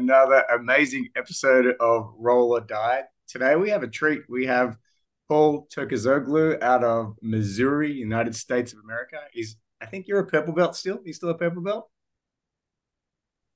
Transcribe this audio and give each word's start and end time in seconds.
everybody. 0.00 0.30
Welcome 0.30 0.30
to 0.30 0.32
another 0.32 0.44
amazing 0.60 1.08
episode 1.16 1.76
of 1.80 2.14
Roll 2.18 2.52
or 2.52 2.60
Die. 2.60 3.02
Today 3.28 3.56
we 3.56 3.70
have 3.70 3.82
a 3.82 3.88
treat. 3.88 4.22
We 4.28 4.46
have 4.46 4.76
Paul 5.28 5.68
Turkazoglu 5.74 6.62
out 6.62 6.84
of 6.84 7.16
Missouri, 7.22 7.92
United 7.92 8.34
States 8.34 8.72
of 8.72 8.78
America. 8.84 9.18
Is 9.34 9.56
I 9.80 9.86
think 9.86 10.08
you're 10.08 10.20
a 10.20 10.26
purple 10.26 10.54
belt 10.54 10.76
still. 10.76 11.00
You 11.04 11.12
still 11.12 11.30
a 11.30 11.34
purple 11.34 11.62
belt? 11.62 11.88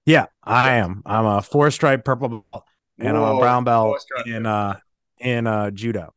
Yeah, 0.06 0.26
I 0.42 0.74
am. 0.76 1.02
I'm 1.06 1.26
a 1.26 1.42
four 1.42 1.70
stripe 1.70 2.04
purple 2.04 2.28
belt, 2.28 2.64
and 2.98 3.16
Whoa, 3.16 3.24
I'm 3.24 3.36
a 3.36 3.40
brown 3.40 3.64
belt 3.64 4.04
in 4.26 4.46
uh 4.46 4.76
in 5.18 5.46
uh 5.46 5.70
judo. 5.70 6.12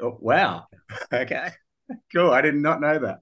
Oh, 0.00 0.16
wow. 0.20 0.66
Okay. 1.12 1.48
Cool. 2.14 2.30
I 2.30 2.42
did 2.42 2.54
not 2.54 2.80
know 2.82 2.98
that. 2.98 3.20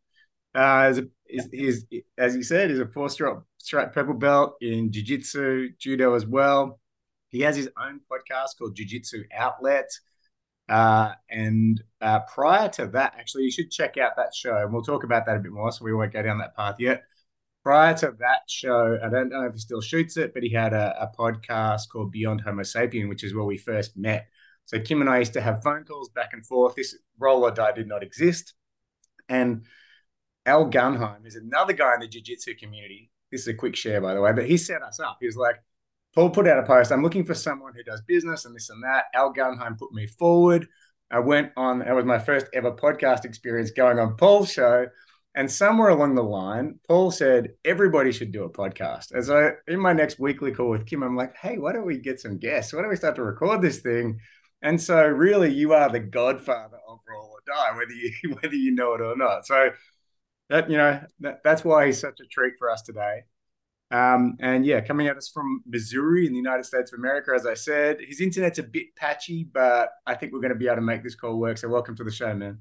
Uh, 0.55 0.89
as 0.89 0.99
a, 0.99 1.07
is, 1.29 1.49
is 1.53 1.87
as 2.19 2.35
you 2.35 2.43
said, 2.43 2.71
he's 2.71 2.81
a 2.81 2.87
four 2.87 3.09
stripe 3.09 3.43
purple 3.71 4.15
belt 4.15 4.57
in 4.61 4.93
jiu 4.93 5.03
jitsu, 5.03 5.71
judo 5.79 6.15
as 6.15 6.27
well. 6.27 6.81
He 7.31 7.41
has 7.43 7.57
his 7.57 7.69
own 7.81 8.01
podcast 8.11 8.59
called 8.59 8.75
Jiu 8.75 8.87
Jitsu 8.87 9.23
Outlet. 9.33 9.89
Uh, 10.69 11.13
and 11.29 11.83
uh, 12.01 12.21
prior 12.33 12.69
to 12.69 12.87
that, 12.89 13.15
actually, 13.19 13.45
you 13.45 13.51
should 13.51 13.71
check 13.71 13.97
out 13.97 14.17
that 14.17 14.35
show, 14.35 14.57
and 14.57 14.73
we'll 14.73 14.83
talk 14.83 15.05
about 15.05 15.27
that 15.27 15.37
a 15.37 15.41
bit 15.41 15.53
more. 15.53 15.71
So 15.73 15.85
we 15.85 15.95
won't 15.95 16.13
go 16.13 16.23
down 16.23 16.39
that 16.39 16.57
path 16.57 16.77
yet. 16.79 17.03
Prior 17.63 17.95
to 17.99 18.15
that 18.19 18.43
show, 18.49 18.99
I 19.05 19.09
don't 19.09 19.29
know 19.29 19.45
if 19.47 19.53
he 19.53 19.59
still 19.59 19.81
shoots 19.81 20.17
it, 20.17 20.33
but 20.33 20.43
he 20.43 20.51
had 20.51 20.73
a, 20.73 20.95
a 21.03 21.13
podcast 21.17 21.89
called 21.93 22.11
Beyond 22.11 22.41
Homo 22.41 22.63
Sapien, 22.63 23.09
which 23.09 23.23
is 23.23 23.35
where 23.35 23.45
we 23.45 23.59
first 23.59 23.97
met. 23.97 24.29
So 24.65 24.81
Kim 24.81 25.01
and 25.01 25.11
I 25.11 25.19
used 25.19 25.35
to 25.35 25.41
have 25.41 25.63
phone 25.63 25.85
calls 25.85 26.09
back 26.09 26.31
and 26.33 26.47
forth. 26.47 26.75
This 26.75 26.97
roll 27.19 27.45
or 27.45 27.51
die 27.51 27.73
did 27.73 27.89
not 27.89 28.03
exist, 28.03 28.55
and 29.29 29.67
Al 30.47 30.71
Gunheim 30.71 31.27
is 31.27 31.37
another 31.37 31.75
guy 31.75 31.95
in 31.95 32.01
the 32.01 32.09
jiu-jitsu 32.09 32.55
community. 32.57 33.11
This 33.31 33.43
is 33.43 33.49
a 33.49 33.55
quick 33.55 33.77
share, 33.77 34.01
by 34.01 34.15
the 34.15 34.21
way, 34.21 34.33
but 34.33 34.47
he 34.47 34.57
set 34.57 34.83
us 34.83 35.01
up. 35.01 35.19
He 35.21 35.27
was 35.27 35.37
like, 35.37 35.57
Paul 36.15 36.31
put 36.31 36.49
out 36.49 36.59
a 36.59 36.65
post. 36.65 36.91
I'm 36.91 37.03
looking 37.03 37.25
for 37.25 37.35
someone 37.35 37.73
who 37.75 37.85
does 37.85 38.03
business 38.03 38.45
and 38.45 38.55
this 38.55 38.71
and 38.71 38.83
that. 38.83 39.05
Al 39.15 39.33
Gunheim 39.33 39.79
put 39.79 39.93
me 39.93 40.07
forward. 40.07 40.67
I 41.11 41.21
went 41.21 41.53
on, 41.57 41.83
it 41.83 41.93
was 41.93 42.05
my 42.05 42.19
first 42.19 42.47
ever 42.53 42.73
podcast 42.73 43.25
experience 43.25 43.71
going 43.71 43.99
on 43.99 44.17
Paul's 44.17 44.53
show. 44.53 44.87
And 45.37 45.51
somewhere 45.51 45.91
along 45.91 46.17
the 46.17 46.25
line, 46.25 46.81
Paul 46.89 47.13
said, 47.13 47.51
everybody 47.65 48.11
should 48.11 48.33
do 48.33 48.45
a 48.45 48.51
podcast. 48.51 49.13
And 49.13 49.25
so 49.25 49.53
in 49.69 49.79
my 49.79 49.93
next 49.93 50.19
weekly 50.19 50.51
call 50.51 50.71
with 50.71 50.87
Kim, 50.87 51.05
I'm 51.05 51.17
like, 51.17 51.37
hey, 51.37 51.59
why 51.59 51.73
don't 51.73 51.87
we 51.87 51.99
get 51.99 52.21
some 52.21 52.39
guests? 52.39 52.73
Why 52.73 52.81
don't 52.81 52.91
we 52.91 52.97
start 52.97 53.15
to 53.17 53.23
record 53.23 53.63
this 53.63 53.79
thing? 53.79 54.19
And 54.63 54.81
so 54.81 55.01
really 55.07 55.53
you 55.53 55.73
are 55.73 55.89
the 55.89 56.01
godfather 56.01 56.79
of 56.89 56.99
Roll 57.09 57.31
or 57.33 57.41
Die, 57.47 57.77
whether 57.77 57.93
you 57.93 58.37
whether 58.43 58.55
you 58.55 58.73
know 58.73 58.95
it 58.95 59.01
or 59.01 59.17
not. 59.17 59.47
So 59.47 59.71
that 60.51 60.69
you 60.69 60.77
know 60.77 61.01
that, 61.21 61.41
that's 61.43 61.65
why 61.65 61.87
he's 61.87 61.99
such 61.99 62.21
a 62.21 62.27
treat 62.27 62.55
for 62.59 62.69
us 62.71 62.83
today. 62.83 63.23
Um, 63.93 64.37
and 64.41 64.65
yeah, 64.65 64.81
coming 64.81 65.09
at 65.09 65.17
us 65.17 65.29
from 65.29 65.63
Missouri 65.67 66.27
in 66.27 66.33
the 66.33 66.39
United 66.39 66.65
States 66.65 66.93
of 66.93 66.99
America, 66.99 67.33
as 67.35 67.45
I 67.47 67.55
said, 67.55 67.99
his 68.01 68.21
internet's 68.21 68.59
a 68.59 68.63
bit 68.63 68.95
patchy, 68.95 69.45
but 69.45 69.91
I 70.07 70.15
think 70.15 70.33
we're 70.33 70.41
going 70.41 70.53
to 70.53 70.59
be 70.59 70.67
able 70.67 70.77
to 70.77 70.83
make 70.83 71.03
this 71.03 71.17
call 71.17 71.37
work. 71.37 71.59
So 71.59 71.69
welcome 71.69 71.97
to 71.97 72.05
the 72.05 72.11
show, 72.13 72.33
man. 72.35 72.61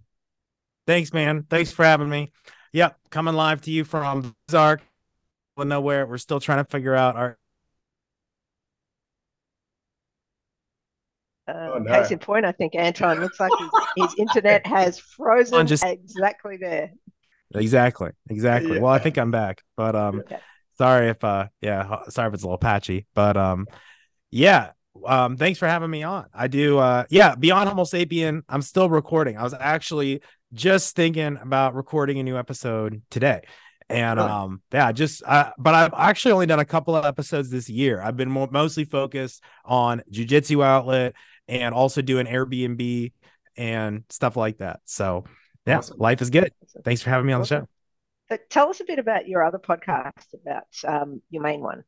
Thanks, 0.88 1.14
man. 1.14 1.46
Thanks 1.47 1.72
for 1.72 1.86
having 1.86 2.09
me. 2.09 2.31
Yep, 2.74 2.97
coming 3.12 3.36
live 3.36 3.62
to 3.62 3.72
you 3.72 3.84
from 3.84 4.35
Zark, 4.50 4.81
nowhere. 5.58 6.08
We're 6.08 6.18
still 6.18 6.40
trying 6.40 6.64
to 6.64 6.69
figure 6.69 6.96
out 6.96 7.16
our. 7.16 7.38
Uh, 11.47 11.72
oh, 11.74 11.78
no. 11.80 11.91
Case 11.91 12.12
in 12.12 12.19
point, 12.19 12.46
I 12.46 12.52
think 12.52 12.75
Anton 12.75 13.19
looks 13.19 13.40
like 13.40 13.52
his, 13.59 13.69
his 13.97 14.16
internet 14.19 14.66
has 14.66 15.00
frozen 15.00 15.68
just... 15.68 15.84
exactly 15.84 16.58
there. 16.58 16.91
Exactly. 17.56 18.12
Exactly. 18.30 18.76
Yeah. 18.76 18.80
Well, 18.80 18.94
I 18.94 19.00
think 19.00 19.18
I'm 19.18 19.32
back, 19.32 19.64
but 19.76 19.96
um, 19.96 20.24
sorry 20.78 21.10
if 21.10 21.24
uh, 21.24 21.48
yeah, 21.62 22.08
sorry 22.10 22.28
if 22.30 22.34
it's 22.34 22.44
a 22.44 22.46
little 22.46 22.58
patchy, 22.58 23.08
but 23.14 23.38
um, 23.38 23.68
yeah. 24.32 24.72
Um, 25.06 25.38
thanks 25.38 25.59
for 25.59 25.68
having 25.68 25.90
me 25.90 26.04
on. 26.04 26.26
I 26.34 26.48
do. 26.48 26.78
Uh, 26.78 27.06
yeah, 27.09 27.36
Beyond 27.36 27.70
Homo 27.70 27.84
Sapien. 27.84 28.42
I'm 28.50 28.62
still 28.62 28.90
recording. 28.90 29.38
I 29.38 29.44
was 29.44 29.54
actually 29.54 30.22
just 30.52 30.96
thinking 30.96 31.38
about 31.42 31.74
recording 31.76 32.20
a 32.20 32.24
new 32.24 32.38
episode 32.38 33.02
today. 33.09 33.42
And 33.90 34.20
really? 34.20 34.30
um, 34.30 34.62
yeah, 34.72 34.92
just 34.92 35.24
uh, 35.26 35.52
but 35.58 35.74
I've 35.74 35.94
actually 35.96 36.34
only 36.34 36.46
done 36.46 36.59
a 36.59 36.66
couple 36.66 36.96
of 36.96 37.06
episodes 37.06 37.50
this 37.50 37.70
year. 37.70 38.02
I've 38.02 38.18
been 38.18 38.30
mo- 38.30 38.50
mostly 38.52 38.84
focused 38.84 39.44
on 39.66 40.04
jujitsu 40.12 40.64
outlet 40.64 41.14
and 41.48 41.74
also 41.74 42.02
doing 42.02 42.28
Airbnb 42.28 43.12
and 43.58 44.04
stuff 44.09 44.38
like 44.38 44.58
that. 44.59 44.82
So 44.86 45.26
yeah, 45.69 45.78
awesome. 45.78 45.97
life 45.97 46.22
is 46.22 46.30
good. 46.30 46.52
Thanks 46.84 47.02
for 47.02 47.09
having 47.09 47.28
me 47.28 47.34
on 47.34 47.41
the 47.41 47.47
show. 47.47 47.68
But 48.30 48.50
tell 48.50 48.69
us 48.69 48.80
a 48.80 48.85
bit 48.85 49.00
about 49.00 49.28
your 49.28 49.44
other 49.44 49.57
podcast, 49.57 50.34
about 50.34 50.68
um, 50.88 51.22
your 51.30 51.41
main 51.41 51.62
one. 51.62 51.84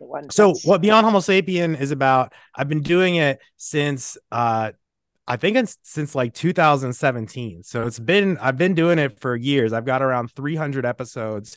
The 0.00 0.06
one 0.06 0.30
so 0.30 0.54
what 0.64 0.82
Beyond 0.82 1.06
Homo 1.06 1.20
Sapien 1.20 1.78
is 1.80 1.90
about, 1.90 2.34
I've 2.54 2.68
been 2.68 2.82
doing 2.82 3.16
it 3.16 3.38
since 3.56 4.18
uh, 4.30 4.72
I 5.26 5.36
think 5.36 5.56
it's 5.56 5.78
since 5.82 6.14
like 6.14 6.34
2017. 6.34 7.62
So 7.62 7.86
it's 7.86 7.98
been 7.98 8.36
I've 8.38 8.58
been 8.58 8.74
doing 8.74 8.98
it 8.98 9.20
for 9.20 9.34
years. 9.34 9.72
I've 9.72 9.84
got 9.84 10.02
around 10.02 10.30
300 10.32 10.84
episodes 10.84 11.56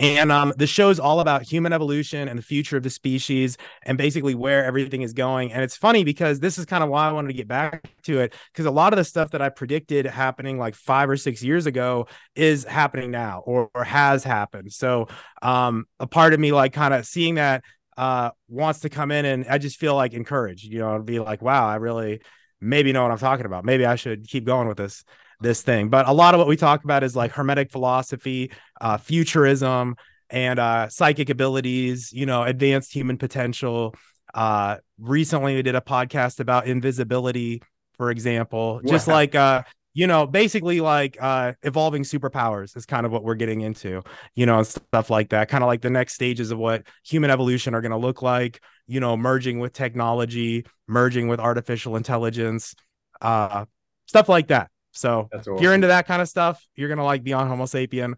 and 0.00 0.32
um, 0.32 0.54
the 0.56 0.66
show 0.66 0.88
is 0.88 0.98
all 0.98 1.20
about 1.20 1.42
human 1.42 1.74
evolution 1.74 2.26
and 2.26 2.38
the 2.38 2.42
future 2.42 2.78
of 2.78 2.82
the 2.82 2.90
species 2.90 3.58
and 3.82 3.98
basically 3.98 4.34
where 4.34 4.64
everything 4.64 5.02
is 5.02 5.12
going. 5.12 5.52
And 5.52 5.62
it's 5.62 5.76
funny 5.76 6.04
because 6.04 6.40
this 6.40 6.56
is 6.56 6.64
kind 6.64 6.82
of 6.82 6.88
why 6.88 7.06
I 7.06 7.12
wanted 7.12 7.28
to 7.28 7.34
get 7.34 7.46
back 7.46 7.92
to 8.04 8.20
it 8.20 8.34
because 8.50 8.64
a 8.64 8.70
lot 8.70 8.94
of 8.94 8.96
the 8.96 9.04
stuff 9.04 9.32
that 9.32 9.42
I 9.42 9.50
predicted 9.50 10.06
happening 10.06 10.58
like 10.58 10.74
five 10.74 11.10
or 11.10 11.18
six 11.18 11.42
years 11.42 11.66
ago 11.66 12.06
is 12.34 12.64
happening 12.64 13.10
now 13.10 13.42
or, 13.44 13.70
or 13.74 13.84
has 13.84 14.24
happened. 14.24 14.72
So 14.72 15.08
um, 15.42 15.84
a 16.00 16.06
part 16.06 16.32
of 16.32 16.40
me, 16.40 16.50
like, 16.50 16.72
kind 16.72 16.94
of 16.94 17.04
seeing 17.04 17.34
that 17.34 17.62
uh, 17.98 18.30
wants 18.48 18.80
to 18.80 18.88
come 18.88 19.10
in 19.10 19.26
and 19.26 19.46
I 19.48 19.58
just 19.58 19.78
feel 19.78 19.94
like 19.94 20.14
encouraged, 20.14 20.64
you 20.64 20.78
know, 20.78 20.98
be 21.02 21.20
like, 21.20 21.42
wow, 21.42 21.68
I 21.68 21.76
really 21.76 22.22
maybe 22.58 22.92
know 22.92 23.02
what 23.02 23.12
I'm 23.12 23.18
talking 23.18 23.44
about. 23.44 23.66
Maybe 23.66 23.84
I 23.84 23.96
should 23.96 24.26
keep 24.26 24.46
going 24.46 24.66
with 24.66 24.78
this 24.78 25.04
this 25.40 25.62
thing. 25.62 25.88
But 25.88 26.08
a 26.08 26.12
lot 26.12 26.34
of 26.34 26.38
what 26.38 26.46
we 26.46 26.56
talk 26.56 26.84
about 26.84 27.02
is 27.02 27.16
like 27.16 27.32
hermetic 27.32 27.70
philosophy, 27.70 28.52
uh, 28.80 28.98
futurism, 28.98 29.96
and 30.28 30.58
uh, 30.58 30.88
psychic 30.88 31.30
abilities. 31.30 32.12
You 32.12 32.26
know, 32.26 32.42
advanced 32.42 32.92
human 32.92 33.18
potential. 33.18 33.94
Uh, 34.32 34.76
recently, 34.98 35.56
we 35.56 35.62
did 35.62 35.74
a 35.74 35.80
podcast 35.80 36.40
about 36.40 36.66
invisibility, 36.66 37.62
for 37.96 38.10
example. 38.10 38.80
Just 38.84 39.08
like 39.08 39.34
uh, 39.34 39.62
you 39.92 40.06
know, 40.06 40.26
basically 40.26 40.80
like 40.80 41.16
uh, 41.20 41.54
evolving 41.62 42.02
superpowers 42.02 42.76
is 42.76 42.86
kind 42.86 43.04
of 43.04 43.12
what 43.12 43.24
we're 43.24 43.34
getting 43.34 43.62
into. 43.62 44.02
You 44.34 44.46
know, 44.46 44.58
and 44.58 44.66
stuff 44.66 45.10
like 45.10 45.30
that. 45.30 45.48
Kind 45.48 45.64
of 45.64 45.68
like 45.68 45.80
the 45.80 45.90
next 45.90 46.14
stages 46.14 46.50
of 46.50 46.58
what 46.58 46.84
human 47.04 47.30
evolution 47.30 47.74
are 47.74 47.80
going 47.80 47.90
to 47.90 47.96
look 47.96 48.22
like. 48.22 48.62
You 48.86 49.00
know, 49.00 49.16
merging 49.16 49.58
with 49.58 49.72
technology, 49.72 50.66
merging 50.86 51.28
with 51.28 51.40
artificial 51.40 51.96
intelligence, 51.96 52.74
uh, 53.20 53.64
stuff 54.06 54.28
like 54.28 54.48
that. 54.48 54.70
So 54.92 55.28
awesome. 55.32 55.56
if 55.56 55.62
you're 55.62 55.74
into 55.74 55.88
that 55.88 56.06
kind 56.06 56.20
of 56.20 56.28
stuff, 56.28 56.64
you're 56.74 56.88
gonna 56.88 57.04
like 57.04 57.22
Beyond 57.22 57.48
Homo 57.48 57.64
Sapien. 57.64 58.14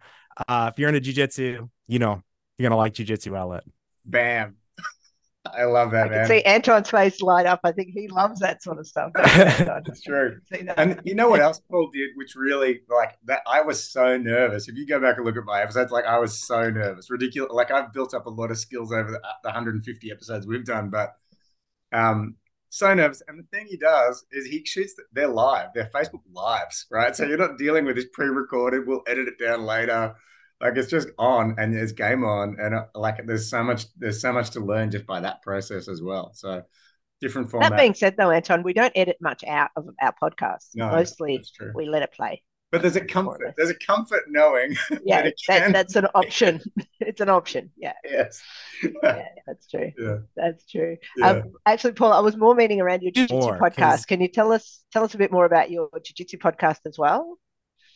Uh, 0.47 0.71
if 0.71 0.79
you're 0.79 0.89
into 0.89 1.01
jujitsu, 1.01 1.69
you 1.87 1.99
know 1.99 2.21
you're 2.57 2.69
gonna 2.69 2.79
like 2.79 2.93
Jujitsu 2.93 3.37
Outlet. 3.37 3.63
Bam. 4.05 4.57
I 5.45 5.65
love 5.65 5.91
that, 5.91 6.07
I 6.07 6.09
man. 6.09 6.19
can 6.19 6.27
see 6.27 6.41
Anton's 6.43 6.89
face 6.89 7.21
light 7.21 7.45
up. 7.45 7.59
I 7.63 7.73
think 7.73 7.89
he 7.93 8.07
loves 8.07 8.39
that 8.39 8.63
sort 8.63 8.79
of 8.79 8.87
stuff. 8.87 9.11
That's 9.13 10.01
true. 10.07 10.39
And 10.77 11.01
you 11.03 11.15
know 11.15 11.29
what 11.29 11.41
else 11.41 11.61
Paul 11.69 11.89
did, 11.93 12.11
which 12.15 12.35
really 12.35 12.81
like 12.89 13.17
that 13.25 13.41
I 13.45 13.61
was 13.61 13.83
so 13.91 14.17
nervous. 14.17 14.69
If 14.69 14.75
you 14.75 14.87
go 14.87 14.99
back 14.99 15.17
and 15.17 15.25
look 15.25 15.35
at 15.35 15.43
my 15.43 15.61
episodes, 15.61 15.91
like 15.91 16.05
I 16.05 16.17
was 16.17 16.41
so 16.41 16.69
nervous. 16.69 17.09
Ridiculous. 17.09 17.51
Like 17.51 17.71
I've 17.71 17.91
built 17.91 18.13
up 18.13 18.25
a 18.25 18.29
lot 18.29 18.51
of 18.51 18.57
skills 18.57 18.91
over 18.91 19.11
the, 19.11 19.19
the 19.43 19.49
150 19.49 20.11
episodes 20.11 20.47
we've 20.47 20.65
done, 20.65 20.89
but 20.89 21.13
um 21.91 22.35
so 22.73 22.93
nervous. 22.93 23.21
And 23.27 23.39
the 23.39 23.43
thing 23.43 23.67
he 23.69 23.77
does 23.77 24.25
is 24.31 24.47
he 24.47 24.65
shoots 24.65 24.95
their 25.11 25.27
live, 25.27 25.67
their 25.75 25.89
Facebook 25.93 26.21
lives, 26.33 26.87
right? 26.89 27.15
So 27.15 27.25
you're 27.25 27.37
not 27.37 27.57
dealing 27.57 27.85
with 27.85 27.95
this 27.95 28.07
pre-recorded. 28.11 28.87
We'll 28.87 29.03
edit 29.07 29.27
it 29.27 29.43
down 29.43 29.63
later. 29.63 30.15
Like 30.59 30.77
it's 30.77 30.89
just 30.89 31.09
on 31.19 31.55
and 31.59 31.73
there's 31.73 31.91
game 31.91 32.23
on, 32.23 32.55
and 32.59 32.73
uh, 32.73 32.85
like 32.95 33.25
there's 33.25 33.49
so 33.49 33.63
much 33.63 33.85
there's 33.97 34.21
so 34.21 34.31
much 34.31 34.51
to 34.51 34.61
learn 34.61 34.91
just 34.91 35.05
by 35.05 35.19
that 35.19 35.41
process 35.41 35.87
as 35.89 36.01
well. 36.01 36.31
So 36.33 36.63
different 37.21 37.51
format. 37.51 37.71
That 37.71 37.79
being 37.79 37.93
said, 37.93 38.15
though, 38.17 38.31
Anton, 38.31 38.63
we 38.63 38.73
don't 38.73 38.93
edit 38.95 39.17
much 39.21 39.43
out 39.43 39.71
of 39.75 39.89
our 40.01 40.13
podcast. 40.21 40.69
No, 40.75 40.89
Mostly, 40.89 41.43
we 41.75 41.87
let 41.87 42.01
it 42.01 42.13
play. 42.13 42.41
But 42.73 42.81
there's 42.81 42.95
a 42.95 43.05
comfort. 43.05 43.53
There's 43.55 43.69
a 43.69 43.75
comfort 43.75 44.23
knowing. 44.27 44.75
Yeah, 45.05 45.21
that 45.21 45.35
that, 45.47 45.73
that's 45.73 45.95
an 45.95 46.07
option. 46.15 46.59
it's 46.99 47.21
an 47.21 47.29
option. 47.29 47.69
Yeah. 47.77 47.93
Yes. 48.03 48.41
yeah, 48.81 49.25
that's 49.45 49.67
true. 49.67 49.91
Yeah, 49.99 50.17
that's 50.35 50.65
true. 50.65 50.97
Yeah. 51.17 51.29
Um, 51.29 51.53
actually, 51.67 51.93
Paul, 51.93 52.13
I 52.13 52.19
was 52.21 52.35
more 52.35 52.55
meaning 52.55 52.81
around 52.81 53.03
your 53.03 53.11
jiu-jitsu 53.11 53.59
podcast. 53.59 54.07
Can 54.07 54.21
you 54.21 54.27
tell 54.27 54.51
us 54.51 54.83
tell 54.91 55.03
us 55.03 55.13
a 55.13 55.19
bit 55.19 55.31
more 55.31 55.45
about 55.45 55.69
your 55.69 55.89
jiu-jitsu 56.03 56.37
podcast 56.37 56.79
as 56.87 56.97
well? 56.97 57.37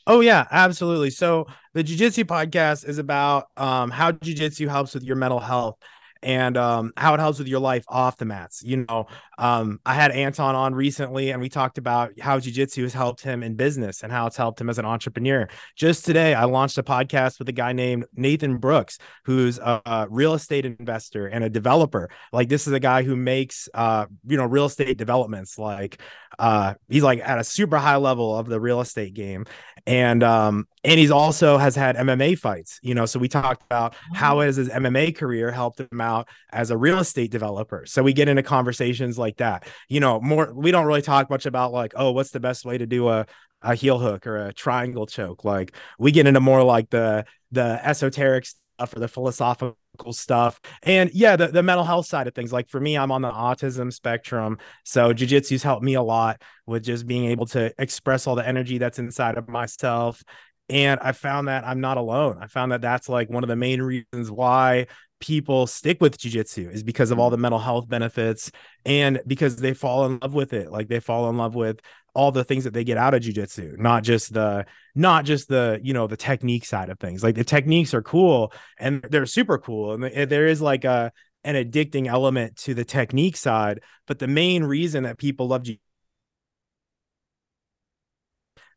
Oh 0.06 0.20
yeah, 0.20 0.46
absolutely. 0.52 1.10
So 1.10 1.48
the 1.74 1.82
jiu-jitsu 1.82 2.26
podcast 2.26 2.88
is 2.88 3.00
about 3.00 3.48
um, 3.58 3.90
how 3.90 4.12
jiu-jitsu 4.12 4.68
helps 4.68 4.94
with 4.94 5.04
your 5.04 5.16
mental 5.16 5.40
health. 5.40 5.78
And 6.24 6.58
um, 6.58 6.94
how 6.98 7.14
it 7.14 7.20
helps 7.20 7.40
with 7.40 7.48
your 7.48 7.60
life 7.60 7.86
off 7.88 8.18
the 8.18 8.26
mats. 8.26 8.64
You 8.64 8.86
know, 8.88 9.08
um, 9.38 9.80
I 9.86 9.94
had 9.94 10.12
Anton 10.12 10.56
on 10.56 10.74
recently, 10.74 11.32
and 11.32 11.42
we 11.42 11.50
talked 11.50 11.78
about 11.78 12.20
how 12.20 12.40
jujitsu 12.40 12.84
has 12.84 12.94
helped 12.94 13.22
him 13.22 13.44
in 13.44 13.56
business 13.56 14.04
and 14.04 14.12
how 14.12 14.28
it's 14.28 14.38
helped 14.38 14.60
him 14.60 14.70
as 14.70 14.80
an 14.80 14.86
entrepreneur. 14.86 15.48
Just 15.76 16.06
today, 16.06 16.34
I 16.34 16.46
launched 16.46 16.78
a 16.78 16.84
podcast 16.84 17.40
with 17.40 17.50
a 17.50 17.54
guy 17.54 17.74
named 17.74 18.06
Nathan 18.16 18.58
Brooks, 18.58 18.98
who's 19.26 19.60
a, 19.60 19.82
a 19.86 20.08
real 20.10 20.34
estate 20.34 20.66
investor 20.66 21.28
and 21.28 21.44
a 21.44 21.50
developer. 21.50 22.10
Like 22.32 22.50
this 22.50 22.68
is 22.68 22.74
a 22.74 22.80
guy 22.80 23.04
who 23.04 23.16
makes, 23.16 23.70
uh, 23.74 24.06
you 24.26 24.38
know, 24.38 24.46
real 24.46 24.66
estate 24.66 24.98
developments. 24.98 25.58
Like 25.58 26.02
uh, 26.40 26.76
he's 26.90 27.04
like 27.04 27.20
at 27.20 27.40
a 27.40 27.44
super 27.44 27.78
high 27.78 27.96
level 27.98 28.38
of 28.38 28.48
the 28.48 28.60
real 28.60 28.82
estate 28.82 29.14
game, 29.14 29.46
and 29.86 30.24
um, 30.24 30.68
and 30.84 31.00
he's 31.00 31.12
also 31.12 31.58
has 31.58 31.76
had 31.76 31.96
MMA 31.96 32.38
fights. 32.38 32.80
You 32.82 32.96
know, 32.96 33.06
so 33.06 33.20
we 33.20 33.28
talked 33.28 33.64
about 33.64 33.96
how 34.14 34.40
has 34.40 34.56
his 34.56 34.70
MMA 34.70 35.16
career 35.16 35.52
helped 35.52 35.80
him 35.80 36.02
out 36.02 36.07
as 36.52 36.72
a 36.72 36.78
real 36.78 37.00
estate 37.00 37.32
developer. 37.32 37.86
So 37.86 38.04
we 38.04 38.14
get 38.14 38.30
into 38.30 38.44
conversations 38.44 39.18
like 39.18 39.38
that. 39.38 39.68
You 39.90 40.00
know, 40.00 40.20
more 40.20 40.54
we 40.54 40.72
don't 40.72 40.86
really 40.86 41.02
talk 41.02 41.30
much 41.30 41.46
about 41.46 41.72
like, 41.72 41.94
oh, 41.96 42.12
what's 42.12 42.32
the 42.32 42.40
best 42.40 42.66
way 42.66 42.78
to 42.78 42.86
do 42.86 43.10
a 43.10 43.26
a 43.62 43.76
heel 43.76 44.00
hook 44.00 44.28
or 44.28 44.48
a 44.48 44.54
triangle 44.54 45.08
choke. 45.08 45.44
Like 45.44 45.76
we 45.98 46.12
get 46.12 46.28
into 46.28 46.40
more 46.40 46.64
like 46.64 46.90
the 46.90 47.26
the 47.52 47.80
esoteric 47.84 48.46
stuff 48.46 48.96
or 48.96 49.00
the 49.00 49.08
philosophical 49.08 49.76
stuff. 50.12 50.60
And 50.84 51.10
yeah, 51.14 51.36
the, 51.36 51.48
the 51.48 51.64
mental 51.64 51.84
health 51.84 52.06
side 52.06 52.28
of 52.28 52.36
things. 52.36 52.54
Like 52.54 52.70
for 52.70 52.80
me, 52.80 52.98
I'm 52.98 53.12
on 53.12 53.22
the 53.22 53.32
autism 53.32 53.92
spectrum. 53.92 54.60
So 54.84 55.14
jujitsu's 55.14 55.64
helped 55.64 55.84
me 55.84 55.96
a 55.96 56.02
lot 56.02 56.42
with 56.66 56.84
just 56.84 57.08
being 57.08 57.26
able 57.26 57.48
to 57.48 57.74
express 57.80 58.28
all 58.28 58.36
the 58.36 58.48
energy 58.48 58.78
that's 58.78 59.00
inside 59.00 59.38
of 59.38 59.48
myself. 59.48 60.24
And 60.70 61.00
I 61.02 61.14
found 61.14 61.48
that 61.48 61.66
I'm 61.66 61.80
not 61.80 61.98
alone. 61.98 62.38
I 62.42 62.48
found 62.48 62.74
that 62.74 62.82
that's 62.82 63.08
like 63.08 63.30
one 63.30 63.44
of 63.44 63.48
the 63.48 63.56
main 63.56 63.82
reasons 63.82 64.30
why 64.30 64.88
people 65.20 65.68
stick 65.68 66.00
with 66.02 66.18
jujitsu 66.18 66.72
is 66.72 66.84
because 66.84 67.12
of 67.12 67.20
all 67.20 67.30
the 67.30 67.36
mm-hmm. 67.36 67.44
mental 67.44 67.60
health 67.60 67.88
benefits 67.88 68.52
and 68.86 69.22
because 69.26 69.58
they 69.58 69.74
fall 69.74 70.06
in 70.06 70.20
love 70.22 70.34
with 70.34 70.54
it. 70.54 70.72
Like 70.72 70.88
they 70.88 71.00
fall 71.00 71.30
in 71.30 71.38
love 71.38 71.56
with 71.56 71.80
all 72.14 72.32
the 72.32 72.44
things 72.44 72.64
that 72.64 72.74
they 72.74 72.84
get 72.84 72.98
out 72.98 73.14
of 73.14 73.22
jujitsu, 73.22 73.78
not 73.78 74.04
just 74.04 74.34
the 74.34 74.66
not 74.96 75.26
just 75.26 75.48
the 75.50 75.80
you 75.84 75.94
know 75.94 76.08
the 76.08 76.18
technique 76.18 76.66
side 76.66 76.90
of 76.90 77.00
things. 77.00 77.24
Like 77.24 77.36
the 77.36 77.44
techniques 77.44 77.94
are 77.94 78.02
cool 78.02 78.52
and 78.80 79.04
they're 79.10 79.26
super 79.26 79.58
cool, 79.58 80.04
and 80.04 80.30
there 80.30 80.48
is 80.48 80.62
like 80.62 80.84
a 80.84 81.12
an 81.44 81.56
addicting 81.56 82.08
element 82.08 82.58
to 82.58 82.74
the 82.74 82.86
technique 82.86 83.38
side. 83.38 83.82
But 84.08 84.20
the 84.20 84.28
main 84.28 84.64
reason 84.64 85.04
that 85.04 85.18
people 85.18 85.48
love 85.48 85.64
jiu 85.64 85.78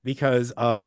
because 0.05 0.51
of 0.53 0.81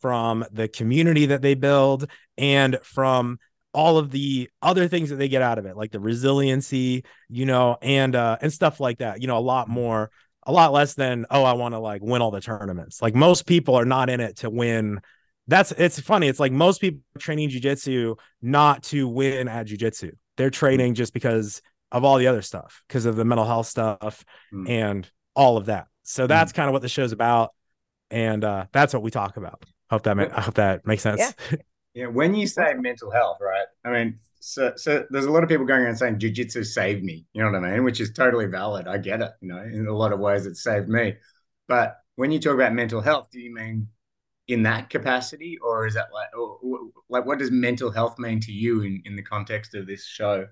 from 0.00 0.44
the 0.52 0.68
community 0.68 1.26
that 1.26 1.42
they 1.42 1.54
build 1.54 2.10
and 2.36 2.78
from 2.82 3.38
all 3.72 3.98
of 3.98 4.10
the 4.10 4.48
other 4.62 4.88
things 4.88 5.10
that 5.10 5.16
they 5.16 5.28
get 5.28 5.42
out 5.42 5.58
of 5.58 5.66
it 5.66 5.76
like 5.76 5.90
the 5.90 6.00
resiliency 6.00 7.04
you 7.28 7.44
know 7.44 7.76
and 7.82 8.16
uh 8.16 8.38
and 8.40 8.52
stuff 8.52 8.80
like 8.80 8.98
that 8.98 9.20
you 9.20 9.26
know 9.26 9.36
a 9.36 9.40
lot 9.40 9.68
more 9.68 10.10
a 10.46 10.52
lot 10.52 10.72
less 10.72 10.94
than 10.94 11.26
oh 11.30 11.42
i 11.44 11.52
want 11.52 11.74
to 11.74 11.78
like 11.78 12.02
win 12.02 12.22
all 12.22 12.30
the 12.30 12.40
tournaments. 12.40 13.02
Like 13.02 13.14
most 13.14 13.46
people 13.46 13.74
are 13.74 13.84
not 13.84 14.08
in 14.08 14.20
it 14.20 14.36
to 14.38 14.50
win. 14.50 15.00
That's 15.48 15.72
it's 15.72 16.00
funny 16.00 16.28
it's 16.28 16.40
like 16.40 16.52
most 16.52 16.80
people 16.80 17.00
training 17.18 17.50
jiu-jitsu 17.50 18.16
not 18.40 18.84
to 18.84 19.06
win 19.08 19.48
at 19.48 19.66
jiu-jitsu. 19.66 20.12
They're 20.36 20.50
training 20.50 20.94
just 20.94 21.12
because 21.12 21.62
of 21.92 22.04
all 22.04 22.18
the 22.18 22.26
other 22.28 22.42
stuff 22.42 22.82
because 22.88 23.06
of 23.06 23.16
the 23.16 23.24
mental 23.24 23.46
health 23.46 23.66
stuff 23.66 24.24
mm. 24.52 24.68
and 24.68 25.08
all 25.34 25.56
of 25.56 25.66
that. 25.66 25.86
So 26.02 26.26
that's 26.26 26.52
mm. 26.52 26.56
kind 26.56 26.68
of 26.68 26.72
what 26.72 26.82
the 26.82 26.88
show's 26.88 27.12
about 27.12 27.52
and 28.10 28.44
uh 28.44 28.66
that's 28.72 28.94
what 28.94 29.02
we 29.02 29.10
talk 29.10 29.36
about 29.36 29.64
hope 29.90 30.02
that 30.02 30.16
ma- 30.16 30.28
i 30.34 30.40
hope 30.40 30.54
that 30.54 30.86
makes 30.86 31.02
sense 31.02 31.20
yeah. 31.20 31.56
yeah 31.94 32.06
when 32.06 32.34
you 32.34 32.46
say 32.46 32.74
mental 32.74 33.10
health 33.10 33.38
right 33.40 33.66
i 33.84 33.90
mean 33.90 34.18
so, 34.46 34.72
so 34.76 35.04
there's 35.10 35.24
a 35.24 35.30
lot 35.30 35.42
of 35.42 35.48
people 35.48 35.66
going 35.66 35.80
around 35.80 35.96
saying 35.96 36.20
jujitsu 36.20 36.64
saved 36.64 37.02
me. 37.02 37.24
You 37.32 37.42
know 37.42 37.50
what 37.50 37.64
I 37.64 37.72
mean? 37.72 37.82
Which 37.82 38.00
is 38.00 38.12
totally 38.12 38.46
valid. 38.46 38.86
I 38.86 38.96
get 38.96 39.20
it. 39.20 39.32
You 39.40 39.48
know, 39.48 39.58
in 39.58 39.88
a 39.88 39.92
lot 39.92 40.12
of 40.12 40.20
ways, 40.20 40.46
it 40.46 40.56
saved 40.56 40.88
me. 40.88 41.16
But 41.66 41.96
when 42.14 42.30
you 42.30 42.38
talk 42.38 42.54
about 42.54 42.72
mental 42.72 43.00
health, 43.00 43.28
do 43.32 43.40
you 43.40 43.52
mean 43.52 43.88
in 44.46 44.62
that 44.62 44.88
capacity, 44.88 45.58
or 45.58 45.84
is 45.88 45.94
that 45.94 46.12
like, 46.12 46.28
or, 46.38 46.60
like, 47.08 47.26
what 47.26 47.40
does 47.40 47.50
mental 47.50 47.90
health 47.90 48.20
mean 48.20 48.38
to 48.38 48.52
you 48.52 48.82
in 48.82 49.02
in 49.04 49.16
the 49.16 49.22
context 49.22 49.74
of 49.74 49.88
this 49.88 50.06
show? 50.06 50.46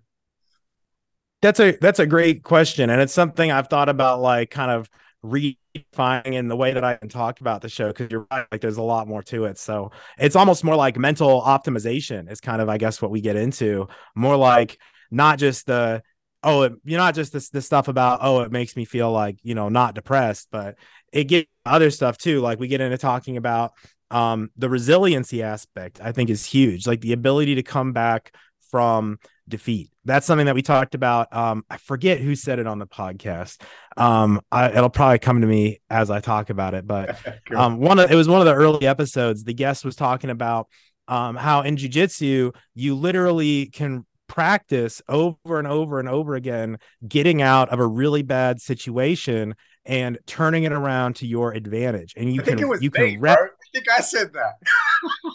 That's 1.41 1.61
a 1.61 1.77
that's 1.81 2.01
a 2.01 2.07
great 2.07 2.43
question, 2.43 2.91
and 2.91 3.01
it's 3.01 3.13
something 3.13 3.53
I've 3.53 3.69
thought 3.69 3.89
about, 3.89 4.21
like 4.21 4.51
kind 4.51 4.73
of 4.73 4.91
redefining 5.25 6.35
in 6.35 6.49
the 6.49 6.57
way 6.57 6.73
that 6.73 6.85
I 6.85 6.97
talked 7.09 7.41
about 7.41 7.63
the 7.63 7.69
show 7.69 7.89
because 7.89 8.11
you're 8.11 8.27
right, 8.31 8.47
like 8.53 8.61
there's 8.61 8.77
a 8.77 8.83
lot 8.83 9.09
more 9.09 9.23
to 9.25 9.47
it. 9.47 9.59
So 9.59 9.91
it's 10.19 10.37
almost 10.37 10.65
more 10.65 10.77
like 10.77 10.99
mental 10.99 11.41
optimization 11.43 12.31
is 12.31 12.41
kind 12.41 12.61
of, 12.61 12.69
I 12.69 12.79
guess, 12.79 13.01
what 13.01 13.11
we 13.11 13.21
get 13.21 13.37
into. 13.37 13.89
More 14.15 14.37
like 14.37 14.79
not 15.11 15.39
just 15.39 15.67
the 15.67 16.03
oh, 16.43 16.77
you're 16.85 16.99
not 16.99 17.15
just 17.15 17.33
this 17.33 17.49
this 17.49 17.67
stuff 17.67 17.89
about 17.89 18.21
oh, 18.23 18.41
it 18.41 18.53
makes 18.53 18.77
me 18.77 18.85
feel 18.85 19.11
like 19.11 19.39
you 19.43 19.55
know 19.55 19.69
not 19.69 19.95
depressed, 19.95 20.49
but 20.51 20.77
it 21.13 21.25
get 21.25 21.49
other 21.65 21.91
stuff 21.91 22.19
too. 22.19 22.41
Like 22.41 22.61
we 22.61 22.69
get 22.69 22.81
into 22.81 22.99
talking 22.99 23.37
about 23.37 23.73
um 24.11 24.51
the 24.57 24.69
resiliency 24.69 25.43
aspect. 25.43 26.01
I 26.03 26.13
think 26.13 26.31
is 26.31 26.45
huge, 26.45 26.87
like 26.87 27.01
the 27.01 27.13
ability 27.13 27.55
to 27.57 27.63
come 27.63 27.93
back 27.93 28.35
from 28.75 29.21
defeat. 29.49 29.93
That's 30.05 30.27
something 30.27 30.47
that 30.47 30.57
we 30.57 30.63
talked 30.63 30.97
about. 30.97 31.33
Um, 31.33 31.65
I 31.71 31.77
forget 31.77 32.19
who 32.19 32.35
said 32.35 32.59
it 32.59 32.67
on 32.67 32.81
the 32.81 32.89
podcast. 32.89 33.63
Um, 33.97 34.41
I, 34.51 34.69
it'll 34.69 34.91
probably 34.91 35.21
come 35.21 35.43
to 35.43 35.47
me 35.47 35.81
as 35.89 36.11
I 36.11 36.19
talk 36.19 36.51
about 36.51 36.75
it, 36.75 36.85
but 36.85 37.17
um, 37.55 37.79
one 37.79 38.01
of 38.01 38.11
it 38.11 38.17
was 38.17 38.27
one 38.27 38.41
of 38.41 38.47
the 38.47 38.55
early 38.55 38.85
episodes. 38.85 39.45
The 39.45 39.55
guest 39.55 39.85
was 39.85 39.95
talking 39.95 40.29
about 40.29 40.67
um, 41.07 41.37
how 41.37 41.61
in 41.61 41.77
jujitsu 41.77 42.53
you 42.75 42.97
literally 42.97 43.67
can 43.67 44.05
practice 44.27 45.01
over 45.09 45.61
and 45.61 45.69
over 45.69 46.01
and 46.01 46.09
over 46.09 46.35
again 46.35 46.79
getting 47.07 47.43
out 47.43 47.69
of 47.69 47.79
a 47.79 47.87
really 47.87 48.23
bad 48.23 48.61
situation 48.61 49.55
and 49.85 50.19
turning 50.27 50.65
it 50.65 50.73
around 50.73 51.15
to 51.15 51.29
your 51.29 51.53
advantage. 51.53 52.15
And 52.17 52.35
you 52.35 52.43
I 52.43 52.45
can 52.45 52.59
you 52.59 52.71
me, 52.81 52.89
can 52.91 53.21
rep- 53.21 53.39
I 53.39 53.47
think 53.73 53.87
I 53.89 54.01
said 54.01 54.33
that. 54.33 54.55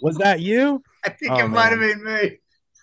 was 0.01 0.17
that 0.17 0.41
you? 0.41 0.83
I 1.05 1.11
think 1.11 1.31
oh, 1.31 1.45
it 1.45 1.47
might 1.47 1.69
have 1.69 1.79
been 1.79 2.03
me. 2.03 2.39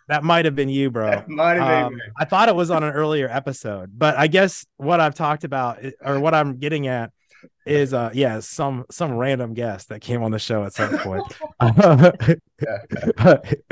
That 0.08 0.22
might 0.22 0.44
have 0.44 0.54
been 0.54 0.68
you, 0.68 0.90
bro. 0.90 1.24
might 1.26 1.54
have 1.54 1.86
um, 1.86 1.92
been. 1.94 2.00
I 2.16 2.24
thought 2.24 2.48
it 2.48 2.54
was 2.54 2.70
on 2.70 2.84
an 2.84 2.92
earlier 2.92 3.28
episode, 3.28 3.90
but 3.96 4.16
I 4.16 4.28
guess 4.28 4.64
what 4.76 5.00
I've 5.00 5.14
talked 5.14 5.42
about 5.44 5.78
or 6.00 6.20
what 6.20 6.34
I'm 6.34 6.58
getting 6.58 6.86
at 6.86 7.10
is 7.64 7.92
uh 7.92 8.10
yeah 8.14 8.40
some 8.40 8.84
some 8.90 9.12
random 9.12 9.54
guest 9.54 9.88
that 9.88 10.00
came 10.00 10.22
on 10.22 10.30
the 10.30 10.38
show 10.38 10.64
at 10.64 10.72
some 10.72 10.96
point 10.98 11.24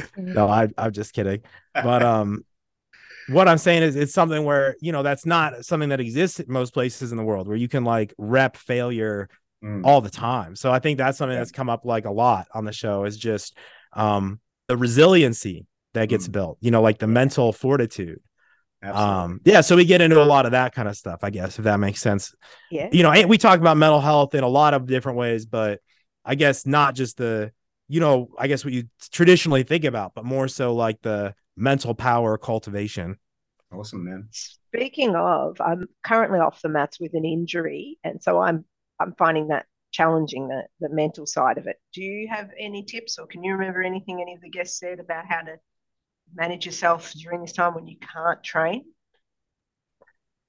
no 0.16 0.48
I, 0.48 0.68
i'm 0.76 0.92
just 0.92 1.12
kidding 1.12 1.42
but 1.72 2.02
um 2.02 2.44
what 3.28 3.48
i'm 3.48 3.58
saying 3.58 3.82
is 3.82 3.96
it's 3.96 4.12
something 4.12 4.44
where 4.44 4.76
you 4.80 4.92
know 4.92 5.02
that's 5.02 5.24
not 5.24 5.64
something 5.64 5.90
that 5.90 6.00
exists 6.00 6.40
in 6.40 6.46
most 6.52 6.74
places 6.74 7.12
in 7.12 7.18
the 7.18 7.24
world 7.24 7.46
where 7.46 7.56
you 7.56 7.68
can 7.68 7.84
like 7.84 8.12
rep 8.18 8.56
failure 8.56 9.28
mm. 9.62 9.82
all 9.84 10.00
the 10.00 10.10
time 10.10 10.56
so 10.56 10.72
i 10.72 10.78
think 10.78 10.98
that's 10.98 11.16
something 11.16 11.36
that's 11.36 11.52
come 11.52 11.70
up 11.70 11.84
like 11.84 12.04
a 12.04 12.10
lot 12.10 12.48
on 12.52 12.64
the 12.64 12.72
show 12.72 13.04
is 13.04 13.16
just 13.16 13.56
um 13.92 14.40
the 14.68 14.76
resiliency 14.76 15.66
that 15.94 16.08
gets 16.08 16.28
mm. 16.28 16.32
built 16.32 16.58
you 16.60 16.70
know 16.70 16.82
like 16.82 16.98
the 16.98 17.06
mental 17.06 17.52
fortitude. 17.52 18.20
Absolutely. 18.82 19.14
um 19.14 19.40
yeah 19.44 19.62
so 19.62 19.76
we 19.76 19.86
get 19.86 20.02
into 20.02 20.22
a 20.22 20.24
lot 20.24 20.44
of 20.44 20.52
that 20.52 20.74
kind 20.74 20.88
of 20.88 20.94
stuff 20.94 21.20
i 21.22 21.30
guess 21.30 21.58
if 21.58 21.64
that 21.64 21.80
makes 21.80 22.02
sense. 22.02 22.34
Yeah. 22.70 22.90
You 22.92 23.02
know 23.02 23.26
we 23.26 23.38
talk 23.38 23.58
about 23.58 23.78
mental 23.78 24.00
health 24.00 24.34
in 24.34 24.44
a 24.44 24.48
lot 24.48 24.74
of 24.74 24.86
different 24.86 25.16
ways 25.16 25.46
but 25.46 25.80
i 26.22 26.34
guess 26.34 26.66
not 26.66 26.94
just 26.94 27.16
the 27.16 27.50
you 27.88 28.00
know 28.00 28.28
i 28.38 28.46
guess 28.46 28.62
what 28.62 28.74
you 28.74 28.84
traditionally 29.10 29.62
think 29.62 29.84
about 29.84 30.12
but 30.14 30.26
more 30.26 30.48
so 30.48 30.74
like 30.74 31.00
the 31.00 31.34
mental 31.56 31.94
power 31.94 32.36
cultivation. 32.36 33.16
Awesome 33.72 34.04
man. 34.04 34.28
Speaking 34.32 35.16
of 35.16 35.60
i'm 35.60 35.86
currently 36.04 36.40
off 36.40 36.60
the 36.60 36.68
mats 36.68 37.00
with 37.00 37.14
an 37.14 37.24
injury 37.24 37.98
and 38.04 38.22
so 38.22 38.38
i'm 38.38 38.66
i'm 39.00 39.14
finding 39.16 39.48
that 39.48 39.66
challenging 39.94 40.48
the 40.48 40.64
the 40.80 40.88
mental 40.90 41.24
side 41.24 41.56
of 41.56 41.66
it. 41.68 41.76
Do 41.94 42.02
you 42.02 42.28
have 42.28 42.50
any 42.58 42.82
tips 42.82 43.18
or 43.18 43.26
can 43.26 43.42
you 43.44 43.52
remember 43.52 43.82
anything 43.82 44.20
any 44.20 44.34
of 44.34 44.40
the 44.42 44.50
guests 44.50 44.78
said 44.78 44.98
about 44.98 45.24
how 45.26 45.40
to 45.40 45.56
manage 46.34 46.66
yourself 46.66 47.12
during 47.12 47.40
this 47.40 47.52
time 47.52 47.74
when 47.74 47.86
you 47.86 47.96
can't 47.98 48.42
train? 48.42 48.84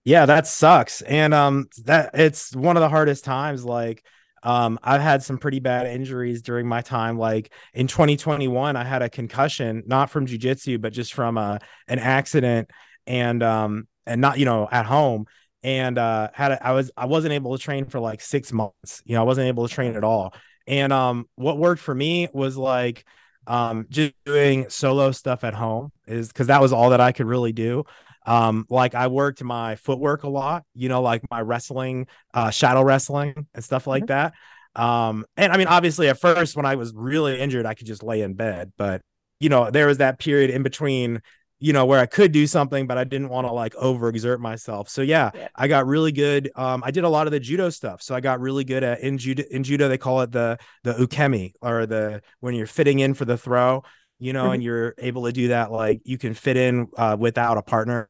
Yeah, 0.04 0.28
that 0.28 0.48
sucks. 0.48 1.02
And 1.02 1.34
um 1.34 1.68
that 1.86 2.12
it's 2.14 2.56
one 2.56 2.78
of 2.78 2.82
the 2.82 2.90
hardest 2.90 3.26
times 3.26 3.66
like 3.66 4.04
um 4.44 4.80
I've 4.84 5.02
had 5.02 5.24
some 5.24 5.38
pretty 5.40 5.60
bad 5.60 5.88
injuries 5.88 6.42
during 6.44 6.68
my 6.68 6.82
time 6.82 7.18
like 7.18 7.52
in 7.74 7.88
2021 7.88 8.76
I 8.76 8.84
had 8.84 9.02
a 9.02 9.10
concussion 9.10 9.84
not 9.88 10.12
from 10.12 10.28
jiu-jitsu 10.28 10.78
but 10.78 10.94
just 10.94 11.14
from 11.14 11.38
a 11.38 11.42
uh, 11.42 11.60
an 11.88 12.00
accident 12.00 12.70
and 13.08 13.42
um 13.42 13.88
and 14.06 14.22
not 14.22 14.38
you 14.38 14.46
know 14.46 14.68
at 14.72 14.86
home 14.86 15.26
and 15.64 15.98
uh 15.98 16.30
had 16.34 16.52
a, 16.52 16.66
I 16.66 16.72
was 16.74 16.92
I 16.96 17.08
wasn't 17.08 17.34
able 17.34 17.58
to 17.58 17.64
train 17.64 17.86
for 17.86 18.00
like 18.00 18.22
6 18.22 18.54
months. 18.54 19.02
You 19.06 19.16
know, 19.16 19.22
I 19.22 19.24
wasn't 19.24 19.48
able 19.48 19.68
to 19.68 19.74
train 19.74 19.96
at 19.96 20.04
all. 20.04 20.36
And 20.68 20.94
um 20.94 21.28
what 21.36 21.58
worked 21.58 21.82
for 21.82 21.96
me 21.96 22.30
was 22.32 22.56
like 22.56 23.06
um 23.48 23.86
just 23.90 24.14
doing 24.26 24.70
solo 24.70 25.12
stuff 25.12 25.44
at 25.44 25.54
home 25.54 25.92
is 26.08 26.28
because 26.28 26.48
that 26.48 26.62
was 26.62 26.74
all 26.74 26.90
that 26.90 27.02
i 27.02 27.12
could 27.12 27.26
really 27.26 27.52
do 27.52 27.84
um 28.26 28.66
like 28.70 28.96
i 28.96 29.08
worked 29.08 29.44
my 29.44 29.76
footwork 29.76 30.24
a 30.24 30.30
lot 30.30 30.64
you 30.74 30.90
know 30.90 31.02
like 31.02 31.22
my 31.30 31.42
wrestling 31.42 32.08
uh 32.34 32.50
shadow 32.50 32.82
wrestling 32.82 33.48
and 33.54 33.64
stuff 33.64 33.88
like 33.88 34.06
mm-hmm. 34.06 34.30
that 34.76 34.82
um 34.82 35.26
and 35.38 35.52
i 35.52 35.58
mean 35.58 35.68
obviously 35.68 36.10
at 36.10 36.20
first 36.20 36.56
when 36.56 36.66
i 36.66 36.76
was 36.76 36.94
really 36.96 37.40
injured 37.40 37.66
i 37.66 37.74
could 37.74 37.88
just 37.88 38.04
lay 38.04 38.22
in 38.22 38.34
bed 38.34 38.72
but 38.78 39.02
you 39.40 39.50
know 39.50 39.70
there 39.70 39.88
was 39.88 40.00
that 40.00 40.20
period 40.20 40.50
in 40.50 40.64
between 40.64 41.22
you 41.60 41.72
know, 41.74 41.86
where 41.86 42.00
I 42.00 42.06
could 42.06 42.32
do 42.32 42.48
something, 42.48 42.86
but 42.86 42.98
I 42.98 43.06
didn't 43.06 43.30
want 43.30 43.48
to 43.48 43.54
like 43.54 43.74
overexert 43.76 44.40
myself. 44.40 44.90
So 44.90 45.02
yeah, 45.02 45.32
Yeah. 45.34 45.48
I 45.56 45.68
got 45.68 45.88
really 45.88 46.12
good. 46.12 46.52
Um, 46.56 46.84
I 46.86 46.92
did 46.92 47.04
a 47.06 47.10
lot 47.10 47.28
of 47.28 47.32
the 47.32 47.40
judo 47.40 47.70
stuff. 47.70 48.02
So 48.02 48.14
I 48.14 48.20
got 48.20 48.40
really 48.42 48.64
good 48.66 48.84
at 48.84 49.00
in 49.00 49.18
judo. 49.18 49.44
In 49.50 49.64
judo, 49.64 49.88
they 49.88 49.98
call 49.98 50.22
it 50.22 50.32
the 50.32 50.58
the 50.84 50.94
uchikomi 50.94 51.54
or 51.62 51.86
the 51.86 52.22
when 52.42 52.56
you're 52.56 52.68
fitting 52.68 53.00
in 53.00 53.14
for 53.14 53.26
the 53.26 53.38
throw. 53.38 53.84
You 54.20 54.34
know, 54.34 54.46
Mhm. 54.50 54.54
and 54.56 54.64
you're 54.64 54.96
able 54.98 55.26
to 55.26 55.32
do 55.32 55.50
that. 55.50 55.72
Like 55.72 56.02
you 56.06 56.18
can 56.18 56.34
fit 56.34 56.56
in 56.58 56.88
uh, 56.98 57.18
without 57.20 57.58
a 57.58 57.62
partner 57.62 58.10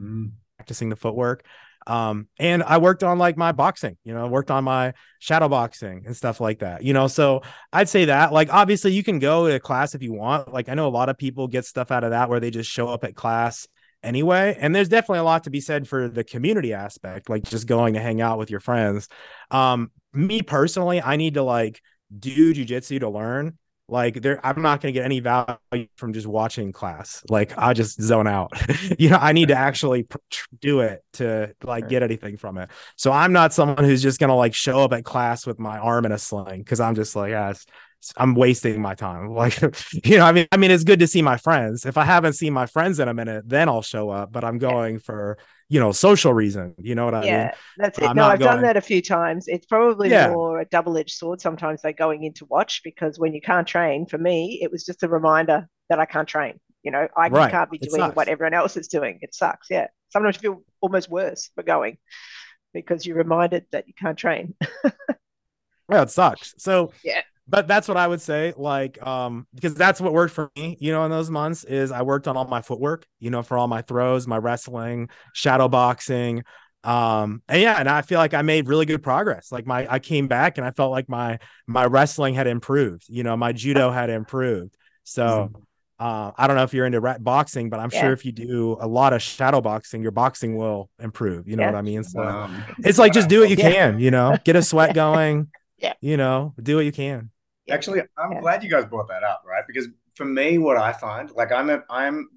Mm. 0.00 0.32
practicing 0.56 0.88
the 0.88 0.96
footwork. 0.96 1.44
Um, 1.86 2.28
and 2.38 2.62
I 2.62 2.78
worked 2.78 3.02
on 3.02 3.18
like 3.18 3.36
my 3.36 3.52
boxing, 3.52 3.96
you 4.04 4.14
know, 4.14 4.26
worked 4.26 4.50
on 4.50 4.64
my 4.64 4.94
shadow 5.18 5.48
boxing 5.48 6.04
and 6.06 6.16
stuff 6.16 6.40
like 6.40 6.60
that, 6.60 6.82
you 6.82 6.92
know. 6.92 7.06
So 7.08 7.42
I'd 7.72 7.88
say 7.88 8.06
that, 8.06 8.32
like, 8.32 8.52
obviously, 8.52 8.92
you 8.92 9.02
can 9.02 9.18
go 9.18 9.48
to 9.48 9.58
class 9.60 9.94
if 9.94 10.02
you 10.02 10.12
want. 10.12 10.52
Like, 10.52 10.68
I 10.68 10.74
know 10.74 10.86
a 10.86 10.90
lot 10.90 11.08
of 11.08 11.18
people 11.18 11.48
get 11.48 11.64
stuff 11.64 11.90
out 11.90 12.04
of 12.04 12.10
that 12.10 12.28
where 12.28 12.40
they 12.40 12.50
just 12.50 12.70
show 12.70 12.88
up 12.88 13.04
at 13.04 13.14
class 13.14 13.66
anyway. 14.02 14.56
And 14.58 14.74
there's 14.74 14.88
definitely 14.88 15.20
a 15.20 15.24
lot 15.24 15.44
to 15.44 15.50
be 15.50 15.60
said 15.60 15.88
for 15.88 16.08
the 16.08 16.24
community 16.24 16.72
aspect, 16.72 17.28
like 17.28 17.44
just 17.44 17.66
going 17.66 17.94
to 17.94 18.00
hang 18.00 18.20
out 18.20 18.38
with 18.38 18.50
your 18.50 18.60
friends. 18.60 19.08
Um, 19.50 19.90
me 20.12 20.42
personally, 20.42 21.00
I 21.00 21.16
need 21.16 21.34
to 21.34 21.42
like 21.42 21.80
do 22.16 22.54
jujitsu 22.54 23.00
to 23.00 23.08
learn. 23.08 23.58
Like 23.92 24.22
there, 24.22 24.40
I'm 24.42 24.62
not 24.62 24.80
going 24.80 24.94
to 24.94 24.98
get 24.98 25.04
any 25.04 25.20
value 25.20 25.86
from 25.96 26.14
just 26.14 26.26
watching 26.26 26.72
class. 26.72 27.22
Like 27.28 27.52
I 27.58 27.74
just 27.74 28.00
zone 28.00 28.26
out. 28.26 28.50
you 28.98 29.10
know, 29.10 29.18
I 29.20 29.32
need 29.32 29.48
to 29.48 29.54
actually 29.54 30.04
pr- 30.04 30.16
tr- 30.30 30.48
do 30.62 30.80
it 30.80 31.04
to 31.14 31.54
like 31.62 31.90
get 31.90 32.02
anything 32.02 32.38
from 32.38 32.56
it. 32.56 32.70
So 32.96 33.12
I'm 33.12 33.34
not 33.34 33.52
someone 33.52 33.84
who's 33.84 34.00
just 34.00 34.18
going 34.18 34.28
to 34.28 34.34
like 34.34 34.54
show 34.54 34.80
up 34.80 34.94
at 34.94 35.04
class 35.04 35.46
with 35.46 35.58
my 35.58 35.76
arm 35.76 36.06
in 36.06 36.12
a 36.12 36.16
sling 36.16 36.60
because 36.60 36.80
I'm 36.80 36.94
just 36.94 37.14
like, 37.14 37.34
ah, 37.34 37.50
it's, 37.50 37.66
I'm 38.16 38.34
wasting 38.34 38.80
my 38.80 38.94
time. 38.94 39.28
Like, 39.42 39.60
you 40.04 40.18
know, 40.18 40.24
I 40.24 40.32
mean, 40.32 40.46
I 40.52 40.56
mean, 40.56 40.70
it's 40.70 40.84
good 40.84 40.98
to 41.00 41.06
see 41.06 41.22
my 41.22 41.36
friends. 41.36 41.86
If 41.86 41.96
I 41.96 42.04
haven't 42.04 42.34
seen 42.34 42.52
my 42.52 42.66
friends 42.66 42.98
in 43.00 43.08
a 43.08 43.14
minute, 43.14 43.48
then 43.48 43.68
I'll 43.68 43.82
show 43.82 44.10
up. 44.10 44.32
But 44.32 44.44
I'm 44.44 44.58
going 44.58 44.98
for 44.98 45.38
you 45.68 45.80
know 45.80 45.92
social 45.92 46.32
reason. 46.34 46.74
You 46.78 46.94
know 46.94 47.04
what 47.06 47.14
I 47.14 47.20
mean? 47.20 47.28
yeah, 47.30 47.54
that's 47.78 47.98
it. 47.98 48.04
I'm 48.04 48.16
no, 48.16 48.24
I've 48.24 48.40
done 48.40 48.62
that 48.62 48.76
a 48.76 48.80
few 48.80 49.00
times. 49.02 49.46
It's 49.48 49.66
probably 49.66 50.10
Yeah. 50.10 50.30
more 50.30 50.60
a 50.60 50.64
double-edged 50.66 51.14
sword. 51.14 51.40
Sometimes 51.40 51.80
they're 51.82 51.92
going 51.92 52.24
in 52.24 52.34
to 52.34 52.44
watch 52.46 52.82
because 52.84 53.18
when 53.18 53.32
you 53.32 53.40
can't 53.40 53.66
train, 53.66 54.06
for 54.06 54.18
me, 54.18 54.58
it 54.62 54.70
was 54.70 54.84
just 54.84 55.02
a 55.02 55.08
reminder 55.08 55.68
that 55.88 55.98
I 55.98 56.04
can't 56.04 56.28
train. 56.28 56.60
You 56.82 56.90
know, 56.90 57.08
I 57.16 57.28
Right. 57.28 57.50
can't 57.50 57.70
be 57.70 57.78
It 57.78 57.88
doing 57.88 58.00
sucks. 58.00 58.16
what 58.16 58.28
everyone 58.28 58.54
else 58.54 58.76
is 58.76 58.88
doing. 58.88 59.18
It 59.22 59.34
sucks. 59.34 59.68
Yeah. 59.70 59.86
Sometimes 60.10 60.36
you 60.36 60.40
feel 60.40 60.62
almost 60.80 61.08
worse 61.08 61.50
for 61.54 61.62
going 61.62 61.96
because 62.74 63.06
you're 63.06 63.16
reminded 63.16 63.64
that 63.72 63.86
you 63.88 63.94
can't 63.94 64.18
train. 64.18 64.54
Yeah, 65.90 66.02
it 66.02 66.10
sucks. 66.10 66.54
So 66.58 66.92
Yeah. 67.04 67.20
But 67.52 67.68
that's 67.68 67.86
what 67.86 67.98
I 67.98 68.08
would 68.08 68.20
say. 68.22 68.54
Like, 68.56 69.00
um, 69.06 69.46
because 69.54 69.74
that's 69.74 70.00
what 70.00 70.12
worked 70.14 70.34
for 70.34 70.50
me, 70.56 70.76
you 70.80 70.90
know, 70.90 71.04
in 71.04 71.10
those 71.10 71.30
months 71.30 71.64
is 71.64 71.92
I 71.92 72.02
worked 72.02 72.26
on 72.26 72.36
all 72.36 72.46
my 72.48 72.62
footwork, 72.62 73.06
you 73.20 73.30
know, 73.30 73.42
for 73.42 73.58
all 73.58 73.68
my 73.68 73.82
throws, 73.82 74.26
my 74.26 74.38
wrestling, 74.38 75.10
shadow 75.34 75.68
boxing. 75.68 76.44
Um, 76.82 77.42
and 77.48 77.62
yeah, 77.62 77.76
and 77.78 77.88
I 77.88 78.02
feel 78.02 78.18
like 78.18 78.34
I 78.34 78.42
made 78.42 78.66
really 78.68 78.86
good 78.86 79.02
progress. 79.02 79.52
Like 79.52 79.66
my 79.66 79.86
I 79.88 80.00
came 80.00 80.28
back 80.28 80.58
and 80.58 80.66
I 80.66 80.72
felt 80.72 80.90
like 80.90 81.08
my 81.08 81.38
my 81.68 81.84
wrestling 81.86 82.34
had 82.34 82.46
improved, 82.48 83.04
you 83.08 83.22
know, 83.22 83.36
my 83.36 83.52
judo 83.52 83.90
had 83.90 84.10
improved. 84.10 84.74
So 85.04 85.52
uh, 86.00 86.32
I 86.36 86.46
don't 86.46 86.56
know 86.56 86.64
if 86.64 86.74
you're 86.74 86.86
into 86.86 87.00
ra- 87.00 87.18
boxing, 87.18 87.70
but 87.70 87.78
I'm 87.80 87.90
Yeah. 87.92 88.00
sure 88.00 88.12
if 88.12 88.24
you 88.24 88.32
do 88.32 88.76
a 88.80 88.88
lot 88.88 89.12
of 89.12 89.22
shadow 89.22 89.60
boxing, 89.60 90.02
your 90.02 90.10
boxing 90.10 90.56
will 90.56 90.90
improve. 90.98 91.46
You 91.46 91.56
know 91.56 91.64
Yeah. 91.64 91.72
what 91.72 91.78
I 91.78 91.82
mean? 91.82 92.02
So 92.02 92.20
Um, 92.20 92.64
it's 92.78 92.98
like 92.98 93.12
just 93.12 93.28
do 93.28 93.40
what 93.40 93.50
you 93.50 93.56
Yeah. 93.56 93.70
can, 93.70 93.98
you 94.00 94.10
know, 94.10 94.38
get 94.44 94.56
a 94.56 94.62
sweat 94.62 94.94
going. 94.94 95.48
Yeah. 95.78 95.94
You 96.00 96.16
know, 96.16 96.54
do 96.62 96.76
what 96.76 96.84
you 96.84 96.92
can. 96.92 97.30
Yeah. 97.66 97.74
Actually, 97.74 98.02
I'm 98.16 98.32
Yeah. 98.32 98.40
glad 98.40 98.62
you 98.64 98.70
guys 98.70 98.84
brought 98.86 99.08
that 99.08 99.22
up, 99.22 99.42
right? 99.46 99.64
Because 99.66 99.88
for 100.14 100.24
me, 100.24 100.58
what 100.58 100.76
I 100.76 100.92
find, 100.92 101.30
like 101.32 101.52
I'm 101.52 101.70
a, 101.70 101.82
I'm 101.90 102.28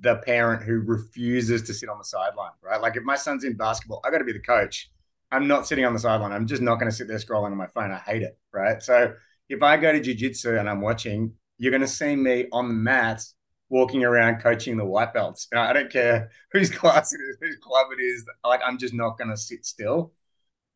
the 0.00 0.16
parent 0.16 0.62
who 0.62 0.80
refuses 0.80 1.62
to 1.62 1.74
sit 1.74 1.88
on 1.88 1.98
the 1.98 2.04
sideline, 2.04 2.52
right? 2.62 2.80
Like 2.80 2.96
if 2.96 3.02
my 3.02 3.16
son's 3.16 3.44
in 3.44 3.56
basketball, 3.56 4.00
I 4.04 4.10
got 4.10 4.18
to 4.18 4.24
be 4.24 4.32
the 4.32 4.40
coach. 4.40 4.90
I'm 5.30 5.46
not 5.48 5.66
sitting 5.66 5.84
on 5.84 5.92
the 5.92 5.98
sideline. 5.98 6.32
I'm 6.32 6.46
just 6.46 6.62
not 6.62 6.76
going 6.78 6.90
to 6.90 6.96
sit 6.96 7.08
there 7.08 7.16
scrolling 7.18 7.52
on 7.52 7.56
my 7.56 7.66
phone. 7.68 7.90
I 7.90 7.98
hate 7.98 8.22
it, 8.22 8.38
right? 8.52 8.82
So 8.82 9.14
if 9.48 9.62
I 9.62 9.76
go 9.76 9.92
to 9.92 10.00
jujitsu 10.00 10.58
and 10.58 10.68
I'm 10.68 10.80
watching, 10.80 11.32
you're 11.58 11.70
going 11.70 11.80
to 11.82 11.88
see 11.88 12.16
me 12.16 12.46
on 12.52 12.68
the 12.68 12.74
mat 12.74 13.24
walking 13.70 14.04
around 14.04 14.40
coaching 14.42 14.76
the 14.76 14.84
white 14.84 15.14
belts. 15.14 15.48
I 15.54 15.72
don't 15.72 15.90
care 15.90 16.30
whose 16.52 16.70
class 16.74 17.12
it 17.14 17.20
is, 17.30 17.36
whose 17.40 17.56
club 17.62 17.86
it 17.98 18.02
is. 18.02 18.26
Like 18.44 18.60
I'm 18.64 18.78
just 18.78 18.94
not 18.94 19.16
going 19.18 19.30
to 19.30 19.36
sit 19.36 19.64
still. 19.64 20.12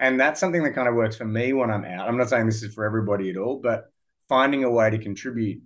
And 0.00 0.20
that's 0.20 0.40
something 0.40 0.62
that 0.64 0.75
kind 0.75 0.88
of 0.88 0.94
works 0.94 1.16
for 1.16 1.25
me 1.25 1.52
when 1.52 1.70
I'm 1.70 1.84
out. 1.84 2.08
I'm 2.08 2.18
not 2.18 2.28
saying 2.28 2.46
this 2.46 2.62
is 2.62 2.75
for 2.75 2.84
everybody 2.84 3.30
at 3.30 3.36
all, 3.36 3.60
but 3.60 3.92
finding 4.28 4.64
a 4.64 4.71
way 4.71 4.90
to 4.90 4.99
contribute, 4.99 5.62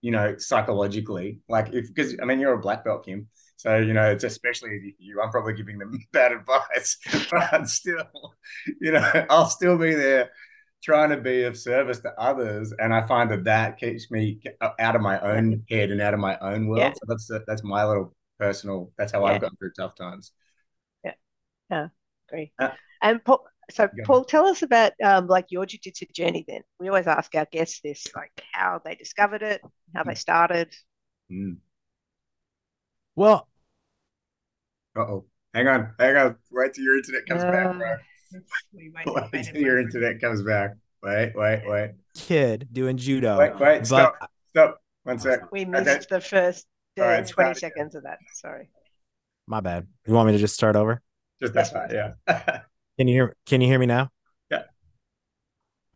you 0.00 0.10
know, 0.10 0.36
psychologically. 0.38 1.40
Like 1.48 1.72
if 1.72 1.88
because 1.88 2.16
I 2.20 2.24
mean 2.24 2.40
you're 2.40 2.54
a 2.54 2.58
black 2.60 2.84
belt, 2.84 3.04
Kim. 3.04 3.28
So, 3.58 3.78
you 3.78 3.94
know, 3.94 4.10
it's 4.10 4.24
especially 4.24 4.76
easy 4.76 4.92
for 4.92 5.02
you. 5.02 5.20
I'm 5.22 5.30
probably 5.30 5.54
giving 5.54 5.78
them 5.78 5.98
bad 6.12 6.32
advice, 6.32 6.98
but 7.30 7.68
still, 7.68 8.04
you 8.80 8.92
know, 8.92 9.26
I'll 9.30 9.48
still 9.48 9.78
be 9.78 9.94
there 9.94 10.30
trying 10.82 11.10
to 11.10 11.16
be 11.16 11.42
of 11.44 11.56
service 11.56 12.00
to 12.00 12.12
others. 12.20 12.72
And 12.78 12.94
I 12.94 13.06
find 13.06 13.30
that 13.30 13.44
that 13.44 13.78
keeps 13.78 14.10
me 14.10 14.40
out 14.78 14.94
of 14.94 15.00
my 15.02 15.18
own 15.20 15.64
head 15.70 15.90
and 15.90 16.00
out 16.00 16.14
of 16.14 16.20
my 16.20 16.38
own 16.38 16.66
world. 16.68 16.80
Yeah. 16.80 16.92
So 16.92 17.00
that's 17.08 17.30
that's 17.46 17.64
my 17.64 17.84
little 17.84 18.14
personal, 18.38 18.92
that's 18.98 19.12
how 19.12 19.24
Yeah. 19.24 19.32
I've 19.32 19.40
gotten 19.40 19.56
through 19.56 19.72
tough 19.76 19.94
times. 19.96 20.32
Yeah. 21.04 21.14
Yeah. 21.70 21.88
Agree. 22.28 22.52
Uh, 22.58 22.70
and 23.02 23.24
Paul, 23.24 23.46
so 23.70 23.86
go 23.88 24.02
Paul, 24.04 24.24
tell 24.24 24.46
us 24.46 24.62
about 24.62 24.92
um, 25.02 25.26
like 25.26 25.46
your 25.50 25.66
jiu-jitsu 25.66 26.06
journey. 26.14 26.44
Then 26.46 26.62
we 26.78 26.88
always 26.88 27.06
ask 27.06 27.34
our 27.34 27.46
guests 27.50 27.80
this, 27.82 28.06
like 28.14 28.30
how 28.52 28.80
they 28.84 28.94
discovered 28.94 29.42
it, 29.42 29.60
how 29.94 30.04
they 30.04 30.14
started. 30.14 30.74
Mm. 31.30 31.56
Well, 33.14 33.48
Uh-oh. 34.96 35.24
Hang 35.54 35.68
on. 35.68 35.92
Hang 35.98 36.16
on. 36.16 36.36
Wait 36.50 36.74
till 36.74 36.84
your 36.84 36.96
internet 36.96 37.26
comes 37.26 37.42
back, 37.42 37.76
bro. 37.76 37.86
Uh, 37.92 37.96
we 38.74 38.90
wait- 38.94 39.06
Wait 39.06 39.32
wait 39.32 39.44
till 39.46 39.60
your 39.62 39.78
internet 39.78 40.20
comes 40.20 40.42
back. 40.42 40.74
Wait, 41.02 41.32
wait, 41.34 41.62
wait. 41.66 41.92
kid 42.14 42.68
doing 42.72 42.96
judo. 42.96 43.38
Wait, 43.38 43.52
wait, 43.52 43.78
but 43.78 43.86
stop. 43.86 44.30
Stop. 44.50 44.80
One 45.04 45.18
sec. 45.18 45.50
We 45.52 45.62
Okay. 45.62 45.70
missed 45.70 46.08
the 46.08 46.20
first 46.20 46.66
uh, 46.98 47.02
All 47.02 47.08
right, 47.08 47.26
20 47.26 47.26
start 47.26 47.46
again. 47.56 47.60
seconds 47.60 47.94
of 47.94 48.02
that. 48.04 48.18
Sorry. 48.34 48.68
my 49.46 49.60
bad. 49.60 49.86
You 50.06 50.14
want 50.14 50.26
me 50.26 50.32
to 50.32 50.38
just 50.38 50.54
start 50.54 50.76
over? 50.76 51.00
Just 51.40 51.52
that's 51.54 51.70
fine. 51.70 51.90
yeah. 51.90 52.62
Can 52.98 53.08
you 53.08 53.14
hear 53.14 53.36
can 53.46 53.60
you 53.60 53.66
hear 53.66 53.78
me 53.78 53.86
now? 53.86 54.10
Yeah. 54.50 54.62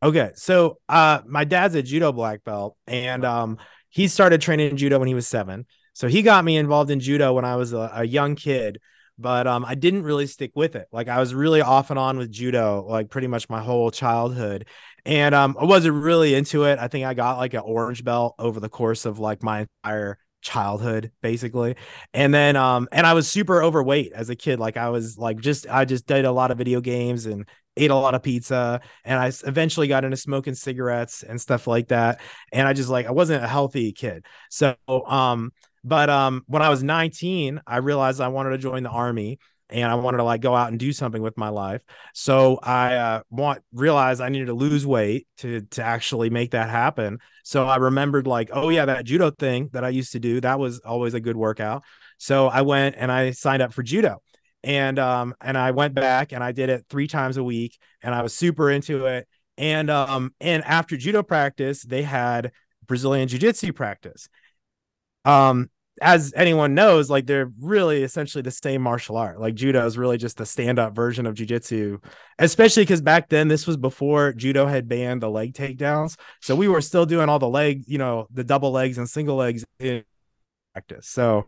Okay. 0.03 0.31
So 0.35 0.79
uh 0.89 1.21
my 1.27 1.45
dad's 1.45 1.75
a 1.75 1.83
judo 1.83 2.13
black 2.13 2.45
belt 2.45 2.77
and 2.87 3.25
um 3.25 3.59
he 3.89 4.09
started 4.09 4.41
training 4.41 4.77
judo 4.77 4.99
when 4.99 5.09
he 5.09 5.15
was 5.15 5.27
7. 5.27 5.67
So 5.93 6.09
he 6.09 6.23
got 6.23 6.45
me 6.45 6.57
involved 6.57 6.91
in 6.91 7.01
judo 7.01 7.33
when 7.33 7.45
I 7.45 7.57
was 7.57 7.73
a, 7.73 7.91
a 7.95 8.05
young 8.05 8.35
kid, 8.37 8.79
but 9.19 9.47
um 9.47 9.65
I 9.65 9.75
didn't 9.75 10.05
really 10.05 10.27
stick 10.27 10.53
with 10.55 10.77
it. 10.77 10.87
Like 10.93 11.09
I 11.09 11.19
was 11.21 11.35
really 11.35 11.61
off 11.61 11.91
and 11.91 11.99
on 11.99 12.19
with 12.19 12.31
judo 12.31 12.85
like 12.89 13.11
pretty 13.11 13.27
much 13.27 13.49
my 13.49 13.61
whole 13.61 13.91
childhood. 13.91 14.67
And 15.05 15.35
um 15.35 15.57
I 15.61 15.65
wasn't 15.65 16.03
really 16.03 16.35
into 16.35 16.65
it. 16.65 16.79
I 16.79 16.89
think 16.89 17.05
I 17.07 17.15
got 17.15 17.39
like 17.39 17.55
an 17.55 17.61
orange 17.61 18.05
belt 18.05 18.35
over 18.39 18.61
the 18.61 18.69
course 18.69 19.05
of 19.07 19.19
like 19.19 19.43
my 19.43 19.67
entire 19.85 20.19
childhood 20.41 21.13
basically. 21.23 21.77
And 22.15 22.33
then 22.33 22.57
um 22.57 22.89
and 22.93 23.07
i 23.07 23.13
was 23.13 23.29
super 23.29 23.63
overweight 23.63 24.13
as 24.13 24.31
a 24.31 24.37
kid 24.37 24.59
like 24.59 24.77
i 24.77 24.89
was 24.89 25.19
like 25.19 25.39
just 25.41 25.69
i 25.69 25.85
just 25.85 26.07
did 26.07 26.25
a 26.25 26.33
lot 26.33 26.51
of 26.51 26.59
video 26.59 26.81
games 26.81 27.27
and 27.27 27.47
ate 27.77 27.91
a 27.91 27.95
lot 27.95 28.15
of 28.15 28.23
pizza 28.23 28.81
and 29.05 29.19
i 29.19 29.31
eventually 29.47 29.87
got 29.87 30.05
into 30.05 30.17
smoking 30.17 30.55
cigarettes 30.55 31.23
and 31.23 31.41
stuff 31.41 31.67
like 31.67 31.89
that 31.89 32.21
and 32.53 32.67
i 32.67 32.73
just 32.73 32.89
like 32.89 33.07
i 33.07 33.11
wasn't 33.11 33.43
a 33.43 33.49
healthy 33.49 33.93
kid. 33.93 34.25
So 34.51 34.75
um 35.07 35.53
but 35.85 36.11
um 36.11 36.43
when 36.47 36.63
i 36.63 36.69
was 36.69 36.83
19 36.83 37.61
i 37.67 37.77
realized 37.79 38.21
i 38.21 38.29
wanted 38.29 38.51
to 38.51 38.59
join 38.59 38.83
the 38.83 38.91
army 38.91 39.39
and 39.71 39.91
I 39.91 39.95
wanted 39.95 40.19
to 40.19 40.25
like 40.25 40.41
go 40.41 40.55
out 40.55 40.69
and 40.69 40.79
do 40.79 40.93
something 40.93 41.23
with 41.23 41.37
my 41.37 41.49
life. 41.49 41.83
So 42.15 42.59
I 42.63 42.97
uh, 42.97 43.23
want 43.31 43.63
realized 43.73 44.21
I 44.21 44.29
needed 44.29 44.47
to 44.47 44.55
lose 44.55 44.87
weight 44.87 45.27
to 45.39 45.63
to 45.73 45.83
actually 45.83 46.31
make 46.31 46.53
that 46.53 46.71
happen. 46.71 47.19
So 47.45 47.67
I 47.67 47.77
remembered 47.77 48.27
like, 48.27 48.51
oh 48.53 48.69
yeah, 48.69 48.85
that 48.87 49.05
judo 49.05 49.31
thing 49.31 49.71
that 49.73 49.85
I 49.85 49.89
used 49.91 50.13
to 50.13 50.21
do, 50.21 50.41
that 50.41 50.59
was 50.59 50.81
always 50.81 51.15
a 51.15 51.21
good 51.21 51.37
workout. 51.37 51.85
So 52.19 52.49
I 52.49 52.63
went 52.63 52.97
and 52.99 53.11
I 53.11 53.31
signed 53.31 53.63
up 53.63 53.73
for 53.73 53.83
judo. 53.83 54.23
And 54.63 54.99
um 54.99 55.35
and 55.41 55.57
I 55.57 55.71
went 55.71 55.95
back 55.95 56.33
and 56.33 56.45
I 56.45 56.53
did 56.53 56.69
it 56.69 56.85
3 56.91 57.07
times 57.07 57.37
a 57.37 57.45
week 57.45 57.79
and 58.03 58.15
I 58.15 58.23
was 58.23 58.35
super 58.35 58.71
into 58.71 59.07
it. 59.07 59.27
And 59.57 59.91
um 59.91 60.35
and 60.41 60.63
after 60.65 60.97
judo 60.97 61.23
practice, 61.23 61.83
they 61.83 62.03
had 62.03 62.53
Brazilian 62.87 63.29
jiu-jitsu 63.29 63.73
practice. 63.73 64.29
Um 65.25 65.71
as 66.01 66.33
anyone 66.35 66.75
knows, 66.75 67.11
like 67.11 67.27
they're 67.27 67.53
really 67.61 68.03
essentially 68.03 68.43
the 68.43 68.51
same 68.51 68.81
martial 68.81 69.17
art. 69.17 69.41
Like 69.41 69.55
judo 69.55 69.85
is 69.85 69.99
really 69.99 70.17
just 70.17 70.37
the 70.39 70.47
stand-up 70.47 70.95
version 70.95 71.27
of 71.27 71.35
jiu-jitsu, 71.35 71.99
especially 72.39 72.85
because 72.85 73.03
back 73.03 73.29
then 73.29 73.49
this 73.49 73.67
was 73.67 73.77
before 73.77 74.33
judo 74.33 74.67
had 74.67 74.89
banned 74.89 75.23
the 75.23 75.31
leg 75.31 75.53
takedowns. 75.53 76.17
So 76.41 76.57
we 76.57 76.69
were 76.69 76.81
still 76.81 77.07
doing 77.07 77.29
all 77.29 77.39
the 77.39 77.49
leg, 77.49 77.85
you 77.87 77.99
know, 77.99 78.27
the 78.33 78.45
double 78.45 78.71
legs 78.71 78.99
and 78.99 79.09
single 79.09 79.37
legs 79.37 79.65
in 79.79 80.05
practice. 80.73 81.09
So 81.09 81.47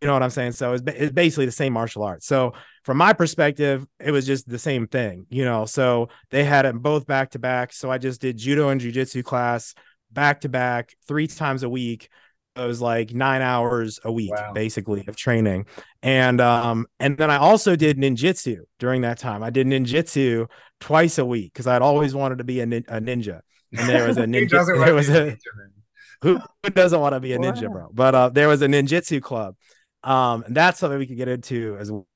you 0.00 0.06
know 0.06 0.12
what 0.12 0.22
I'm 0.22 0.30
saying? 0.30 0.52
So 0.52 0.74
it's, 0.74 0.82
it's 0.86 1.12
basically 1.12 1.46
the 1.46 1.52
same 1.52 1.72
martial 1.72 2.04
art. 2.04 2.22
So 2.22 2.52
from 2.84 2.98
my 2.98 3.12
perspective, 3.12 3.84
it 3.98 4.12
was 4.12 4.26
just 4.26 4.48
the 4.48 4.58
same 4.58 4.86
thing, 4.86 5.26
you 5.28 5.44
know. 5.44 5.64
So 5.64 6.08
they 6.30 6.44
had 6.44 6.64
them 6.64 6.78
both 6.78 7.06
back 7.06 7.30
to 7.30 7.38
back. 7.38 7.72
So 7.72 7.90
I 7.90 7.98
just 7.98 8.20
did 8.20 8.36
judo 8.36 8.68
and 8.68 8.80
jujitsu 8.80 9.24
class 9.24 9.74
back 10.12 10.42
to 10.42 10.48
back 10.48 10.94
three 11.08 11.26
times 11.26 11.62
a 11.62 11.68
week 11.68 12.10
was 12.56 12.80
like 12.82 13.14
nine 13.14 13.40
hours 13.42 13.98
a 14.04 14.12
week 14.12 14.30
Wow. 14.30 14.52
basically 14.52 15.04
of 15.08 15.16
training. 15.16 15.66
And 16.02 16.40
um 16.40 16.86
and 17.00 17.16
then 17.16 17.30
i 17.30 17.36
also 17.38 17.76
did 17.76 17.96
ninjutsu 17.96 18.58
during 18.78 19.02
that 19.02 19.18
time. 19.18 19.42
I 19.42 19.50
did 19.50 19.66
ninjutsu 19.66 20.48
twice 20.80 21.18
a 21.18 21.24
week 21.24 21.52
because 21.52 21.66
i'd 21.66 21.82
always 21.82 22.14
wanted 22.14 22.38
to 22.38 22.44
be 22.44 22.60
a, 22.60 22.66
nin- 22.66 22.84
a 22.88 23.00
ninja. 23.00 23.40
And 23.72 23.88
there 23.88 24.06
was 24.06 24.18
a 24.18 24.24
ninja 24.26 24.66
there 24.84 24.94
was 24.94 25.08
a 25.08 25.12
ninja, 25.32 25.36
who, 26.22 26.38
who 26.62 26.70
doesn't 26.70 27.00
want 27.00 27.14
to 27.14 27.20
be 27.20 27.32
a 27.32 27.38
ninja 27.38 27.70
bro? 27.70 27.88
But 27.92 28.14
uh 28.14 28.28
there 28.28 28.48
was 28.48 28.60
a 28.62 28.66
ninjutsu 28.66 29.22
club. 29.22 29.56
Um 30.04 30.42
and 30.44 30.54
that's 30.54 30.78
something 30.78 30.98
we 30.98 31.06
could 31.06 31.16
get 31.16 31.28
into 31.28 31.76
as 31.80 31.90
well. 31.90 32.06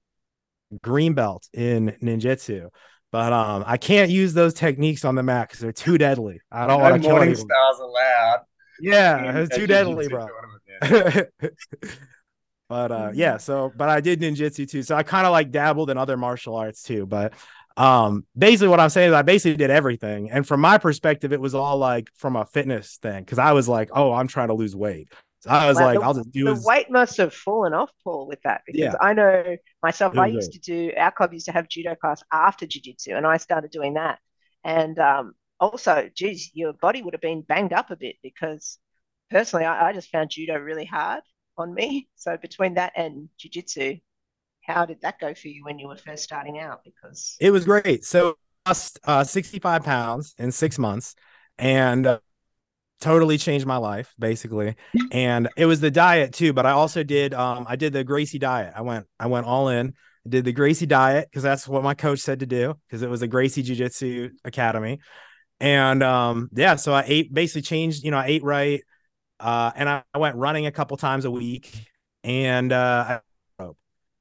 green 0.82 1.14
belt 1.14 1.48
in 1.54 1.96
ninjutsu. 2.02 2.68
But 3.12 3.32
um 3.32 3.64
i 3.66 3.78
can't 3.78 4.10
use 4.10 4.34
those 4.34 4.52
techniques 4.52 5.04
on 5.06 5.14
the 5.14 5.22
mat 5.22 5.48
because 5.48 5.60
they're 5.60 5.72
too 5.72 5.96
deadly. 5.96 6.40
I 6.52 6.66
don't 6.66 6.82
want 6.82 6.94
to 6.96 7.00
kill 7.00 7.10
morning 7.16 7.30
anyone 7.30 7.48
stars 7.48 7.78
allowed. 7.78 8.40
Yeah 8.80 9.30
in 9.30 9.36
it's 9.36 9.56
too 9.56 9.66
deadly 9.66 10.08
bro 10.08 10.26
tournament, 10.26 11.26
man. 11.42 11.50
but 12.68 12.90
uh 12.92 13.10
yeah 13.14 13.36
so 13.36 13.72
but 13.76 13.88
i 13.88 14.00
did 14.00 14.20
ninjutsu 14.20 14.68
too 14.68 14.82
so 14.82 14.94
i 14.96 15.02
kind 15.02 15.26
of 15.26 15.32
like 15.32 15.50
dabbled 15.50 15.88
in 15.90 15.96
other 15.96 16.16
martial 16.16 16.56
arts 16.56 16.82
too 16.82 17.06
but 17.06 17.32
um 17.76 18.26
basically 18.36 18.68
what 18.68 18.80
i'm 18.80 18.88
saying 18.88 19.08
is 19.08 19.14
i 19.14 19.22
basically 19.22 19.56
did 19.56 19.70
everything 19.70 20.30
and 20.30 20.46
from 20.46 20.60
my 20.60 20.76
perspective 20.78 21.32
it 21.32 21.40
was 21.40 21.54
all 21.54 21.76
like 21.78 22.08
from 22.16 22.34
a 22.36 22.44
fitness 22.44 22.98
thing 23.02 23.22
because 23.22 23.38
i 23.38 23.52
was 23.52 23.68
like 23.68 23.88
oh 23.92 24.12
i'm 24.12 24.26
trying 24.26 24.48
to 24.48 24.54
lose 24.54 24.74
weight 24.74 25.08
so 25.40 25.50
i 25.50 25.68
was 25.68 25.76
Wow, 25.76 25.84
like 25.84 25.98
the- 26.00 26.04
i'll 26.04 26.14
just 26.14 26.30
do 26.32 26.44
the 26.46 26.52
as- 26.52 26.64
weight 26.64 26.90
must 26.90 27.16
have 27.18 27.32
fallen 27.32 27.72
off 27.74 27.90
Paul 28.02 28.26
with 28.26 28.40
that 28.42 28.62
because 28.66 28.80
Yeah. 28.80 28.94
I 29.00 29.12
know 29.12 29.56
myself. 29.82 30.16
I 30.18 30.26
was 30.26 30.34
used 30.34 30.52
to 30.52 30.58
do 30.58 30.92
our 30.96 31.12
club 31.12 31.32
used 31.32 31.46
to 31.46 31.52
have 31.52 31.68
judo 31.68 31.94
class 31.94 32.22
after 32.32 32.66
jiu-jitsu, 32.66 33.14
and 33.14 33.24
I 33.26 33.36
started 33.36 33.70
doing 33.70 33.94
that. 33.94 34.18
And 34.64 34.98
um, 34.98 35.34
also, 35.60 36.10
geez, 36.14 36.50
your 36.54 36.72
body 36.72 37.02
would 37.02 37.14
have 37.14 37.20
been 37.20 37.42
banged 37.42 37.72
up 37.72 37.90
a 37.90 37.96
bit 37.96 38.16
because 38.22 38.78
personally, 39.30 39.64
I, 39.64 39.88
I 39.88 39.92
just 39.92 40.10
found 40.10 40.30
judo 40.30 40.56
really 40.58 40.84
hard 40.84 41.22
on 41.56 41.74
me. 41.74 42.08
So 42.16 42.36
between 42.36 42.74
that 42.74 42.92
and 42.96 43.28
jiu-jitsu, 43.38 43.98
how 44.66 44.84
did 44.84 45.00
that 45.02 45.20
go 45.20 45.32
for 45.32 45.48
you 45.48 45.64
when 45.64 45.78
you 45.78 45.86
were 45.88 45.96
first 45.96 46.24
starting 46.24 46.58
out? 46.58 46.80
Because 46.84 47.36
it 47.40 47.50
was 47.50 47.64
great 47.64 48.04
so 48.04 48.36
I 48.64 48.70
lost 48.70 48.98
uh 49.04 49.24
65 49.24 49.84
pounds 49.84 50.34
in 50.38 50.50
six 50.50 50.78
months 50.78 51.14
and 51.58 52.06
uh, 52.06 52.18
totally 53.00 53.38
changed 53.38 53.66
my 53.66 53.76
life 53.76 54.14
basically 54.18 54.74
and 55.12 55.48
it 55.56 55.66
was 55.66 55.80
the 55.80 55.90
diet 55.90 56.32
too 56.32 56.52
but 56.52 56.64
i 56.66 56.70
also 56.70 57.02
did 57.02 57.34
um 57.34 57.66
i 57.68 57.76
did 57.76 57.92
the 57.92 58.02
gracie 58.02 58.38
diet 58.38 58.72
i 58.74 58.80
went 58.80 59.06
i 59.20 59.26
went 59.26 59.46
all 59.46 59.68
in 59.68 59.92
did 60.26 60.44
the 60.44 60.52
gracie 60.52 60.86
diet 60.86 61.28
because 61.30 61.42
that's 61.42 61.68
what 61.68 61.84
my 61.84 61.94
coach 61.94 62.20
said 62.20 62.40
to 62.40 62.46
do 62.46 62.74
because 62.86 63.02
it 63.02 63.10
was 63.10 63.22
a 63.22 63.28
gracie 63.28 63.62
jiu-jitsu 63.62 64.30
academy 64.44 64.98
and 65.60 66.02
um 66.02 66.48
yeah 66.54 66.76
so 66.76 66.92
i 66.92 67.02
ate 67.06 67.32
basically 67.32 67.62
changed 67.62 68.04
you 68.04 68.10
know 68.10 68.18
i 68.18 68.26
ate 68.26 68.42
right 68.42 68.82
uh 69.40 69.70
and 69.74 69.88
i, 69.88 70.02
I 70.12 70.18
went 70.18 70.36
running 70.36 70.66
a 70.66 70.72
couple 70.72 70.96
times 70.96 71.24
a 71.24 71.30
week 71.30 71.72
and 72.24 72.72
uh 72.72 73.20
I 73.58 73.66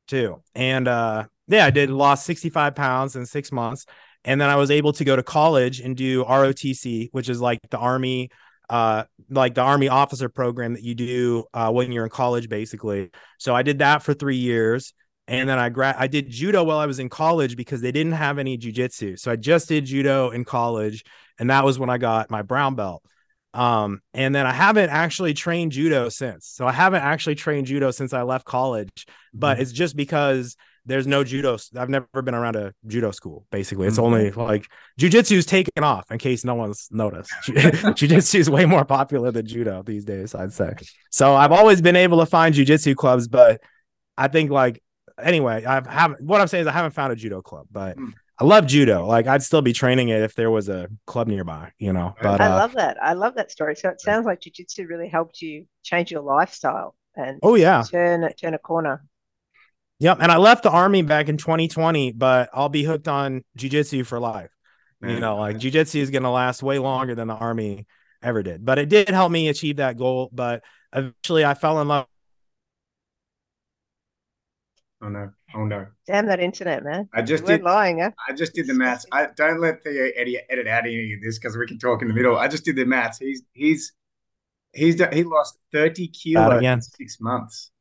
too. 0.07 0.41
And 0.53 0.87
uh 0.87 1.25
yeah 1.47 1.65
i 1.65 1.71
did 1.71 1.89
lost 1.89 2.25
65 2.25 2.75
pounds 2.75 3.15
in 3.15 3.25
six 3.25 3.51
months. 3.51 3.85
And 4.23 4.39
then 4.39 4.49
i 4.49 4.55
was 4.55 4.71
able 4.71 4.93
to 4.93 5.03
go 5.03 5.15
to 5.15 5.23
college 5.23 5.79
and 5.79 5.95
do 5.95 6.23
rotc 6.23 7.09
which 7.11 7.29
is 7.29 7.41
like 7.41 7.59
the 7.69 7.77
army 7.77 8.29
uh 8.69 9.03
like 9.29 9.53
the 9.53 9.61
army 9.61 9.87
officer 9.87 10.29
program 10.29 10.73
that 10.73 10.83
you 10.83 10.95
do 10.95 11.45
uh 11.53 11.71
when 11.71 11.91
you're 11.91 12.05
in 12.05 12.09
college 12.09 12.49
basically. 12.49 13.11
So 13.39 13.55
i 13.55 13.63
did 13.63 13.79
that 13.79 14.03
for 14.03 14.13
three 14.13 14.37
years 14.37 14.93
and 15.27 15.47
then 15.49 15.57
i 15.57 15.69
gra- 15.69 15.95
i 15.97 16.07
did 16.07 16.29
judo 16.29 16.63
while 16.63 16.77
i 16.77 16.85
was 16.85 16.99
in 16.99 17.09
college 17.09 17.55
because 17.55 17.81
they 17.81 17.91
didn't 17.91 18.13
have 18.13 18.37
any 18.37 18.57
jujitsu 18.57 19.17
so 19.19 19.31
i 19.31 19.35
just 19.35 19.67
did 19.67 19.85
judo 19.85 20.29
in 20.29 20.43
college 20.43 21.03
and 21.39 21.49
that 21.49 21.63
was 21.65 21.79
when 21.79 21.89
i 21.89 21.97
got 21.97 22.29
my 22.29 22.41
brown 22.41 22.75
belt 22.75 23.03
um 23.53 24.01
and 24.13 24.35
then 24.35 24.45
i 24.45 24.51
haven't 24.51 24.89
actually 24.89 25.33
trained 25.33 25.71
judo 25.71 26.09
since 26.09 26.45
so 26.47 26.67
i 26.67 26.71
haven't 26.71 27.01
actually 27.01 27.35
trained 27.35 27.65
judo 27.67 27.89
since 27.91 28.13
i 28.13 28.21
left 28.21 28.45
college 28.45 29.05
but 29.33 29.59
it's 29.59 29.71
just 29.71 29.95
because 29.95 30.55
there's 30.87 31.07
no 31.07 31.23
judo. 31.23 31.57
I've 31.75 31.89
never 31.89 32.21
been 32.21 32.35
around 32.35 32.55
a 32.57 32.71
judo 32.85 33.09
school. 33.09 33.47
Basically, 33.49 33.87
it's 33.87 33.97
Mhm. 33.97 34.03
only 34.03 34.29
like 34.29 34.67
jujitsu's 35.01 35.47
taken 35.47 35.83
off. 35.83 36.11
In 36.11 36.19
case 36.19 36.45
no 36.45 36.53
one's 36.53 36.89
noticed, 36.91 37.31
jujitsu 37.47 38.35
is 38.39 38.51
way 38.51 38.65
more 38.65 38.85
popular 38.85 39.31
than 39.31 39.47
judo 39.47 39.81
these 39.83 40.05
days. 40.05 40.35
I'd 40.35 40.53
say. 40.53 40.73
So 41.09 41.33
I've 41.33 41.51
always 41.51 41.81
been 41.81 41.95
able 41.95 42.19
to 42.19 42.27
find 42.27 42.53
jujitsu 42.53 42.95
clubs, 42.95 43.27
but 43.27 43.61
I 44.15 44.27
think 44.27 44.51
like 44.51 44.79
anyway, 45.21 45.65
I 45.65 45.81
haven't. 45.89 46.21
What 46.21 46.41
I'm 46.41 46.47
saying 46.47 46.63
is 46.63 46.67
I 46.67 46.71
haven't 46.71 46.91
found 46.91 47.13
a 47.13 47.15
judo 47.15 47.41
club, 47.41 47.67
but. 47.71 47.97
Mm. 47.97 48.13
I 48.37 48.43
love 48.43 48.65
judo. 48.65 49.05
Like 49.05 49.27
I'd 49.27 49.43
still 49.43 49.61
be 49.61 49.71
training 49.71 50.09
it 50.09 50.21
if 50.21 50.35
there 50.35 50.51
was 50.51 50.67
a 50.67 50.89
club 51.07 51.29
nearby, 51.29 51.71
you 51.77 51.93
know. 51.93 52.15
But 52.21 52.41
I 52.41 52.47
uh, 52.47 52.57
love 52.57 52.73
that. 52.73 53.01
I 53.01 53.13
love 53.13 53.35
that 53.35 53.49
story. 53.49 53.77
So 53.77 53.87
it 53.87 54.01
sounds 54.01 54.25
like 54.25 54.41
jiu-jitsu 54.41 54.87
really 54.87 55.07
helped 55.07 55.41
you 55.41 55.67
change 55.83 56.11
your 56.11 56.19
lifestyle 56.19 56.97
and 57.15 57.39
oh 57.43 57.55
yeah, 57.55 57.83
turn 57.89 58.29
turn 58.33 58.53
a 58.53 58.57
corner. 58.57 59.05
Yep. 59.99 60.17
And 60.21 60.31
I 60.31 60.37
left 60.37 60.63
the 60.63 60.69
army 60.69 61.01
back 61.01 61.29
in 61.29 61.37
2020, 61.37 62.11
but 62.11 62.49
I'll 62.53 62.69
be 62.69 62.83
hooked 62.83 63.07
on 63.07 63.43
jujitsu 63.57 64.05
for 64.05 64.19
life. 64.19 64.51
You 65.01 65.19
know, 65.19 65.37
like 65.37 65.57
jujitsu 65.57 65.99
is 65.99 66.09
going 66.09 66.23
to 66.23 66.31
last 66.31 66.63
way 66.63 66.79
longer 66.79 67.13
than 67.13 67.27
the 67.27 67.35
army 67.35 67.85
ever 68.23 68.41
did. 68.41 68.65
But 68.65 68.79
it 68.79 68.89
did 68.89 69.09
help 69.09 69.31
me 69.31 69.49
achieve 69.49 69.75
that 69.75 69.97
goal. 69.97 70.31
But 70.33 70.63
eventually 70.91 71.45
I 71.45 71.53
fell 71.53 71.79
in 71.79 71.87
love. 71.87 72.07
Oh 75.01 75.09
no! 75.09 75.29
Oh 75.53 75.65
no! 75.65 75.85
Damn 76.07 76.25
that 76.27 76.39
internet, 76.39 76.83
man. 76.83 77.09
I 77.13 77.21
just 77.21 77.43
You 77.43 77.49
weren't 77.49 77.61
did. 77.63 77.69
lying, 77.69 77.99
huh? 77.99 78.11
I 78.27 78.33
just 78.33 78.53
did 78.53 78.65
the 78.67 78.73
maths. 78.73 79.05
I 79.11 79.27
don't 79.35 79.59
let 79.59 79.83
Theo 79.83 80.09
edit, 80.15 80.45
edit 80.49 80.67
out 80.67 80.85
any 80.85 81.13
of 81.13 81.21
this 81.21 81.37
because 81.37 81.57
we 81.57 81.67
can 81.67 81.77
talk 81.77 82.01
in 82.01 82.07
the 82.07 82.13
middle. 82.13 82.37
I 82.37 82.47
just 82.47 82.63
did 82.65 82.75
the 82.77 82.85
maths. 82.85 83.17
He's 83.19 83.43
he's 83.53 83.93
he's 84.73 85.01
he 85.13 85.23
lost 85.23 85.57
thirty 85.71 86.07
kilos 86.07 86.63
in 86.63 86.81
six 86.81 87.19
months. 87.19 87.71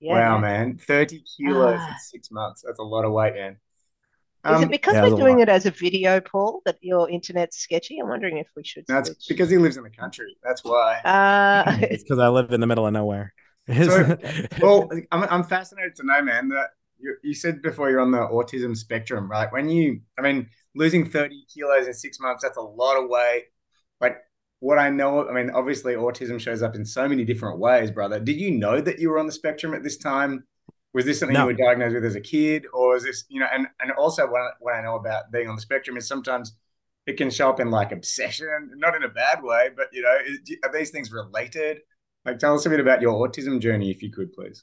Yeah. 0.00 0.12
wow, 0.14 0.38
man, 0.38 0.78
thirty 0.78 1.24
kilos 1.36 1.74
in 1.74 1.80
Ah. 1.80 1.96
six 2.00 2.30
months. 2.30 2.62
That's 2.64 2.78
a 2.78 2.84
lot 2.84 3.04
of 3.04 3.12
weight, 3.12 3.34
man. 3.34 3.52
Is 3.52 3.58
Um, 4.44 4.62
it 4.62 4.70
because 4.70 4.94
yeah, 4.94 5.02
we're 5.08 5.16
doing 5.16 5.40
it 5.40 5.48
as 5.48 5.66
a 5.66 5.72
video, 5.72 6.20
Paul, 6.20 6.62
that 6.64 6.76
your 6.80 7.10
internet's 7.10 7.58
sketchy? 7.58 7.98
I'm 7.98 8.08
wondering 8.08 8.38
if 8.38 8.46
we 8.56 8.62
should 8.62 8.84
that's 8.86 9.08
switch. 9.08 9.26
because 9.28 9.50
he 9.50 9.58
lives 9.58 9.76
in 9.76 9.82
the 9.82 9.90
country. 9.90 10.36
That's 10.44 10.62
why. 10.64 11.00
uh, 11.04 11.78
It's 11.82 12.04
because 12.04 12.20
I 12.20 12.28
live 12.28 12.52
in 12.52 12.60
the 12.60 12.68
middle 12.68 12.86
of 12.86 12.92
nowhere. 12.92 13.34
So, 13.82 14.16
well, 14.60 14.88
I'm, 15.12 15.24
I'm 15.24 15.44
fascinated 15.44 15.96
to 15.96 16.06
know, 16.06 16.22
man, 16.22 16.48
that 16.48 16.68
you, 16.98 17.16
you 17.22 17.34
said 17.34 17.62
before 17.62 17.90
you're 17.90 18.00
on 18.00 18.10
the 18.10 18.18
autism 18.18 18.76
spectrum, 18.76 19.30
right? 19.30 19.50
When 19.52 19.68
you, 19.68 20.00
I 20.18 20.22
mean, 20.22 20.48
losing 20.74 21.08
30 21.08 21.44
kilos 21.52 21.86
in 21.86 21.94
six 21.94 22.18
months, 22.20 22.42
that's 22.42 22.56
a 22.56 22.62
lot 22.62 23.02
of 23.02 23.08
weight. 23.08 23.44
But 24.00 24.18
what 24.60 24.78
I 24.78 24.90
know, 24.90 25.28
I 25.28 25.32
mean, 25.32 25.50
obviously 25.50 25.94
autism 25.94 26.40
shows 26.40 26.62
up 26.62 26.74
in 26.74 26.84
so 26.84 27.08
many 27.08 27.24
different 27.24 27.58
ways, 27.58 27.90
brother. 27.90 28.18
Did 28.18 28.40
you 28.40 28.52
know 28.52 28.80
that 28.80 28.98
you 28.98 29.10
were 29.10 29.18
on 29.18 29.26
the 29.26 29.32
spectrum 29.32 29.74
at 29.74 29.82
this 29.82 29.96
time? 29.96 30.44
Was 30.94 31.04
this 31.04 31.20
something 31.20 31.34
No. 31.34 31.42
you 31.42 31.46
were 31.46 31.52
diagnosed 31.52 31.94
with 31.94 32.04
as 32.04 32.16
a 32.16 32.20
kid? 32.20 32.64
Or 32.72 32.96
is 32.96 33.04
this, 33.04 33.24
you 33.28 33.40
know, 33.40 33.46
and, 33.52 33.66
and 33.80 33.92
also 33.92 34.26
what, 34.26 34.40
I- 34.40 34.52
what 34.60 34.74
I 34.74 34.82
know 34.82 34.96
about 34.96 35.30
being 35.30 35.48
on 35.48 35.54
the 35.54 35.60
spectrum 35.62 35.96
is 35.96 36.08
sometimes 36.08 36.54
it 37.06 37.16
can 37.16 37.30
show 37.30 37.48
up 37.50 37.60
in 37.60 37.70
like 37.70 37.92
obsession, 37.92 38.70
not 38.76 38.94
in 38.96 39.02
a 39.04 39.08
bad 39.08 39.42
way, 39.42 39.68
but, 39.76 39.86
you 39.92 40.02
know, 40.02 40.16
is, 40.26 40.40
are 40.64 40.72
these 40.72 40.90
things 40.90 41.12
related? 41.12 41.78
Like, 42.28 42.38
tell 42.38 42.54
us 42.54 42.66
a 42.66 42.70
bit 42.70 42.78
about 42.78 43.00
your 43.00 43.14
autism 43.26 43.58
journey, 43.58 43.90
if 43.90 44.02
you 44.02 44.10
could, 44.10 44.34
please. 44.34 44.62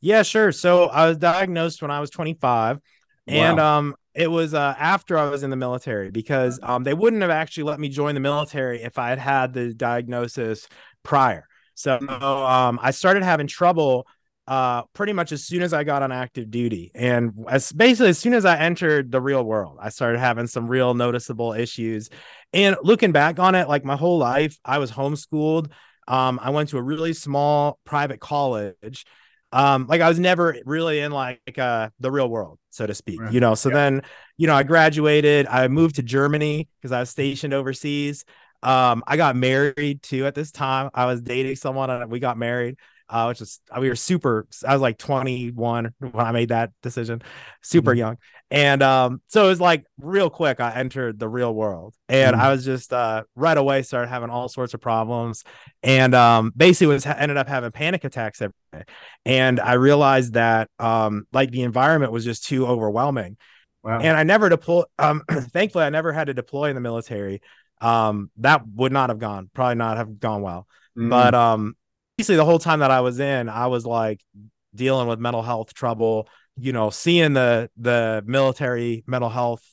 Yeah, 0.00 0.22
sure. 0.22 0.52
So 0.52 0.84
I 0.84 1.08
was 1.08 1.18
diagnosed 1.18 1.82
when 1.82 1.90
I 1.90 1.98
was 1.98 2.08
25, 2.10 2.78
and 3.26 3.58
um, 3.58 3.96
it 4.14 4.30
was 4.30 4.54
uh 4.54 4.74
after 4.78 5.18
I 5.18 5.28
was 5.28 5.42
in 5.42 5.50
the 5.50 5.56
military 5.56 6.10
because 6.10 6.60
um 6.62 6.84
they 6.84 6.94
wouldn't 6.94 7.22
have 7.22 7.32
actually 7.32 7.64
let 7.64 7.80
me 7.80 7.88
join 7.88 8.14
the 8.14 8.20
military 8.20 8.82
if 8.82 8.96
I 8.96 9.08
had 9.10 9.18
had 9.18 9.52
the 9.52 9.74
diagnosis 9.74 10.68
prior. 11.02 11.46
So 11.74 11.96
um, 11.96 12.78
I 12.80 12.92
started 12.92 13.22
having 13.24 13.48
trouble 13.48 14.06
uh 14.46 14.84
pretty 14.94 15.12
much 15.12 15.32
as 15.32 15.44
soon 15.44 15.62
as 15.62 15.72
I 15.72 15.82
got 15.82 16.02
on 16.04 16.12
active 16.12 16.48
duty, 16.48 16.92
and 16.94 17.32
as 17.48 17.72
basically 17.72 18.10
as 18.10 18.18
soon 18.18 18.34
as 18.34 18.44
I 18.44 18.56
entered 18.56 19.10
the 19.10 19.20
real 19.20 19.42
world, 19.42 19.78
I 19.80 19.88
started 19.88 20.20
having 20.20 20.46
some 20.46 20.68
real 20.68 20.94
noticeable 20.94 21.54
issues. 21.54 22.08
And 22.52 22.76
looking 22.82 23.12
back 23.12 23.40
on 23.40 23.56
it, 23.56 23.68
like 23.68 23.84
my 23.84 23.96
whole 23.96 24.18
life, 24.18 24.58
I 24.64 24.78
was 24.78 24.92
homeschooled. 24.92 25.70
Um, 26.08 26.40
I 26.42 26.50
went 26.50 26.70
to 26.70 26.78
a 26.78 26.82
really 26.82 27.12
small 27.12 27.78
private 27.84 28.20
college. 28.20 29.06
Um 29.50 29.86
like 29.88 30.02
i 30.02 30.08
was 30.10 30.18
never 30.18 30.56
really 30.66 31.00
in 31.00 31.10
like 31.10 31.58
uh 31.58 31.88
the 32.00 32.10
real 32.10 32.28
world 32.28 32.58
so 32.68 32.86
to 32.86 32.94
speak 32.94 33.18
Right. 33.18 33.32
you 33.32 33.40
know? 33.40 33.54
So 33.54 33.70
Yeah. 33.70 33.76
then 33.76 34.02
you 34.36 34.46
know 34.46 34.54
i 34.54 34.62
graduated. 34.62 35.46
I 35.46 35.68
moved 35.68 35.96
to 35.96 36.02
germany 36.02 36.68
because 36.80 36.92
i 36.92 37.00
was 37.00 37.08
stationed 37.10 37.54
overseas. 37.54 38.24
Um 38.62 39.02
i 39.06 39.16
got 39.16 39.36
married 39.36 40.02
too 40.02 40.26
at 40.26 40.34
this 40.34 40.52
time. 40.52 40.90
I 40.92 41.06
was 41.06 41.22
dating 41.22 41.56
someone 41.56 41.88
and 41.90 42.10
we 42.10 42.20
got 42.20 42.36
married 42.36 42.76
uh 43.10 43.26
which 43.26 43.40
was 43.40 43.60
we 43.80 43.88
were 43.88 43.96
super 43.96 44.46
i 44.66 44.72
was 44.72 44.82
like 44.82 44.98
21 44.98 45.92
when 45.98 46.26
i 46.26 46.32
made 46.32 46.50
that 46.50 46.70
decision 46.82 47.22
super 47.62 47.92
Mhm. 47.92 47.98
young 47.98 48.16
and 48.50 48.82
um 48.82 49.20
so 49.28 49.44
it 49.44 49.48
was 49.48 49.60
like 49.60 49.84
real 50.00 50.30
quick 50.30 50.60
i 50.60 50.72
entered 50.72 51.18
the 51.18 51.28
real 51.28 51.54
world 51.54 51.94
and 52.08 52.36
Mhm. 52.36 52.40
i 52.40 52.50
was 52.50 52.64
just 52.64 52.92
uh 52.92 53.22
right 53.34 53.56
away 53.56 53.82
started 53.82 54.08
having 54.08 54.30
all 54.30 54.48
sorts 54.48 54.74
of 54.74 54.80
problems 54.80 55.44
and 55.82 56.14
um 56.14 56.52
basically 56.56 56.86
was 56.94 57.06
ended 57.06 57.36
up 57.36 57.48
having 57.48 57.70
panic 57.70 58.04
attacks 58.04 58.40
every 58.42 58.54
day 58.72 58.84
and 59.24 59.60
i 59.60 59.74
realized 59.74 60.34
that 60.34 60.68
um 60.78 61.26
like 61.32 61.50
the 61.50 61.62
environment 61.62 62.12
was 62.12 62.24
just 62.24 62.44
too 62.46 62.66
overwhelming 62.66 63.36
Wow. 63.82 64.00
and 64.00 64.16
i 64.16 64.22
never 64.24 64.48
deploy 64.48 64.82
um 64.98 65.22
thankfully 65.52 65.84
i 65.84 65.90
never 65.90 66.12
had 66.12 66.26
to 66.26 66.34
deploy 66.34 66.68
in 66.68 66.74
the 66.74 66.80
military 66.80 67.40
um 67.80 68.30
that 68.38 68.66
would 68.74 68.92
not 68.92 69.08
have 69.10 69.18
gone 69.18 69.50
probably 69.54 69.76
not 69.76 69.96
have 69.96 70.18
gone 70.20 70.42
well 70.42 70.66
Mm. 70.96 71.10
but 71.10 71.32
um 71.32 71.76
basically 72.18 72.36
the 72.36 72.44
whole 72.44 72.58
time 72.58 72.80
that 72.80 72.90
I 72.90 73.00
was 73.00 73.20
in, 73.20 73.48
I 73.48 73.68
was 73.68 73.86
like 73.86 74.20
dealing 74.74 75.06
with 75.06 75.20
mental 75.20 75.42
health 75.42 75.72
trouble, 75.72 76.28
you 76.56 76.72
know, 76.72 76.90
seeing 76.90 77.32
the 77.32 77.70
the 77.76 78.22
military 78.26 79.04
mental 79.06 79.30
health 79.30 79.64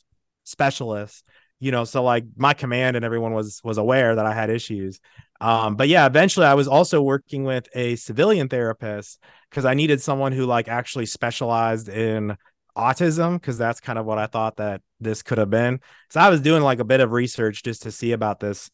specialists, 0.44 1.24
you 1.60 1.72
know, 1.72 1.84
so 1.84 2.04
like 2.04 2.24
my 2.38 2.54
command 2.54 2.96
and 2.96 3.04
everyone 3.04 3.34
was 3.34 3.62
was 3.64 3.80
aware 3.80 4.16
that 4.16 4.26
I 4.26 4.34
had 4.34 4.52
issues. 4.52 5.00
Um, 5.42 5.76
but 5.76 5.90
yeah, 5.90 6.06
eventually 6.06 6.46
I 6.46 6.54
was 6.54 6.68
also 6.68 7.02
working 7.02 7.44
with 7.44 7.68
a 7.74 7.96
civilian 7.96 8.48
therapist 8.48 9.20
because 9.50 9.66
I 9.66 9.74
needed 9.74 10.02
someone 10.02 10.32
who 10.32 10.46
like 10.46 10.68
actually 10.68 11.08
specialized 11.08 11.90
in 11.90 12.38
autism 12.78 13.34
because 13.34 13.58
that's 13.58 13.80
kind 13.80 13.98
of 13.98 14.06
what 14.06 14.20
I 14.20 14.28
thought 14.28 14.58
that 14.58 14.82
this 15.00 15.24
could 15.24 15.40
have 15.40 15.50
been. 15.50 15.80
So 16.12 16.20
I 16.20 16.30
was 16.30 16.42
doing 16.42 16.62
like 16.62 16.80
a 16.80 16.86
bit 16.86 17.00
of 17.00 17.12
research 17.12 17.64
just 17.64 17.84
to 17.84 17.92
see 17.92 18.12
about 18.12 18.40
this 18.40 18.70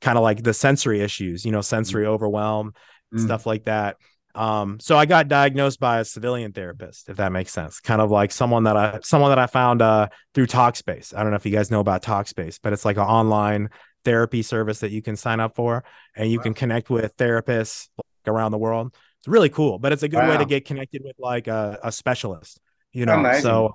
kind 0.00 0.18
of 0.18 0.22
like 0.22 0.42
the 0.42 0.54
sensory 0.54 1.00
issues, 1.00 1.44
you 1.44 1.52
know, 1.52 1.60
sensory 1.60 2.06
overwhelm, 2.06 2.74
mm. 3.14 3.24
stuff 3.24 3.46
like 3.46 3.64
that. 3.64 3.96
Um, 4.34 4.80
so 4.80 4.96
I 4.96 5.06
got 5.06 5.28
diagnosed 5.28 5.78
by 5.78 6.00
a 6.00 6.04
civilian 6.04 6.52
therapist, 6.52 7.08
if 7.08 7.18
that 7.18 7.30
makes 7.30 7.52
sense. 7.52 7.78
Kind 7.80 8.00
of 8.00 8.10
like 8.10 8.32
someone 8.32 8.64
that 8.64 8.76
I 8.76 8.98
someone 9.02 9.30
that 9.30 9.38
I 9.38 9.46
found 9.46 9.80
uh 9.80 10.08
through 10.34 10.48
Talkspace. 10.48 11.14
I 11.14 11.22
don't 11.22 11.30
know 11.30 11.36
if 11.36 11.46
you 11.46 11.52
guys 11.52 11.70
know 11.70 11.80
about 11.80 12.02
Talkspace, 12.02 12.58
but 12.60 12.72
it's 12.72 12.84
like 12.84 12.96
an 12.96 13.04
online 13.04 13.70
therapy 14.04 14.42
service 14.42 14.80
that 14.80 14.90
you 14.90 15.02
can 15.02 15.16
sign 15.16 15.40
up 15.40 15.54
for 15.54 15.84
and 16.16 16.30
you 16.30 16.38
wow. 16.38 16.44
can 16.44 16.54
connect 16.54 16.90
with 16.90 17.16
therapists 17.16 17.88
around 18.26 18.50
the 18.50 18.58
world. 18.58 18.94
It's 19.20 19.28
really 19.28 19.48
cool, 19.48 19.78
but 19.78 19.92
it's 19.92 20.02
a 20.02 20.08
good 20.08 20.18
wow. 20.18 20.30
way 20.30 20.38
to 20.38 20.44
get 20.44 20.64
connected 20.64 21.02
with 21.04 21.16
like 21.18 21.46
a, 21.46 21.78
a 21.82 21.92
specialist, 21.92 22.60
you 22.92 23.06
know. 23.06 23.14
Amazing. 23.14 23.42
So 23.42 23.74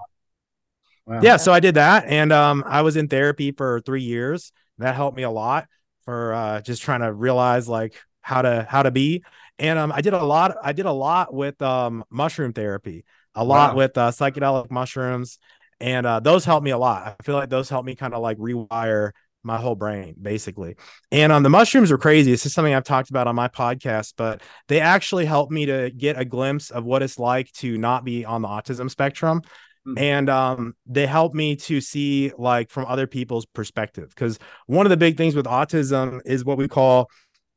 wow. 1.05 1.21
yeah, 1.23 1.37
so 1.37 1.53
I 1.53 1.61
did 1.61 1.75
that 1.75 2.05
and 2.05 2.33
um 2.33 2.65
I 2.67 2.81
was 2.81 2.97
in 2.97 3.07
therapy 3.07 3.53
for 3.53 3.79
3 3.79 4.01
years. 4.01 4.51
That 4.77 4.95
helped 4.95 5.15
me 5.15 5.23
a 5.23 5.31
lot 5.31 5.67
for 6.03 6.33
uh 6.33 6.61
just 6.61 6.81
trying 6.81 7.01
to 7.01 7.13
realize 7.13 7.69
like 7.69 7.95
how 8.29 8.41
to 8.41 8.65
how 8.69 8.83
to 8.83 8.91
be 8.91 9.23
and 9.59 9.77
um, 9.77 9.91
I 9.91 10.01
did 10.01 10.13
a 10.13 10.23
lot. 10.23 10.55
I 10.63 10.71
did 10.71 10.85
a 10.85 10.91
lot 10.91 11.33
with 11.33 11.61
um, 11.61 12.05
mushroom 12.09 12.53
therapy, 12.53 13.03
a 13.35 13.43
lot 13.43 13.71
wow. 13.71 13.77
with 13.77 13.97
uh, 13.97 14.09
psychedelic 14.11 14.71
mushrooms, 14.71 15.37
and 15.81 16.05
uh, 16.05 16.21
those 16.21 16.45
helped 16.45 16.63
me 16.63 16.71
a 16.71 16.77
lot. 16.77 17.15
I 17.19 17.23
feel 17.23 17.35
like 17.35 17.49
those 17.49 17.69
helped 17.69 17.85
me 17.85 17.95
kind 17.95 18.13
of 18.13 18.21
like 18.21 18.37
rewire 18.37 19.11
my 19.41 19.57
whole 19.57 19.75
brain 19.75 20.15
basically. 20.21 20.75
And 21.13 21.31
um, 21.31 21.43
the 21.43 21.49
mushrooms 21.49 21.91
are 21.91 21.97
crazy. 21.97 22.29
This 22.29 22.45
is 22.45 22.53
something 22.53 22.73
I've 22.73 22.83
talked 22.83 23.09
about 23.09 23.27
on 23.27 23.35
my 23.35 23.47
podcast, 23.47 24.15
but 24.17 24.41
they 24.67 24.81
actually 24.81 25.25
helped 25.25 25.51
me 25.51 25.65
to 25.67 25.91
get 25.95 26.19
a 26.19 26.25
glimpse 26.25 26.71
of 26.71 26.83
what 26.83 27.01
it's 27.01 27.17
like 27.17 27.49
to 27.53 27.77
not 27.77 28.03
be 28.03 28.25
on 28.25 28.41
the 28.41 28.49
autism 28.49 28.89
spectrum. 28.89 29.41
Mm-hmm. 29.87 29.97
And 29.97 30.29
um, 30.29 30.75
they 30.85 31.07
helped 31.07 31.35
me 31.35 31.55
to 31.55 31.79
see 31.79 32.33
like 32.37 32.69
from 32.69 32.85
other 32.85 33.07
people's 33.07 33.45
perspective. 33.45 34.09
Because 34.09 34.39
one 34.67 34.85
of 34.85 34.89
the 34.89 34.97
big 34.97 35.15
things 35.15 35.35
with 35.35 35.45
autism 35.45 36.19
is 36.25 36.43
what 36.43 36.57
we 36.57 36.67
call 36.67 37.09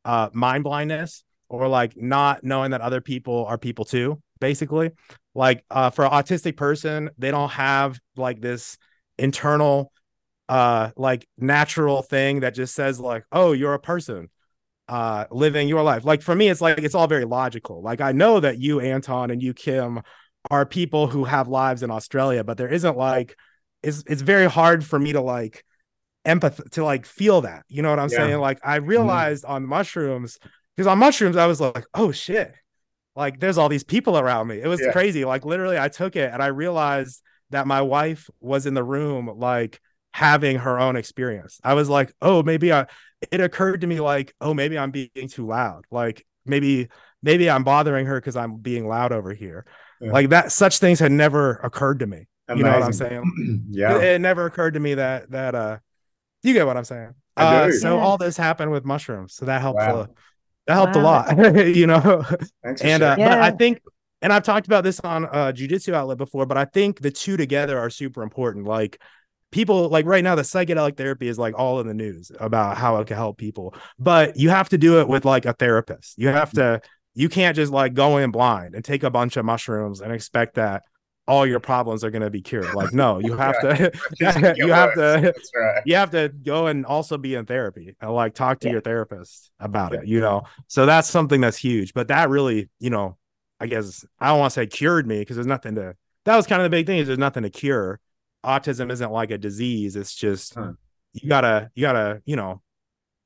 uh, 0.04 0.28
mind 0.32 0.64
blindness 0.64 1.24
or 1.48 1.68
like 1.68 1.96
not 1.96 2.42
knowing 2.42 2.70
that 2.70 2.80
other 2.80 3.00
people 3.00 3.44
are 3.46 3.58
people 3.58 3.84
too 3.84 4.20
basically. 4.40 4.90
Like 5.34 5.64
uh 5.70 5.90
for 5.90 6.04
an 6.04 6.10
autistic 6.10 6.56
person 6.56 7.10
they 7.18 7.30
don't 7.30 7.50
have 7.50 7.98
like 8.16 8.40
this 8.40 8.76
internal 9.18 9.92
uh 10.48 10.90
like 10.96 11.26
natural 11.38 12.02
thing 12.02 12.40
that 12.40 12.54
just 12.54 12.74
says 12.74 12.98
like 12.98 13.24
oh 13.32 13.52
you're 13.52 13.74
a 13.74 13.78
person 13.78 14.28
uh 14.88 15.26
living 15.30 15.68
your 15.68 15.82
life. 15.82 16.04
Like 16.04 16.22
for 16.22 16.34
me 16.34 16.48
it's 16.48 16.60
like 16.60 16.78
it's 16.78 16.94
all 16.94 17.06
very 17.06 17.24
logical. 17.24 17.82
Like 17.82 18.00
i 18.00 18.12
know 18.12 18.40
that 18.40 18.58
you 18.58 18.80
anton 18.80 19.30
and 19.30 19.42
you 19.42 19.54
kim 19.54 20.02
are 20.50 20.66
people 20.66 21.06
who 21.06 21.22
have 21.24 21.46
lives 21.46 21.84
in 21.84 21.90
australia 21.92 22.42
but 22.42 22.56
there 22.56 22.68
isn't 22.68 22.96
like 22.96 23.36
it's 23.82 24.02
it's 24.08 24.22
very 24.22 24.46
hard 24.50 24.84
for 24.84 24.98
me 24.98 25.12
to 25.12 25.20
like 25.20 25.64
empathy 26.24 26.62
to 26.70 26.84
like 26.84 27.04
feel 27.04 27.40
that 27.40 27.64
you 27.68 27.82
know 27.82 27.90
what 27.90 27.98
i'm 27.98 28.08
yeah. 28.08 28.18
saying 28.18 28.38
like 28.38 28.60
i 28.62 28.78
mm-hmm. 28.78 28.88
realized 28.88 29.44
mm-hmm. 29.44 29.54
on 29.54 29.66
mushrooms 29.66 30.38
because 30.76 30.86
on 30.86 30.98
mushrooms 30.98 31.36
I 31.36 31.46
was 31.46 31.60
like, 31.60 31.84
oh 31.94 32.12
shit, 32.12 32.52
like 33.14 33.40
there's 33.40 33.58
all 33.58 33.68
these 33.68 33.84
people 33.84 34.18
around 34.18 34.48
me. 34.48 34.60
It 34.60 34.68
was 34.68 34.80
yeah. 34.80 34.92
crazy. 34.92 35.24
Like 35.24 35.44
literally, 35.44 35.78
I 35.78 35.88
took 35.88 36.16
it 36.16 36.32
and 36.32 36.42
I 36.42 36.46
realized 36.46 37.22
that 37.50 37.66
my 37.66 37.82
wife 37.82 38.30
was 38.40 38.66
in 38.66 38.74
the 38.74 38.84
room, 38.84 39.30
like 39.36 39.80
having 40.12 40.58
her 40.58 40.78
own 40.78 40.96
experience. 40.96 41.60
I 41.62 41.74
was 41.74 41.88
like, 41.88 42.12
oh, 42.22 42.42
maybe 42.42 42.72
I. 42.72 42.86
It 43.30 43.40
occurred 43.40 43.82
to 43.82 43.86
me 43.86 44.00
like, 44.00 44.34
oh, 44.40 44.52
maybe 44.52 44.76
I'm 44.76 44.90
being 44.90 45.28
too 45.28 45.46
loud. 45.46 45.84
Like 45.92 46.26
maybe 46.44 46.88
maybe 47.22 47.48
I'm 47.48 47.62
bothering 47.62 48.06
her 48.06 48.20
because 48.20 48.34
I'm 48.34 48.56
being 48.56 48.88
loud 48.88 49.12
over 49.12 49.32
here. 49.32 49.64
Yeah. 50.00 50.10
Like 50.10 50.30
that, 50.30 50.50
such 50.50 50.78
things 50.78 50.98
had 50.98 51.12
never 51.12 51.52
occurred 51.56 52.00
to 52.00 52.06
me. 52.08 52.26
Amazing. 52.48 52.58
You 52.58 52.72
know 52.72 52.78
what 52.78 52.86
I'm 52.86 52.92
saying? 52.92 53.66
yeah. 53.70 53.96
It, 53.96 54.02
it, 54.02 54.20
never 54.20 54.46
occurred 54.46 54.74
to 54.74 54.80
me 54.80 54.94
that 54.94 55.30
that 55.30 55.54
uh, 55.54 55.78
you 56.42 56.52
get 56.52 56.66
what 56.66 56.76
I'm 56.76 56.84
saying. 56.84 57.14
Uh, 57.36 57.70
so 57.70 57.98
all 57.98 58.18
this 58.18 58.36
happened 58.36 58.70
with 58.70 58.84
mushrooms, 58.84 59.34
so 59.34 59.46
that 59.46 59.60
helped. 59.60 59.78
Wow. 59.78 60.08
That 60.66 60.74
helped 60.74 60.96
wow. 60.96 61.02
a 61.02 61.34
lot, 61.36 61.56
you 61.66 61.86
know. 61.86 62.24
and 62.82 63.02
uh, 63.02 63.16
yeah. 63.18 63.28
but 63.28 63.40
I 63.40 63.50
think, 63.50 63.80
and 64.20 64.32
I've 64.32 64.44
talked 64.44 64.66
about 64.66 64.84
this 64.84 65.00
on 65.00 65.24
uh 65.24 65.52
jujitsu 65.54 65.94
outlet 65.94 66.18
before, 66.18 66.46
but 66.46 66.56
I 66.56 66.66
think 66.66 67.00
the 67.00 67.10
two 67.10 67.36
together 67.36 67.78
are 67.78 67.90
super 67.90 68.22
important. 68.22 68.66
Like 68.66 69.00
people, 69.50 69.88
like 69.88 70.06
right 70.06 70.22
now, 70.22 70.34
the 70.34 70.42
psychedelic 70.42 70.96
therapy 70.96 71.26
is 71.26 71.38
like 71.38 71.58
all 71.58 71.80
in 71.80 71.86
the 71.86 71.94
news 71.94 72.30
about 72.38 72.76
how 72.76 72.98
it 72.98 73.06
can 73.06 73.16
help 73.16 73.38
people, 73.38 73.74
but 73.98 74.36
you 74.36 74.50
have 74.50 74.68
to 74.68 74.78
do 74.78 75.00
it 75.00 75.08
with 75.08 75.24
like 75.24 75.46
a 75.46 75.52
therapist. 75.52 76.18
You 76.18 76.28
have 76.28 76.52
to. 76.52 76.80
You 77.14 77.28
can't 77.28 77.54
just 77.54 77.70
like 77.70 77.92
go 77.92 78.16
in 78.16 78.30
blind 78.30 78.74
and 78.74 78.82
take 78.82 79.02
a 79.02 79.10
bunch 79.10 79.36
of 79.36 79.44
mushrooms 79.44 80.00
and 80.00 80.10
expect 80.10 80.54
that 80.54 80.82
all 81.28 81.46
your 81.46 81.60
problems 81.60 82.02
are 82.02 82.10
going 82.10 82.22
to 82.22 82.30
be 82.30 82.40
cured. 82.40 82.74
Like, 82.74 82.92
no, 82.92 83.18
you 83.18 83.36
have 83.36 83.60
to, 83.60 83.92
you 84.56 84.72
have 84.72 84.94
to, 84.94 85.34
right. 85.54 85.82
you 85.84 85.94
have 85.94 86.10
to 86.10 86.28
go 86.28 86.66
and 86.66 86.84
also 86.84 87.16
be 87.16 87.34
in 87.34 87.46
therapy 87.46 87.94
and 88.00 88.12
like 88.12 88.34
talk 88.34 88.60
to 88.60 88.68
yeah. 88.68 88.72
your 88.72 88.80
therapist 88.80 89.50
about 89.60 89.94
it, 89.94 90.06
you 90.06 90.20
know? 90.20 90.42
So 90.66 90.86
that's 90.86 91.08
something 91.08 91.40
that's 91.40 91.56
huge, 91.56 91.94
but 91.94 92.08
that 92.08 92.28
really, 92.28 92.68
you 92.80 92.90
know, 92.90 93.16
I 93.60 93.66
guess 93.66 94.04
I 94.18 94.28
don't 94.28 94.40
want 94.40 94.52
to 94.52 94.54
say 94.60 94.66
cured 94.66 95.06
me 95.06 95.20
because 95.20 95.36
there's 95.36 95.46
nothing 95.46 95.76
to, 95.76 95.94
that 96.24 96.36
was 96.36 96.46
kind 96.46 96.60
of 96.60 96.64
the 96.64 96.76
big 96.76 96.86
thing 96.86 96.98
is 96.98 97.06
there's 97.06 97.18
nothing 97.18 97.44
to 97.44 97.50
cure. 97.50 98.00
Autism 98.44 98.90
isn't 98.90 99.12
like 99.12 99.30
a 99.30 99.38
disease. 99.38 99.94
It's 99.94 100.14
just, 100.14 100.54
huh. 100.54 100.72
you 101.12 101.28
gotta, 101.28 101.70
you 101.74 101.82
gotta, 101.82 102.22
you 102.24 102.34
know, 102.34 102.60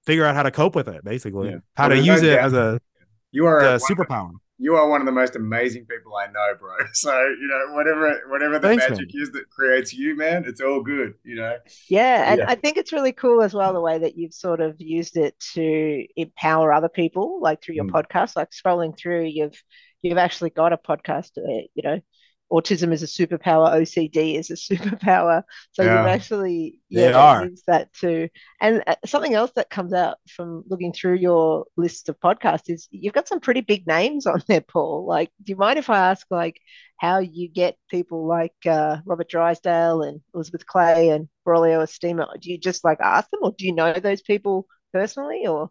figure 0.04 0.26
out 0.26 0.34
how 0.34 0.42
to 0.42 0.50
cope 0.50 0.74
with 0.74 0.88
it 0.88 1.02
basically, 1.02 1.50
yeah. 1.50 1.56
how 1.74 1.88
well, 1.88 1.96
to 1.96 2.02
use 2.02 2.22
it 2.22 2.38
as 2.38 2.52
a, 2.52 2.78
you 3.32 3.46
are 3.46 3.60
a 3.60 3.78
superpower 3.78 4.32
you 4.58 4.74
are 4.74 4.88
one 4.88 5.00
of 5.00 5.06
the 5.06 5.12
most 5.12 5.36
amazing 5.36 5.84
people 5.84 6.14
I 6.16 6.26
know, 6.26 6.54
bro. 6.58 6.76
So 6.94 7.12
you 7.12 7.48
know, 7.48 7.74
whatever 7.74 8.20
whatever 8.28 8.58
the 8.58 8.68
Thanks, 8.68 8.88
magic 8.88 9.14
man. 9.14 9.22
is 9.22 9.30
that 9.32 9.50
creates 9.50 9.92
you, 9.92 10.16
man, 10.16 10.44
it's 10.46 10.60
all 10.60 10.82
good. 10.82 11.14
You 11.24 11.36
know. 11.36 11.56
Yeah, 11.88 12.32
and 12.32 12.38
yeah. 12.38 12.46
I 12.48 12.54
think 12.54 12.76
it's 12.76 12.92
really 12.92 13.12
cool 13.12 13.42
as 13.42 13.54
well 13.54 13.72
the 13.72 13.80
way 13.80 13.98
that 13.98 14.16
you've 14.16 14.34
sort 14.34 14.60
of 14.60 14.76
used 14.78 15.16
it 15.16 15.38
to 15.54 16.06
empower 16.16 16.72
other 16.72 16.88
people, 16.88 17.38
like 17.40 17.62
through 17.62 17.74
your 17.74 17.84
mm. 17.84 17.90
podcast. 17.90 18.36
Like 18.36 18.50
scrolling 18.50 18.96
through, 18.96 19.24
you've 19.24 19.62
you've 20.02 20.18
actually 20.18 20.50
got 20.50 20.72
a 20.72 20.78
podcast, 20.78 21.36
uh, 21.38 21.66
you 21.74 21.82
know, 21.82 22.00
autism 22.52 22.92
is 22.92 23.02
a 23.02 23.06
superpower, 23.06 23.72
OCD 23.72 24.38
is 24.38 24.50
a 24.50 24.54
superpower. 24.74 25.42
So 25.72 25.82
yeah. 25.82 25.98
you've 25.98 26.06
actually 26.06 26.80
yeah, 26.88 27.42
used 27.42 27.64
that 27.66 27.92
too. 27.92 28.28
And 28.60 28.82
uh, 28.86 28.96
something 29.04 29.34
else 29.34 29.52
that 29.56 29.70
comes 29.70 29.92
out 29.92 30.18
from 30.28 30.64
looking 30.68 30.92
through 30.92 31.16
your 31.16 31.66
list 31.76 32.08
of 32.08 32.20
podcasts 32.20 32.68
is 32.70 32.88
you've 32.90 33.14
got 33.14 33.28
some 33.28 33.40
pretty 33.40 33.60
big 33.60 33.86
names 33.86 34.26
on 34.26 34.42
there, 34.48 34.60
Paul. 34.60 35.06
Like, 35.06 35.30
do 35.42 35.50
you 35.50 35.56
mind 35.56 35.78
if 35.78 35.90
I 35.90 36.10
ask 36.10 36.26
like 36.30 36.60
how 36.98 37.18
you 37.18 37.48
get 37.48 37.76
people 37.90 38.26
like 38.26 38.54
uh, 38.64 38.98
Robert 39.04 39.28
Drysdale 39.28 40.02
and 40.02 40.20
Elizabeth 40.34 40.66
Clay 40.66 41.10
and 41.10 41.28
Braulio 41.46 41.82
Estima? 41.82 42.28
Do 42.40 42.50
you 42.50 42.58
just 42.58 42.84
like 42.84 42.98
ask 43.00 43.28
them, 43.30 43.40
or 43.42 43.54
do 43.56 43.66
you 43.66 43.74
know 43.74 43.92
those 43.94 44.22
people 44.22 44.66
personally, 44.92 45.46
or? 45.46 45.70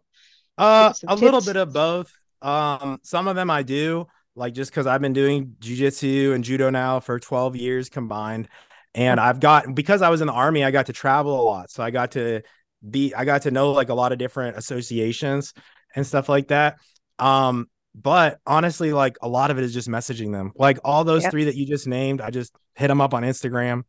Uh, 0.58 0.92
a 0.94 1.06
tips? 1.08 1.22
little 1.22 1.40
bit 1.40 1.56
of 1.56 1.72
both. 1.72 2.12
Um, 2.42 3.00
some 3.02 3.28
of 3.28 3.36
them 3.36 3.50
I 3.50 3.62
do 3.62 4.06
like 4.36 4.54
just 4.54 4.70
because 4.70 4.86
I've 4.86 5.00
been 5.00 5.14
doing 5.14 5.56
jujitsu 5.60 6.34
and 6.34 6.44
judo 6.44 6.70
now 6.70 7.00
for 7.00 7.18
12 7.18 7.56
years 7.56 7.88
combined. 7.88 8.48
And 8.94 9.18
I've 9.18 9.40
got 9.40 9.74
because 9.74 10.02
I 10.02 10.10
was 10.10 10.20
in 10.20 10.26
the 10.26 10.32
army, 10.32 10.64
I 10.64 10.70
got 10.70 10.86
to 10.86 10.92
travel 10.92 11.40
a 11.40 11.42
lot. 11.42 11.70
So 11.70 11.82
I 11.82 11.90
got 11.90 12.12
to 12.12 12.42
be 12.88 13.14
I 13.14 13.24
got 13.24 13.42
to 13.42 13.50
know 13.50 13.72
like 13.72 13.88
a 13.88 13.94
lot 13.94 14.12
of 14.12 14.18
different 14.18 14.56
associations 14.56 15.52
and 15.94 16.06
stuff 16.06 16.28
like 16.28 16.48
that. 16.48 16.78
Um, 17.18 17.66
but 17.94 18.38
honestly, 18.46 18.92
like 18.92 19.16
a 19.22 19.28
lot 19.28 19.50
of 19.50 19.58
it 19.58 19.64
is 19.64 19.72
just 19.72 19.88
messaging 19.88 20.32
them. 20.32 20.52
Like 20.54 20.78
all 20.84 21.04
those 21.04 21.22
yep. 21.22 21.32
three 21.32 21.44
that 21.44 21.56
you 21.56 21.66
just 21.66 21.86
named, 21.86 22.20
I 22.20 22.30
just 22.30 22.54
hit 22.74 22.88
them 22.88 23.00
up 23.00 23.14
on 23.14 23.22
Instagram. 23.22 23.82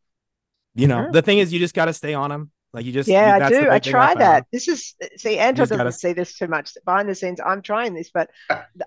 You 0.76 0.88
know, 0.88 1.00
mm-hmm. 1.00 1.12
the 1.12 1.22
thing 1.22 1.40
is 1.40 1.52
you 1.52 1.60
just 1.60 1.74
got 1.74 1.86
to 1.86 1.94
stay 1.94 2.14
on 2.14 2.30
them. 2.30 2.52
Like 2.78 2.86
you 2.86 2.92
just 2.92 3.10
yeah, 3.10 3.40
I 3.42 3.50
do. 3.50 3.72
I 3.72 3.80
try 3.80 4.12
I 4.12 4.16
that. 4.16 4.46
This 4.52 4.68
is 4.68 4.94
see, 5.16 5.40
Anton 5.40 5.56
doesn't 5.56 5.78
gotta... 5.78 5.92
see 5.92 6.14
this 6.14 6.38
too 6.38 6.48
much 6.48 6.78
behind 6.86 7.10
the 7.10 7.16
scenes. 7.16 7.40
I'm 7.44 7.64
trying 7.64 7.96
this, 7.96 8.12
but 8.14 8.30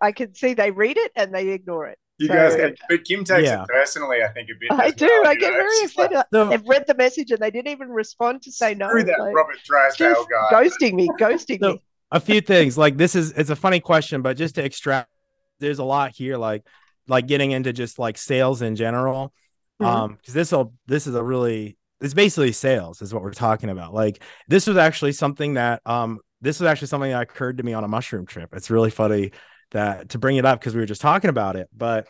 I 0.01 0.13
can 0.13 0.33
see 0.33 0.55
they 0.55 0.71
read 0.71 0.97
it 0.97 1.11
and 1.17 1.35
they 1.35 1.49
ignore 1.49 1.89
it. 1.89 1.99
You 2.19 2.29
so, 2.29 2.35
guys, 2.35 2.55
get, 2.55 2.79
but 2.89 3.03
Kim 3.03 3.25
takes 3.25 3.49
yeah. 3.49 3.65
it 3.65 3.69
personally. 3.69 4.23
I 4.23 4.29
think 4.29 4.49
a 4.49 4.53
bit. 4.61 4.71
I 4.71 4.93
do. 4.93 5.07
Well, 5.07 5.27
I 5.27 5.35
get 5.35 5.51
know? 5.51 5.57
very 5.57 5.85
offended. 5.87 6.17
Like, 6.19 6.27
no. 6.31 6.51
They've 6.51 6.69
read 6.69 6.85
the 6.87 6.95
message 6.95 7.33
and 7.33 7.41
they 7.41 7.51
didn't 7.51 7.73
even 7.73 7.89
respond 7.89 8.43
to 8.43 8.53
say 8.53 8.77
no. 8.77 8.91
Screw 8.91 9.03
that 9.03 9.19
like, 9.19 9.35
Robert 9.35 9.57
Drysdale 9.65 10.25
guy. 10.31 10.63
Ghosting 10.63 10.93
me, 10.93 11.09
ghosting 11.19 11.61
me. 11.61 11.83
A 12.13 12.21
few 12.21 12.41
things 12.41 12.79
like 12.79 12.97
this 12.97 13.17
is 13.17 13.33
it's 13.33 13.51
a 13.51 13.57
funny 13.57 13.81
question, 13.81 14.23
but 14.23 14.37
just 14.37 14.55
to 14.55 14.65
extract, 14.65 15.11
there's 15.59 15.81
a 15.81 15.85
lot 15.85 16.13
here. 16.15 16.37
Like 16.37 16.65
like 17.09 17.27
getting 17.27 17.51
into 17.51 17.73
just 17.73 17.99
like 17.99 18.19
sales 18.19 18.63
in 18.63 18.77
general. 18.77 19.35
Mm-hmm. 19.83 19.85
Um, 19.85 20.13
because 20.15 20.35
this 20.35 20.53
will 20.53 20.75
this 20.87 21.09
is 21.09 21.17
a 21.17 21.25
really 21.25 21.77
it's 22.01 22.15
basically 22.15 22.53
sales 22.53 23.03
is 23.03 23.13
what 23.13 23.23
we're 23.23 23.33
talking 23.33 23.71
about. 23.71 23.93
Like 23.93 24.23
this 24.49 24.67
was 24.67 24.77
actually 24.77 25.13
something 25.13 25.55
that 25.55 25.83
um 25.87 26.21
this 26.41 26.59
was 26.59 26.67
actually 26.67 26.89
something 26.89 27.11
that 27.11 27.23
occurred 27.23 27.59
to 27.59 27.63
me 27.63 27.73
on 27.73 27.85
a 27.85 27.89
mushroom 27.89 28.27
trip. 28.27 28.51
It's 28.55 28.71
really 28.71 28.91
funny 28.91 29.33
that 29.73 30.11
to 30.11 30.19
bring 30.19 30.37
it 30.37 30.45
up 30.45 30.61
because 30.61 30.75
we 30.75 30.81
were 30.81 30.87
just 30.87 31.01
talking 31.03 31.31
about 31.31 31.57
it, 31.57 31.69
but 31.77 32.09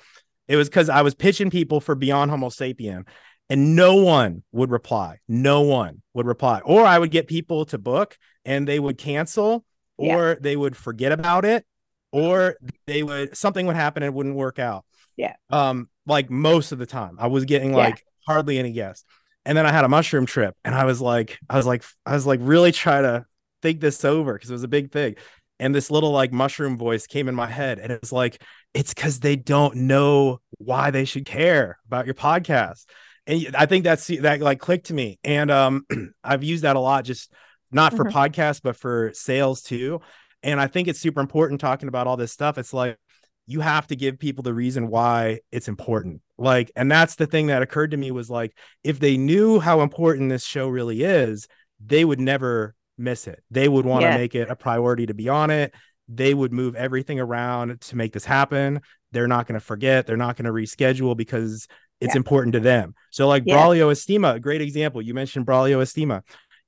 it 0.48 0.56
was 0.56 0.68
because 0.68 0.88
I 0.88 1.02
was 1.02 1.14
pitching 1.14 1.50
people 1.50 1.80
for 1.80 1.94
Beyond 1.94 2.30
Homo 2.30 2.48
Sapien 2.48 3.06
and 3.48 3.74
no 3.76 3.96
one 3.96 4.42
would 4.52 4.70
reply. 4.70 5.18
No 5.28 5.62
one 5.62 6.02
would 6.14 6.26
reply. 6.26 6.60
Or 6.64 6.84
I 6.84 6.98
would 6.98 7.10
get 7.10 7.26
people 7.26 7.64
to 7.66 7.78
book 7.78 8.16
and 8.44 8.66
they 8.66 8.78
would 8.78 8.96
cancel 8.96 9.64
or 9.96 10.30
yeah. 10.30 10.34
they 10.40 10.56
would 10.56 10.76
forget 10.76 11.12
about 11.12 11.44
it 11.44 11.64
or 12.12 12.56
they 12.86 13.02
would 13.02 13.36
something 13.36 13.66
would 13.66 13.76
happen 13.76 14.02
and 14.02 14.12
it 14.12 14.14
wouldn't 14.14 14.36
work 14.36 14.58
out. 14.58 14.84
Yeah. 15.16 15.34
Um 15.50 15.88
like 16.06 16.30
most 16.30 16.72
of 16.72 16.78
the 16.78 16.86
time 16.86 17.16
I 17.18 17.26
was 17.26 17.44
getting 17.44 17.72
like 17.72 17.98
yeah. 17.98 18.32
hardly 18.32 18.58
any 18.58 18.72
guests. 18.72 19.04
And 19.44 19.56
then 19.56 19.66
I 19.66 19.72
had 19.72 19.84
a 19.84 19.88
mushroom 19.88 20.26
trip 20.26 20.54
and 20.64 20.74
I 20.74 20.84
was 20.84 21.00
like 21.00 21.38
I 21.48 21.56
was 21.56 21.66
like 21.66 21.84
I 22.04 22.14
was 22.14 22.26
like 22.26 22.40
really 22.42 22.72
trying 22.72 23.04
to 23.04 23.24
think 23.62 23.80
this 23.80 24.04
over 24.04 24.34
because 24.34 24.50
it 24.50 24.54
was 24.54 24.62
a 24.62 24.68
big 24.68 24.92
thing. 24.92 25.16
And 25.58 25.74
this 25.74 25.90
little 25.90 26.12
like 26.12 26.32
mushroom 26.32 26.78
voice 26.78 27.06
came 27.06 27.28
in 27.28 27.34
my 27.34 27.46
head 27.46 27.78
and 27.78 27.92
it 27.92 28.00
was 28.00 28.12
like 28.12 28.42
it's 28.74 28.94
cuz 28.94 29.20
they 29.20 29.36
don't 29.36 29.76
know 29.76 30.40
why 30.58 30.90
they 30.90 31.04
should 31.04 31.24
care 31.24 31.78
about 31.86 32.06
your 32.06 32.14
podcast. 32.14 32.84
And 33.26 33.54
I 33.56 33.66
think 33.66 33.84
that's 33.84 34.06
that 34.06 34.40
like 34.40 34.60
clicked 34.60 34.86
to 34.86 34.94
me. 34.94 35.18
And 35.24 35.50
um 35.50 35.86
I've 36.24 36.44
used 36.44 36.64
that 36.64 36.76
a 36.76 36.80
lot 36.80 37.04
just 37.04 37.32
not 37.72 37.94
for 37.94 38.04
mm-hmm. 38.04 38.16
podcasts 38.16 38.60
but 38.62 38.76
for 38.76 39.10
sales 39.14 39.62
too. 39.62 40.00
And 40.42 40.60
I 40.60 40.66
think 40.66 40.88
it's 40.88 41.00
super 41.00 41.20
important 41.20 41.60
talking 41.60 41.88
about 41.88 42.06
all 42.06 42.16
this 42.16 42.32
stuff. 42.32 42.58
It's 42.58 42.72
like 42.72 42.98
you 43.46 43.60
have 43.60 43.86
to 43.88 43.96
give 43.96 44.18
people 44.18 44.42
the 44.42 44.54
reason 44.54 44.88
why 44.88 45.40
it's 45.50 45.68
important. 45.68 46.22
Like, 46.38 46.70
and 46.76 46.90
that's 46.90 47.16
the 47.16 47.26
thing 47.26 47.48
that 47.48 47.62
occurred 47.62 47.90
to 47.90 47.96
me 47.96 48.10
was 48.10 48.30
like, 48.30 48.56
if 48.84 49.00
they 49.00 49.16
knew 49.16 49.60
how 49.60 49.80
important 49.80 50.30
this 50.30 50.44
show 50.44 50.68
really 50.68 51.02
is, 51.02 51.48
they 51.84 52.04
would 52.04 52.20
never 52.20 52.74
miss 52.96 53.26
it. 53.26 53.42
They 53.50 53.68
would 53.68 53.84
want 53.84 54.02
to 54.02 54.08
yeah. 54.08 54.16
make 54.16 54.34
it 54.34 54.50
a 54.50 54.56
priority 54.56 55.06
to 55.06 55.14
be 55.14 55.28
on 55.28 55.50
it. 55.50 55.74
They 56.08 56.34
would 56.34 56.52
move 56.52 56.74
everything 56.74 57.20
around 57.20 57.80
to 57.80 57.96
make 57.96 58.12
this 58.12 58.24
happen. 58.24 58.80
They're 59.12 59.28
not 59.28 59.46
going 59.46 59.58
to 59.58 59.64
forget. 59.64 60.06
They're 60.06 60.16
not 60.16 60.36
going 60.36 60.46
to 60.46 60.52
reschedule 60.52 61.16
because 61.16 61.66
it's 62.00 62.14
yeah. 62.14 62.18
important 62.18 62.52
to 62.54 62.60
them. 62.60 62.94
So, 63.10 63.28
like 63.28 63.44
yeah. 63.46 63.56
Braulio 63.56 63.90
Estima, 63.90 64.34
a 64.34 64.40
great 64.40 64.60
example. 64.60 65.02
You 65.02 65.14
mentioned 65.14 65.46
Braulio 65.46 65.78
Estima 65.78 66.22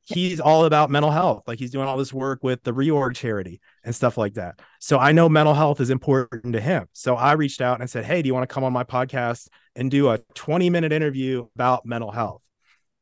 he's 0.05 0.41
all 0.41 0.65
about 0.65 0.91
mental 0.91 1.11
health. 1.11 1.45
Like 1.47 1.59
he's 1.59 1.71
doing 1.71 1.89
all 1.89 1.97
this 1.97 2.13
work 2.13 2.43
with 2.43 2.63
the 2.63 2.73
reorg 2.73 3.15
charity 3.15 3.61
and 3.85 3.95
stuff 3.95 4.17
like 4.17 4.35
that. 4.35 4.61
So 4.79 4.99
I 4.99 5.13
know 5.13 5.29
mental 5.29 5.55
health 5.55 5.81
is 5.81 5.91
important 5.91 6.53
to 6.55 6.61
him. 6.61 6.87
So 6.93 7.17
I 7.17 7.33
reached 7.33 7.61
out 7.61 7.81
and 7.81 7.91
said, 7.91 8.05
Hey, 8.05 8.23
do 8.23 8.27
you 8.27 8.35
want 8.35 8.49
to 8.49 8.53
come 8.53 8.65
on 8.65 8.73
my 8.73 8.85
podcast 8.85 9.49
and 9.75 9.91
do 9.91 10.09
a 10.11 10.19
20 10.35 10.71
minute 10.71 10.93
interview 10.93 11.47
about 11.55 11.85
mental 11.87 12.11
health? 12.11 12.43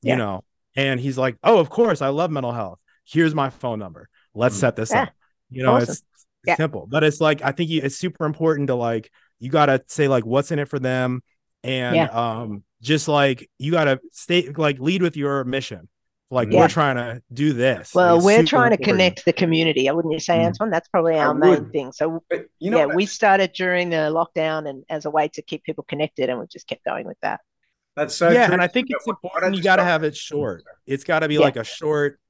Yeah. 0.03 0.15
You 0.15 0.19
know, 0.19 0.45
and 0.77 0.99
he's 1.01 1.19
like, 1.19 1.37
Oh, 1.43 1.59
of 1.59 1.71
course, 1.71 2.03
I 2.03 2.09
love 2.09 2.31
mental 2.31 2.53
health. 2.53 2.79
Here's 3.05 3.35
my 3.35 3.51
phone 3.51 3.79
number. 3.79 4.09
Let's 4.35 4.57
mm. 4.57 4.61
set 4.61 4.77
this 4.77 4.91
yeah. 4.91 5.03
up. 5.03 5.09
You 5.51 5.65
know, 5.65 5.75
awesome. 5.75 5.91
it's, 5.91 6.01
it's 6.01 6.27
yeah. 6.47 6.57
simple, 6.57 6.87
but 6.89 7.03
it's 7.05 7.21
like, 7.21 7.43
I 7.43 7.53
think 7.53 7.71
it's 7.71 7.97
super 7.97 8.25
important 8.25 8.69
to 8.69 8.75
like, 8.75 9.11
you 9.41 9.51
got 9.51 9.67
to 9.67 9.83
say 9.89 10.07
like 10.09 10.25
what's 10.25 10.53
in 10.53 10.59
it 10.59 10.69
for 10.69 10.79
them. 10.79 11.23
And 11.63 12.09
um, 12.11 12.65
just 12.81 13.09
like 13.09 13.51
you 13.59 13.73
got 13.73 13.85
to 13.85 14.01
stay 14.13 14.49
like 14.51 14.79
lead 14.79 15.03
with 15.03 15.17
your 15.17 15.45
mission 15.45 15.89
like 16.31 16.53
yeah. 16.53 16.61
we're 16.61 16.69
trying 16.69 16.97
to 16.97 17.23
do 17.33 17.53
this. 17.53 17.93
Well, 17.95 18.17
like, 18.17 18.25
we're 18.25 18.45
trying 18.45 18.71
to 18.71 18.77
connect 18.77 19.25
the 19.25 19.33
community. 19.33 19.89
I 19.89 19.93
wouldn't 19.93 20.13
you 20.13 20.21
say, 20.21 20.39
mm. 20.39 20.45
Anton? 20.45 20.71
That's 20.71 20.89
probably 20.89 21.19
our 21.19 21.35
main 21.35 21.69
thing. 21.71 21.91
So, 21.93 22.23
but, 22.31 22.47
you 22.61 22.71
know, 22.71 22.79
yeah, 22.79 22.87
we 22.87 23.05
started 23.05 23.53
during 23.53 23.91
the 23.91 23.97
lockdown 23.97 24.69
and 24.69 24.85
as 24.89 25.05
a 25.05 25.11
way 25.11 25.29
to 25.29 25.43
keep 25.43 25.65
people 25.65 25.85
connected, 25.85 26.31
and 26.31 26.39
we 26.39 26.47
just 26.47 26.69
kept 26.69 26.85
going 26.85 27.07
with 27.07 27.19
that. 27.23 27.41
That's 27.97 28.15
so 28.15 28.31
yeah, 28.31 28.47
true. 28.47 28.55
and 28.55 28.63
I 28.63 28.69
think 28.69 28.87
it's 28.91 29.07
important. 29.07 29.57
You 29.57 29.63
got 29.63 29.77
to 29.77 29.85
have 29.85 30.05
it 30.05 30.17
short. 30.17 30.63
It's 30.87 31.03
got 31.03 31.21
to 31.21 31.29
be 31.29 31.35
yeah. 31.35 31.41
like 31.41 31.57
a 31.57 31.65
short 31.65 32.21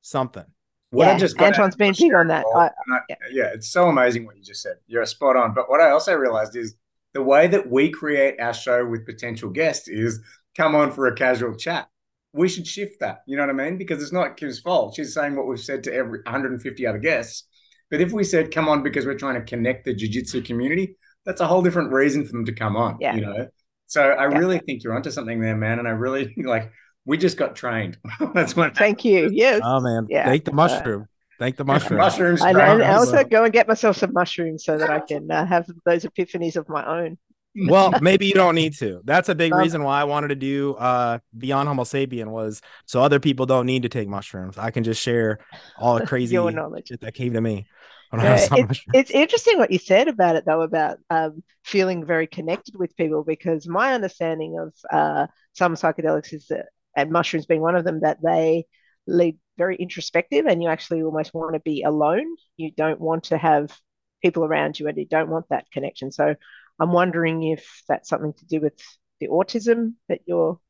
something. 0.00 0.44
What 0.90 1.06
yeah, 1.06 1.14
I 1.14 1.18
just 1.18 1.38
Anton's 1.38 1.76
been 1.76 1.94
big 1.98 2.14
on 2.14 2.28
that. 2.28 2.46
I, 2.56 2.66
I, 2.66 2.70
yeah. 3.10 3.16
yeah, 3.30 3.44
it's 3.52 3.68
so 3.68 3.88
amazing 3.88 4.24
what 4.24 4.36
you 4.36 4.42
just 4.42 4.62
said. 4.62 4.76
You're 4.86 5.02
a 5.02 5.06
spot 5.06 5.36
on. 5.36 5.52
But 5.52 5.68
what 5.68 5.80
I 5.80 5.90
also 5.90 6.14
realized 6.14 6.56
is 6.56 6.76
the 7.12 7.22
way 7.22 7.46
that 7.48 7.68
we 7.68 7.90
create 7.90 8.40
our 8.40 8.54
show 8.54 8.86
with 8.86 9.04
potential 9.04 9.50
guests 9.50 9.88
is 9.88 10.20
come 10.56 10.74
on 10.74 10.92
for 10.92 11.08
a 11.08 11.14
casual 11.14 11.56
chat 11.56 11.88
we 12.32 12.48
should 12.48 12.66
shift 12.66 13.00
that. 13.00 13.18
You 13.26 13.36
know 13.36 13.46
what 13.46 13.50
I 13.50 13.64
mean? 13.64 13.78
Because 13.78 14.02
it's 14.02 14.12
not 14.12 14.36
Kim's 14.36 14.60
fault. 14.60 14.94
She's 14.94 15.14
saying 15.14 15.36
what 15.36 15.46
we've 15.46 15.60
said 15.60 15.82
to 15.84 15.94
every 15.94 16.20
150 16.24 16.86
other 16.86 16.98
guests. 16.98 17.44
But 17.90 18.00
if 18.00 18.12
we 18.12 18.22
said, 18.24 18.50
come 18.50 18.68
on, 18.68 18.82
because 18.82 19.06
we're 19.06 19.18
trying 19.18 19.36
to 19.36 19.42
connect 19.42 19.86
the 19.86 19.94
jiu-jitsu 19.94 20.42
community, 20.42 20.96
that's 21.24 21.40
a 21.40 21.46
whole 21.46 21.62
different 21.62 21.92
reason 21.92 22.24
for 22.24 22.32
them 22.32 22.44
to 22.44 22.52
come 22.52 22.76
on. 22.76 22.98
Yeah. 23.00 23.14
You 23.14 23.20
know? 23.22 23.48
So 23.86 24.02
I 24.02 24.30
yeah. 24.30 24.38
really 24.38 24.58
think 24.58 24.84
you're 24.84 24.94
onto 24.94 25.10
something 25.10 25.40
there, 25.40 25.56
man. 25.56 25.78
And 25.78 25.88
I 25.88 25.92
really 25.92 26.34
like 26.44 26.70
we 27.04 27.16
just 27.16 27.36
got 27.36 27.56
trained. 27.56 27.98
that's 28.34 28.54
what 28.54 28.76
thank 28.76 29.04
you. 29.04 29.30
Yes. 29.32 29.60
Oh 29.64 29.80
man. 29.80 30.06
Yeah. 30.08 30.26
Thank 30.26 30.44
the 30.44 30.52
mushroom. 30.52 31.02
Uh, 31.02 31.06
Thank 31.38 31.56
the 31.56 31.64
mushroom. 31.64 31.98
mushrooms. 31.98 32.42
And, 32.42 32.58
and 32.58 32.82
also 32.82 33.22
go 33.24 33.44
and 33.44 33.52
get 33.52 33.68
myself 33.68 33.96
some 33.96 34.12
mushrooms 34.12 34.64
so 34.64 34.76
that 34.76 34.90
I 34.90 35.00
can 35.00 35.30
uh, 35.30 35.46
have 35.46 35.66
those 35.84 36.04
epiphanies 36.04 36.56
of 36.56 36.68
my 36.68 36.84
own 36.84 37.16
well, 37.56 37.92
maybe 38.00 38.26
you 38.26 38.34
don't 38.34 38.54
need 38.54 38.74
to. 38.78 39.00
That's 39.04 39.28
a 39.28 39.34
big 39.34 39.52
um, 39.52 39.58
reason 39.58 39.82
why 39.82 40.00
I 40.00 40.04
wanted 40.04 40.28
to 40.28 40.36
do 40.36 40.74
uh 40.74 41.18
Beyond 41.36 41.68
Homo 41.68 41.84
Sapien 41.84 42.28
was 42.28 42.60
so 42.86 43.02
other 43.02 43.20
people 43.20 43.46
don't 43.46 43.66
need 43.66 43.82
to 43.82 43.88
take 43.88 44.08
mushrooms. 44.08 44.58
I 44.58 44.70
can 44.70 44.84
just 44.84 45.02
share 45.02 45.38
all 45.78 45.98
the 45.98 46.06
crazy 46.08 46.36
knowledge 46.36 46.92
that 47.00 47.14
came 47.14 47.32
to 47.32 47.40
me. 47.40 47.66
Yeah, 48.12 48.46
it's, 48.52 48.80
it's 48.94 49.10
interesting 49.10 49.58
what 49.58 49.70
you 49.70 49.78
said 49.78 50.08
about 50.08 50.36
it 50.36 50.46
though 50.46 50.62
about 50.62 50.98
um, 51.10 51.42
feeling 51.64 52.06
very 52.06 52.26
connected 52.26 52.74
with 52.78 52.96
people 52.96 53.22
because 53.22 53.68
my 53.68 53.92
understanding 53.92 54.58
of 54.58 54.72
uh, 54.90 55.26
some 55.52 55.74
psychedelics 55.74 56.32
is 56.32 56.46
that 56.46 56.66
and 56.96 57.10
mushrooms 57.10 57.46
being 57.46 57.60
one 57.60 57.76
of 57.76 57.84
them 57.84 58.00
that 58.00 58.18
they 58.22 58.64
lead 59.06 59.38
very 59.56 59.76
introspective 59.76 60.46
and 60.46 60.62
you 60.62 60.68
actually 60.68 61.02
almost 61.02 61.34
want 61.34 61.54
to 61.54 61.60
be 61.60 61.82
alone 61.82 62.26
you 62.56 62.70
don't 62.70 63.00
want 63.00 63.24
to 63.24 63.38
have 63.38 63.76
people 64.22 64.44
around 64.44 64.78
you 64.78 64.88
and 64.88 64.98
you 64.98 65.06
don't 65.06 65.30
want 65.30 65.46
that 65.50 65.70
connection 65.70 66.10
so 66.10 66.34
I'm 66.78 66.92
wondering 66.92 67.42
if 67.42 67.82
that's 67.88 68.08
something 68.08 68.32
to 68.34 68.46
do 68.46 68.60
with 68.60 68.74
the 69.20 69.28
autism 69.28 69.94
that 70.08 70.20
you're 70.26 70.60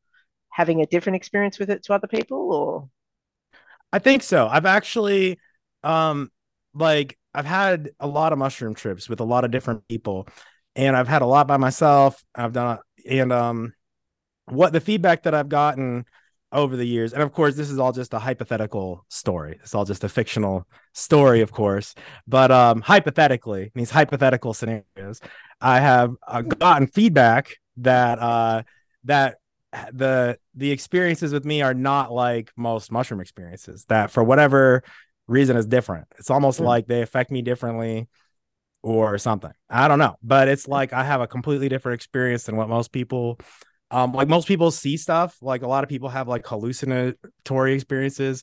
having 0.50 0.80
a 0.80 0.86
different 0.86 1.16
experience 1.16 1.58
with 1.58 1.70
it 1.70 1.84
to 1.84 1.94
other 1.94 2.08
people 2.08 2.52
or 2.52 2.88
I 3.92 3.98
think 3.98 4.22
so. 4.22 4.46
I've 4.48 4.66
actually 4.66 5.38
um 5.82 6.30
like 6.74 7.18
I've 7.34 7.46
had 7.46 7.90
a 8.00 8.06
lot 8.06 8.32
of 8.32 8.38
mushroom 8.38 8.74
trips 8.74 9.08
with 9.08 9.20
a 9.20 9.24
lot 9.24 9.44
of 9.44 9.50
different 9.50 9.86
people 9.88 10.28
and 10.76 10.96
I've 10.96 11.08
had 11.08 11.22
a 11.22 11.26
lot 11.26 11.46
by 11.46 11.56
myself. 11.56 12.22
I've 12.34 12.52
done 12.52 12.78
and 13.08 13.32
um 13.32 13.74
what 14.46 14.72
the 14.72 14.80
feedback 14.80 15.24
that 15.24 15.34
I've 15.34 15.48
gotten 15.48 16.06
over 16.50 16.76
the 16.76 16.84
years 16.84 17.12
and 17.12 17.22
of 17.22 17.32
course 17.32 17.56
this 17.56 17.70
is 17.70 17.78
all 17.78 17.92
just 17.92 18.14
a 18.14 18.18
hypothetical 18.18 19.04
story. 19.08 19.58
It's 19.62 19.74
all 19.74 19.84
just 19.84 20.04
a 20.04 20.08
fictional 20.08 20.66
story 20.94 21.40
of 21.40 21.52
course 21.52 21.94
but 22.26 22.50
um 22.50 22.80
hypothetically 22.80 23.70
these 23.74 23.90
hypothetical 23.90 24.52
scenarios 24.52 25.20
i 25.60 25.78
have 25.78 26.12
uh, 26.26 26.42
gotten 26.42 26.88
feedback 26.88 27.56
that 27.76 28.18
uh 28.18 28.62
that 29.04 29.36
the 29.92 30.38
the 30.54 30.70
experiences 30.70 31.32
with 31.32 31.44
me 31.44 31.62
are 31.62 31.74
not 31.74 32.12
like 32.12 32.50
most 32.56 32.90
mushroom 32.90 33.20
experiences 33.20 33.84
that 33.88 34.10
for 34.10 34.24
whatever 34.24 34.82
reason 35.26 35.56
is 35.56 35.66
different. 35.66 36.06
It's 36.18 36.30
almost 36.30 36.58
mm. 36.58 36.64
like 36.64 36.86
they 36.86 37.02
affect 37.02 37.30
me 37.30 37.42
differently 37.42 38.08
or 38.82 39.18
something. 39.18 39.52
I 39.68 39.88
don't 39.88 39.98
know 39.98 40.16
but 40.22 40.48
it's 40.48 40.66
like 40.66 40.92
i 40.92 41.04
have 41.04 41.20
a 41.20 41.26
completely 41.26 41.68
different 41.68 41.96
experience 41.96 42.44
than 42.44 42.56
what 42.56 42.68
most 42.68 42.92
people 42.92 43.38
um, 43.90 44.12
like 44.12 44.28
most 44.28 44.48
people 44.48 44.70
see 44.70 44.96
stuff. 44.96 45.36
Like 45.40 45.62
a 45.62 45.68
lot 45.68 45.84
of 45.84 45.90
people 45.90 46.08
have 46.08 46.28
like 46.28 46.46
hallucinatory 46.46 47.74
experiences. 47.74 48.42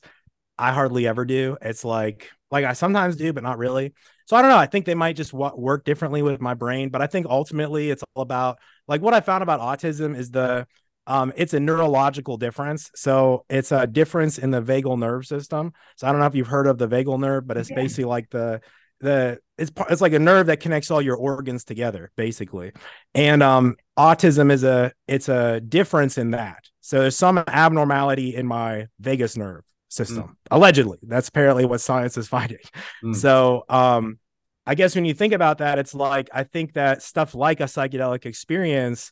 I 0.58 0.72
hardly 0.72 1.06
ever 1.06 1.24
do. 1.24 1.56
It's 1.60 1.84
like 1.84 2.30
like 2.50 2.64
I 2.64 2.72
sometimes 2.72 3.16
do, 3.16 3.32
but 3.32 3.42
not 3.42 3.58
really. 3.58 3.92
So 4.26 4.36
I 4.36 4.42
don't 4.42 4.50
know. 4.50 4.56
I 4.56 4.66
think 4.66 4.86
they 4.86 4.94
might 4.94 5.16
just 5.16 5.32
w- 5.32 5.54
work 5.56 5.84
differently 5.84 6.22
with 6.22 6.40
my 6.40 6.54
brain, 6.54 6.88
but 6.88 7.02
I 7.02 7.06
think 7.06 7.26
ultimately 7.26 7.90
it's 7.90 8.02
all 8.14 8.22
about 8.22 8.58
like 8.88 9.02
what 9.02 9.14
I 9.14 9.20
found 9.20 9.42
about 9.42 9.60
autism 9.60 10.16
is 10.16 10.30
the 10.30 10.66
um 11.06 11.32
it's 11.36 11.54
a 11.54 11.60
neurological 11.60 12.36
difference. 12.36 12.90
So 12.94 13.44
it's 13.48 13.70
a 13.70 13.86
difference 13.86 14.38
in 14.38 14.50
the 14.50 14.62
vagal 14.62 14.98
nerve 14.98 15.26
system. 15.26 15.72
So 15.96 16.06
I 16.06 16.10
don't 16.10 16.20
know 16.20 16.26
if 16.26 16.34
you've 16.34 16.48
heard 16.48 16.66
of 16.66 16.78
the 16.78 16.88
vagal 16.88 17.20
nerve, 17.20 17.46
but 17.46 17.56
it's 17.56 17.70
yeah. 17.70 17.76
basically 17.76 18.04
like 18.04 18.30
the 18.30 18.60
the 19.00 19.38
it's 19.58 19.70
it's 19.90 20.00
like 20.00 20.12
a 20.12 20.18
nerve 20.18 20.46
that 20.46 20.60
connects 20.60 20.90
all 20.90 21.02
your 21.02 21.16
organs 21.16 21.64
together 21.64 22.10
basically 22.16 22.72
and 23.14 23.42
um 23.42 23.76
autism 23.98 24.50
is 24.50 24.64
a 24.64 24.92
it's 25.06 25.28
a 25.28 25.60
difference 25.60 26.18
in 26.18 26.30
that 26.32 26.64
so 26.80 27.00
there's 27.00 27.16
some 27.16 27.38
abnormality 27.38 28.34
in 28.34 28.46
my 28.46 28.86
vagus 29.00 29.36
nerve 29.36 29.62
system 29.88 30.24
mm. 30.24 30.34
allegedly 30.50 30.98
that's 31.02 31.28
apparently 31.28 31.64
what 31.64 31.80
science 31.80 32.16
is 32.16 32.28
finding 32.36 32.58
mm. 33.04 33.14
so 33.14 33.64
um 33.68 34.18
i 34.66 34.74
guess 34.74 34.94
when 34.94 35.04
you 35.04 35.14
think 35.14 35.32
about 35.32 35.58
that 35.58 35.78
it's 35.78 35.94
like 35.94 36.28
i 36.32 36.42
think 36.42 36.72
that 36.74 37.02
stuff 37.02 37.34
like 37.34 37.60
a 37.60 37.64
psychedelic 37.64 38.26
experience 38.26 39.10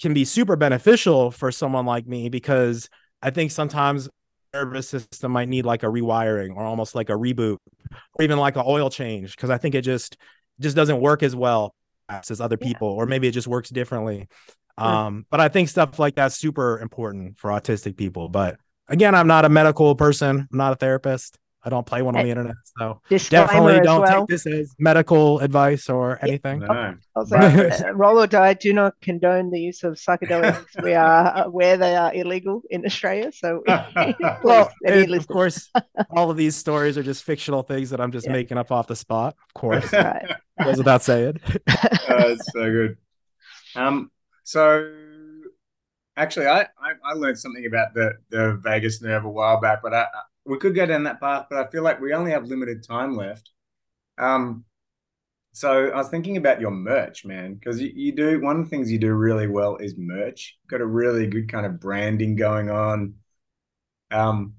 can 0.00 0.12
be 0.12 0.24
super 0.24 0.56
beneficial 0.56 1.30
for 1.30 1.50
someone 1.50 1.86
like 1.86 2.06
me 2.06 2.28
because 2.28 2.88
i 3.22 3.30
think 3.30 3.50
sometimes 3.50 4.08
nervous 4.52 4.88
system 4.88 5.32
might 5.32 5.48
need 5.48 5.66
like 5.66 5.82
a 5.82 5.86
rewiring 5.86 6.54
or 6.56 6.62
almost 6.62 6.94
like 6.94 7.10
a 7.10 7.14
reboot 7.14 7.58
or 8.14 8.24
even 8.24 8.38
like 8.38 8.56
an 8.56 8.64
oil 8.66 8.90
change 8.90 9.36
because 9.36 9.50
I 9.50 9.58
think 9.58 9.74
it 9.74 9.82
just 9.82 10.16
just 10.60 10.76
doesn't 10.76 11.00
work 11.00 11.22
as 11.22 11.36
well 11.36 11.74
as 12.08 12.40
other 12.40 12.56
people 12.56 12.94
yeah. 12.94 13.02
or 13.02 13.06
maybe 13.06 13.28
it 13.28 13.32
just 13.32 13.48
works 13.48 13.68
differently. 13.68 14.28
Sure. 14.78 14.88
Um, 14.88 15.26
but 15.30 15.40
I 15.40 15.48
think 15.48 15.68
stuff 15.68 15.98
like 15.98 16.14
that's 16.14 16.36
super 16.36 16.78
important 16.78 17.38
for 17.38 17.50
autistic 17.50 17.96
people. 17.96 18.28
But 18.28 18.58
again, 18.88 19.14
I'm 19.14 19.26
not 19.26 19.44
a 19.44 19.48
medical 19.48 19.94
person, 19.94 20.48
I'm 20.50 20.58
not 20.58 20.72
a 20.72 20.76
therapist. 20.76 21.38
I 21.66 21.68
don't 21.68 21.84
play 21.84 22.00
one 22.00 22.14
on 22.16 22.22
the 22.22 22.30
internet. 22.30 22.54
So 22.78 23.00
Disclaimer 23.08 23.46
definitely 23.46 23.80
don't 23.80 24.02
well. 24.02 24.20
take 24.20 24.28
this 24.28 24.46
as 24.46 24.72
medical 24.78 25.40
advice 25.40 25.88
or 25.90 26.16
anything. 26.22 26.60
No. 26.60 26.94
Also, 27.16 27.36
Right. 27.36 27.80
uh, 27.84 27.92
roll 27.92 28.20
or 28.22 28.28
die 28.28 28.54
do 28.54 28.72
not 28.72 28.94
condone 29.02 29.50
the 29.50 29.58
use 29.58 29.82
of 29.82 29.94
psychedelics. 29.94 30.64
we 30.82 30.94
are 30.94 31.42
aware 31.44 31.76
they 31.76 31.96
are 31.96 32.14
illegal 32.14 32.62
in 32.70 32.86
Australia. 32.86 33.32
So, 33.32 33.64
Well, 34.44 34.70
of 34.86 35.26
course, 35.26 35.68
all 36.10 36.30
of 36.30 36.36
these 36.36 36.54
stories 36.54 36.96
are 36.96 37.02
just 37.02 37.24
fictional 37.24 37.64
things 37.64 37.90
that 37.90 38.00
I'm 38.00 38.12
just 38.12 38.26
Yeah. 38.26 38.32
making 38.34 38.58
up 38.58 38.70
off 38.70 38.86
the 38.86 38.94
spot. 38.96 39.34
Of 39.48 39.54
course, 39.60 39.92
right. 39.92 40.24
goes 40.62 40.78
without 40.78 41.02
saying. 41.02 41.40
That's 41.66 42.52
so 42.52 42.70
good. 42.70 42.96
Um, 43.74 44.12
so 44.44 44.94
actually, 46.16 46.46
I, 46.46 46.60
I 46.62 46.92
I 47.04 47.12
learned 47.14 47.38
something 47.38 47.66
about 47.66 47.92
the 47.94 48.12
the 48.30 48.54
vagus 48.62 49.02
nerve 49.02 49.24
a 49.24 49.28
while 49.28 49.60
back, 49.60 49.80
but 49.82 49.92
I, 49.92 50.02
I 50.02 50.06
we 50.46 50.58
could 50.58 50.74
go 50.74 50.86
down 50.86 51.04
that 51.04 51.20
path, 51.20 51.46
but 51.50 51.58
I 51.58 51.70
feel 51.70 51.82
like 51.82 52.00
we 52.00 52.12
only 52.12 52.30
have 52.30 52.46
limited 52.46 52.82
time 52.82 53.16
left. 53.16 53.50
Um, 54.18 54.64
so 55.52 55.88
I 55.88 55.96
was 55.96 56.08
thinking 56.08 56.36
about 56.36 56.60
your 56.60 56.70
merch, 56.70 57.24
man, 57.24 57.54
because 57.54 57.80
you, 57.80 57.90
you 57.94 58.12
do 58.12 58.40
one 58.40 58.60
of 58.60 58.64
the 58.64 58.70
things 58.70 58.90
you 58.90 58.98
do 58.98 59.12
really 59.14 59.46
well 59.46 59.76
is 59.76 59.94
merch. 59.96 60.56
Got 60.68 60.82
a 60.82 60.86
really 60.86 61.26
good 61.26 61.50
kind 61.50 61.64
of 61.64 61.80
branding 61.80 62.36
going 62.36 62.70
on. 62.70 63.14
Um, 64.10 64.54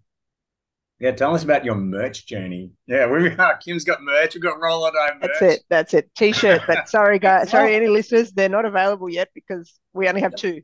yeah, 1.00 1.12
tell 1.12 1.36
us 1.36 1.44
about 1.44 1.64
your 1.64 1.76
merch 1.76 2.26
journey. 2.26 2.72
Yeah, 2.88 3.06
we've 3.06 3.38
got 3.38 3.60
Kim's 3.64 3.84
got 3.84 4.02
merch. 4.02 4.34
We've 4.34 4.42
got 4.42 4.60
Roll 4.60 4.84
or 4.84 4.92
merch. 4.92 5.22
That's 5.22 5.42
it. 5.42 5.64
That's 5.70 5.94
it. 5.94 6.10
T-shirt. 6.16 6.64
But 6.66 6.90
sorry, 6.90 7.20
guys. 7.20 7.52
Sorry, 7.52 7.76
any 7.76 7.88
listeners, 7.88 8.32
they're 8.32 8.50
not 8.50 8.66
available 8.66 9.08
yet 9.08 9.30
because 9.36 9.80
we 9.94 10.10
only 10.10 10.22
have 10.22 10.34
two. 10.38 10.64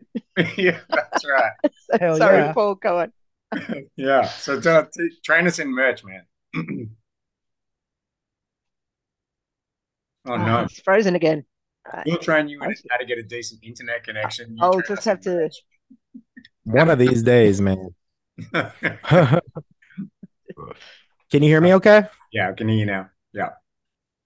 yeah, 0.58 0.80
that's 0.90 1.24
right. 1.26 1.52
Hell 2.00 2.18
sorry, 2.18 2.40
yeah. 2.40 2.54
Paul. 2.54 2.76
Go 2.76 3.00
on. 3.00 3.14
Yeah. 3.96 4.24
So 4.28 4.60
tell, 4.60 4.86
t- 4.88 5.10
train 5.24 5.48
us 5.48 5.60
in 5.60 5.74
merch, 5.74 6.04
man. 6.04 6.26
oh 10.28 10.34
Ah, 10.34 10.46
no. 10.46 10.60
it's 10.64 10.80
frozen 10.82 11.16
again. 11.16 11.46
Right. 11.92 12.04
We'll 12.06 12.18
train 12.18 12.48
you 12.48 12.62
in 12.64 12.74
how 12.90 12.98
to 12.98 13.06
get 13.06 13.18
a 13.18 13.24
decent 13.24 13.64
internet 13.64 14.04
connection. 14.04 14.56
You 14.56 14.64
I'll 14.64 14.82
just 14.82 15.06
have 15.06 15.20
to- 15.22 15.36
merch. 15.36 15.56
One 16.66 16.90
of 16.90 16.98
these 16.98 17.24
days, 17.24 17.60
man. 17.60 17.90
Can 18.54 19.42
you 21.32 21.40
hear 21.50 21.60
me 21.62 21.74
okay? 21.76 22.04
yeah, 22.32 22.50
I 22.50 22.54
can 22.54 22.70
hear 22.70 22.78
you 22.78 22.86
now. 22.86 23.10
Yeah. 23.34 23.50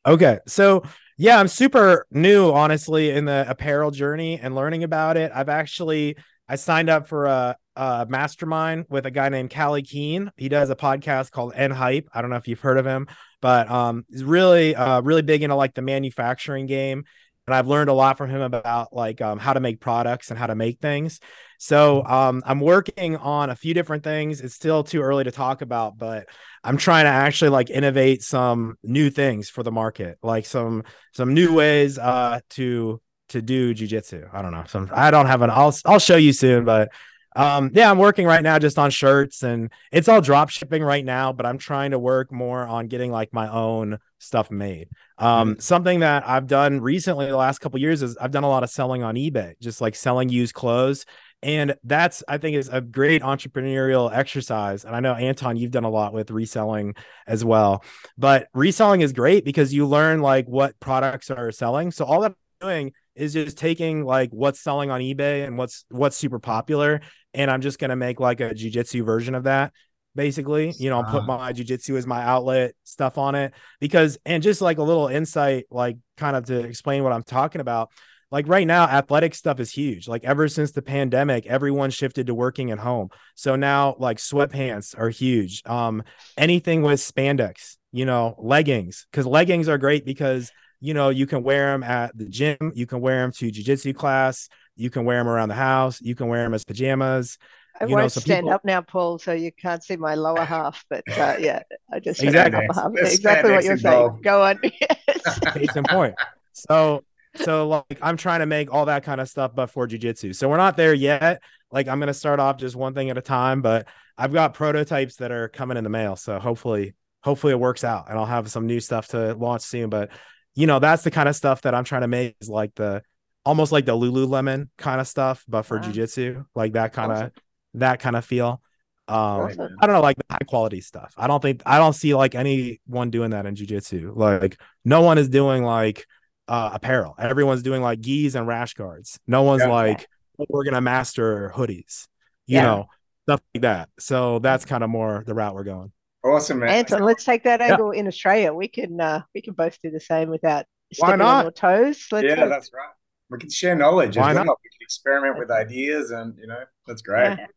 Okay. 0.05 0.39
So, 0.47 0.83
yeah, 1.17 1.39
I'm 1.39 1.47
super 1.47 2.05
new, 2.11 2.51
honestly, 2.51 3.09
in 3.09 3.25
the 3.25 3.45
apparel 3.49 3.89
journey 3.91 4.39
and 4.39 4.53
learning 4.55 4.83
about 4.83 5.17
it. 5.17 5.31
I've 5.33 5.49
actually 5.49 6.15
I 6.49 6.55
signed 6.55 6.89
up 6.89 7.07
for 7.07 7.25
a, 7.25 7.57
a 7.75 8.05
mastermind 8.07 8.85
with 8.89 9.05
a 9.05 9.11
guy 9.11 9.29
named 9.29 9.53
Callie 9.53 9.81
Keen. 9.81 10.31
He 10.37 10.49
does 10.49 10.69
a 10.69 10.75
podcast 10.75 11.31
called 11.31 11.53
N 11.55 11.71
Hype. 11.71 12.07
I 12.13 12.21
don't 12.21 12.29
know 12.29 12.37
if 12.37 12.47
you've 12.47 12.59
heard 12.61 12.77
of 12.77 12.85
him, 12.85 13.07
but 13.41 13.69
um, 13.69 14.05
he's 14.09 14.23
really, 14.23 14.75
uh, 14.75 15.01
really 15.01 15.21
big 15.21 15.43
into 15.43 15.55
like 15.55 15.73
the 15.73 15.81
manufacturing 15.81 16.65
game. 16.65 17.03
And 17.45 17.55
I've 17.55 17.67
learned 17.67 17.89
a 17.89 17.93
lot 17.93 18.17
from 18.17 18.29
him 18.29 18.41
about 18.41 18.93
like 18.93 19.21
um, 19.21 19.39
how 19.39 19.53
to 19.53 19.61
make 19.61 19.79
products 19.79 20.31
and 20.31 20.39
how 20.39 20.47
to 20.47 20.55
make 20.55 20.79
things. 20.79 21.21
So 21.59 22.03
um, 22.05 22.43
I'm 22.45 22.59
working 22.59 23.15
on 23.15 23.49
a 23.49 23.55
few 23.55 23.73
different 23.73 24.03
things. 24.03 24.41
It's 24.41 24.53
still 24.53 24.83
too 24.83 25.01
early 25.01 25.23
to 25.23 25.31
talk 25.31 25.61
about, 25.61 25.97
but 25.97 26.27
I'm 26.63 26.77
trying 26.77 27.05
to 27.05 27.09
actually 27.09 27.49
like 27.49 27.69
innovate 27.69 28.21
some 28.21 28.75
new 28.83 29.09
things 29.09 29.49
for 29.49 29.63
the 29.63 29.71
market, 29.71 30.17
like 30.21 30.45
some 30.45 30.83
some 31.13 31.33
new 31.33 31.53
ways 31.53 31.97
uh 31.97 32.41
to 32.51 33.01
to 33.29 33.41
do 33.41 33.73
jujitsu. 33.73 34.29
I 34.33 34.41
don't 34.41 34.51
know. 34.51 34.63
Some 34.67 34.89
I 34.93 35.11
don't 35.11 35.27
have 35.27 35.41
an 35.41 35.49
I'll 35.49 35.75
I'll 35.85 35.99
show 35.99 36.15
you 36.15 36.33
soon, 36.33 36.65
but 36.65 36.91
um 37.35 37.71
yeah, 37.73 37.91
I'm 37.91 37.97
working 37.97 38.25
right 38.25 38.41
now 38.41 38.57
just 38.59 38.79
on 38.79 38.89
shirts 38.89 39.43
and 39.43 39.71
it's 39.91 40.07
all 40.07 40.21
drop 40.21 40.49
shipping 40.49 40.83
right 40.83 41.05
now, 41.05 41.33
but 41.33 41.45
I'm 41.45 41.57
trying 41.57 41.91
to 41.91 41.99
work 41.99 42.31
more 42.31 42.65
on 42.65 42.87
getting 42.87 43.11
like 43.11 43.33
my 43.33 43.49
own 43.49 43.99
stuff 44.19 44.49
made. 44.49 44.89
Um 45.17 45.59
something 45.59 45.99
that 45.99 46.27
I've 46.27 46.47
done 46.47 46.81
recently 46.81 47.27
the 47.27 47.37
last 47.37 47.59
couple 47.59 47.79
years 47.79 48.01
is 48.01 48.17
I've 48.17 48.31
done 48.31 48.43
a 48.43 48.49
lot 48.49 48.63
of 48.63 48.69
selling 48.69 49.03
on 49.03 49.15
eBay, 49.15 49.53
just 49.59 49.81
like 49.81 49.95
selling 49.95 50.29
used 50.29 50.53
clothes 50.53 51.05
and 51.43 51.75
that's 51.83 52.23
i 52.27 52.37
think 52.37 52.55
is 52.55 52.69
a 52.69 52.81
great 52.81 53.21
entrepreneurial 53.21 54.11
exercise 54.11 54.85
and 54.85 54.95
i 54.95 54.99
know 54.99 55.13
anton 55.13 55.55
you've 55.55 55.71
done 55.71 55.83
a 55.83 55.89
lot 55.89 56.13
with 56.13 56.31
reselling 56.31 56.95
as 57.27 57.45
well 57.45 57.83
but 58.17 58.47
reselling 58.53 59.01
is 59.01 59.13
great 59.13 59.45
because 59.45 59.73
you 59.73 59.85
learn 59.85 60.21
like 60.21 60.47
what 60.47 60.79
products 60.79 61.29
are 61.29 61.51
selling 61.51 61.91
so 61.91 62.05
all 62.05 62.21
that 62.21 62.31
i'm 62.61 62.67
doing 62.67 62.93
is 63.17 63.33
just 63.33 63.57
taking 63.57 64.03
like 64.03 64.29
what's 64.31 64.59
selling 64.59 64.89
on 64.89 65.01
ebay 65.01 65.45
and 65.45 65.57
what's 65.57 65.85
what's 65.89 66.15
super 66.15 66.39
popular 66.39 67.01
and 67.33 67.51
i'm 67.51 67.61
just 67.61 67.79
going 67.79 67.89
to 67.89 67.95
make 67.95 68.19
like 68.19 68.39
a 68.39 68.53
jiu-jitsu 68.53 69.03
version 69.03 69.35
of 69.35 69.43
that 69.43 69.73
basically. 70.15 70.73
You 70.79 70.89
know 70.89 70.97
I'll 70.97 71.11
put 71.11 71.25
my 71.25 71.53
jiu-jitsu 71.53 71.95
as 71.95 72.07
my 72.07 72.23
outlet 72.23 72.73
stuff 72.83 73.17
on 73.19 73.35
it 73.35 73.53
because 73.79 74.17
and 74.25 74.41
just 74.41 74.61
like 74.61 74.79
a 74.79 74.83
little 74.83 75.07
insight 75.07 75.65
like 75.69 75.97
kind 76.17 76.35
of 76.35 76.45
to 76.45 76.59
explain 76.59 77.03
what 77.03 77.13
i'm 77.13 77.21
talking 77.21 77.61
about 77.61 77.91
like 78.31 78.47
right 78.47 78.67
now 78.67 78.83
athletic 78.83 79.33
stuff 79.33 79.59
is 79.59 79.71
huge. 79.71 80.07
Like 80.07 80.25
ever 80.25 80.47
since 80.47 80.71
the 80.71 80.81
pandemic 80.81 81.45
everyone 81.45 81.91
shifted 81.91 82.27
to 82.27 82.33
working 82.33 82.71
at 82.71 82.79
home. 82.79 83.09
So 83.35 83.55
now 83.55 83.95
like 83.99 84.17
sweatpants 84.17 84.97
are 84.97 85.09
huge. 85.09 85.63
Um 85.65 86.03
anything 86.37 86.81
with 86.81 86.99
spandex 86.99 87.77
you 87.93 88.05
know 88.05 88.35
leggings 88.37 89.07
because 89.11 89.25
leggings 89.25 89.69
are 89.69 89.77
great 89.77 90.05
because 90.05 90.51
you 90.79 90.93
know 90.93 91.09
you 91.09 91.25
can 91.25 91.43
wear 91.43 91.71
them 91.71 91.83
at 91.83 92.15
the 92.17 92.25
gym 92.25 92.57
you 92.75 92.85
can 92.85 93.01
wear 93.01 93.21
them 93.21 93.31
to 93.31 93.49
jiu-jitsu 93.49 93.93
class 93.93 94.49
you 94.75 94.89
can 94.89 95.05
wear 95.05 95.17
them 95.17 95.27
around 95.27 95.49
the 95.49 95.55
house 95.55 95.99
you 96.01 96.15
can 96.15 96.27
wear 96.27 96.43
them 96.43 96.53
as 96.53 96.63
pajamas 96.63 97.37
I 97.79 97.83
you 97.85 97.91
know, 97.91 97.97
won't 97.97 98.11
so 98.11 98.21
stand 98.21 98.45
people- 98.45 98.53
up 98.53 98.65
now, 98.65 98.81
Paul, 98.81 99.19
so 99.19 99.33
you 99.33 99.51
can't 99.51 99.83
see 99.83 99.97
my 99.97 100.15
lower 100.15 100.43
half. 100.55 100.83
But 100.89 101.03
uh, 101.15 101.35
yeah, 101.39 101.61
I 101.93 101.99
just 101.99 102.23
Exactly. 102.23 102.67
half. 102.73 102.91
Exactly 102.95 103.51
what 103.51 103.63
you're 103.63 103.77
saying. 103.77 103.95
involved. 104.01 104.23
Go 104.23 104.41
on. 104.41 104.59
Yes. 104.63 105.39
case 105.53 105.75
in 105.75 105.83
point. 105.83 106.15
So 106.53 107.03
so 107.35 107.67
like 107.67 107.99
I'm 108.01 108.17
trying 108.17 108.39
to 108.39 108.47
make 108.47 108.73
all 108.73 108.85
that 108.85 109.03
kind 109.03 109.21
of 109.21 109.29
stuff 109.29 109.53
but 109.53 109.67
for 109.67 109.87
jujitsu. 109.87 110.35
So 110.35 110.49
we're 110.49 110.57
not 110.57 110.75
there 110.75 110.95
yet. 110.95 111.43
Like 111.71 111.87
I'm 111.87 111.99
gonna 111.99 112.15
start 112.15 112.39
off 112.39 112.57
just 112.57 112.75
one 112.75 112.95
thing 112.95 113.11
at 113.11 113.17
a 113.19 113.21
time, 113.21 113.61
but 113.61 113.87
I've 114.17 114.33
got 114.33 114.55
prototypes 114.55 115.17
that 115.17 115.31
are 115.31 115.47
coming 115.47 115.77
in 115.77 115.83
the 115.83 115.91
mail. 115.91 116.15
So 116.15 116.39
hopefully, 116.39 116.95
hopefully 117.21 117.53
it 117.53 117.59
works 117.59 117.83
out 117.83 118.09
and 118.09 118.17
I'll 118.17 118.25
have 118.25 118.49
some 118.49 118.65
new 118.65 118.79
stuff 118.79 119.09
to 119.09 119.35
launch 119.35 119.61
soon. 119.61 119.91
But 119.91 120.09
you 120.57 120.67
know, 120.67 120.79
that's 120.79 121.03
the 121.03 121.11
kind 121.11 121.29
of 121.29 121.35
stuff 121.37 121.61
that 121.63 121.75
I'm 121.75 121.85
trying 121.85 122.01
to 122.01 122.09
make 122.09 122.35
is 122.41 122.49
like 122.49 122.75
the 122.75 123.03
almost 123.45 123.71
like 123.71 123.85
the 123.85 123.93
Lululemon 123.93 124.69
kind 124.77 124.99
of 125.01 125.07
stuff, 125.07 125.45
but 125.47 125.63
for 125.63 125.79
Wow. 125.79 125.85
jujitsu, 125.85 126.45
like 126.55 126.73
that 126.73 126.93
kind 126.93 127.11
of 127.11 127.31
that 127.75 127.99
kind 128.01 128.17
of 128.17 128.25
feel. 128.25 128.61
Um 129.07 129.41
Right. 129.41 129.57
I 129.79 129.85
don't 129.87 129.95
know, 129.95 130.01
like 130.01 130.17
the 130.17 130.25
high 130.29 130.45
quality 130.47 130.81
stuff. 130.81 131.13
I 131.17 131.27
don't 131.27 131.41
think 131.41 131.61
I 131.65 131.77
don't 131.77 131.93
see 131.93 132.15
like 132.15 132.35
anyone 132.35 133.11
doing 133.11 133.31
that 133.31 133.45
in 133.45 133.55
jujitsu. 133.55 134.15
Like 134.15 134.59
no 134.83 135.01
one 135.01 135.17
is 135.19 135.29
doing 135.29 135.63
like 135.63 136.05
uh 136.49 136.71
apparel. 136.73 137.15
Everyone's 137.19 137.63
doing 137.63 137.81
like 137.81 138.01
gis 138.01 138.35
and 138.35 138.47
rash 138.47 138.73
guards. 138.73 139.19
No 139.27 139.43
one's 139.43 139.63
Yeah. 139.63 139.69
like 139.69 140.07
we're 140.49 140.63
gonna 140.65 140.81
master 140.81 141.51
hoodies, 141.55 142.07
you 142.47 142.57
Yeah. 142.57 142.61
know, 142.63 142.87
stuff 143.25 143.41
like 143.55 143.61
that. 143.63 143.89
So 143.99 144.39
that's 144.39 144.65
kind 144.65 144.83
of 144.83 144.89
more 144.89 145.23
the 145.25 145.35
route 145.35 145.55
we're 145.55 145.63
going. 145.63 145.91
Awesome, 146.27 146.59
man. 146.59 146.69
Anton, 146.69 147.03
let's 147.03 147.23
take 147.23 147.43
that 147.43 147.59
Yeah. 147.59 147.71
angle 147.71 147.91
in 147.91 148.07
Australia. 148.07 148.53
We 148.53 148.67
can 148.67 148.99
uh, 148.99 149.21
we 149.33 149.41
can 149.41 149.53
both 149.53 149.79
do 149.81 149.89
the 149.89 149.99
same 149.99 150.29
without 150.29 150.65
Why 150.99 151.09
stepping 151.09 151.21
on 151.21 151.27
not? 151.27 151.43
your 151.45 151.51
toes. 151.51 152.07
Let's 152.11 152.25
yeah, 152.25 152.35
go. 152.35 152.49
that's 152.49 152.71
right. 152.73 152.89
We 153.29 153.37
can 153.39 153.49
share 153.49 153.75
knowledge 153.75 154.17
Why 154.17 154.31
as 154.31 154.35
well. 154.35 154.45
not? 154.45 154.57
We 154.63 154.69
can 154.69 154.81
experiment 154.81 155.37
with 155.37 155.51
ideas, 155.51 156.11
and 156.11 156.37
you 156.37 156.47
know, 156.47 156.63
that's 156.85 157.01
great. 157.01 157.37
Yeah. 157.37 157.47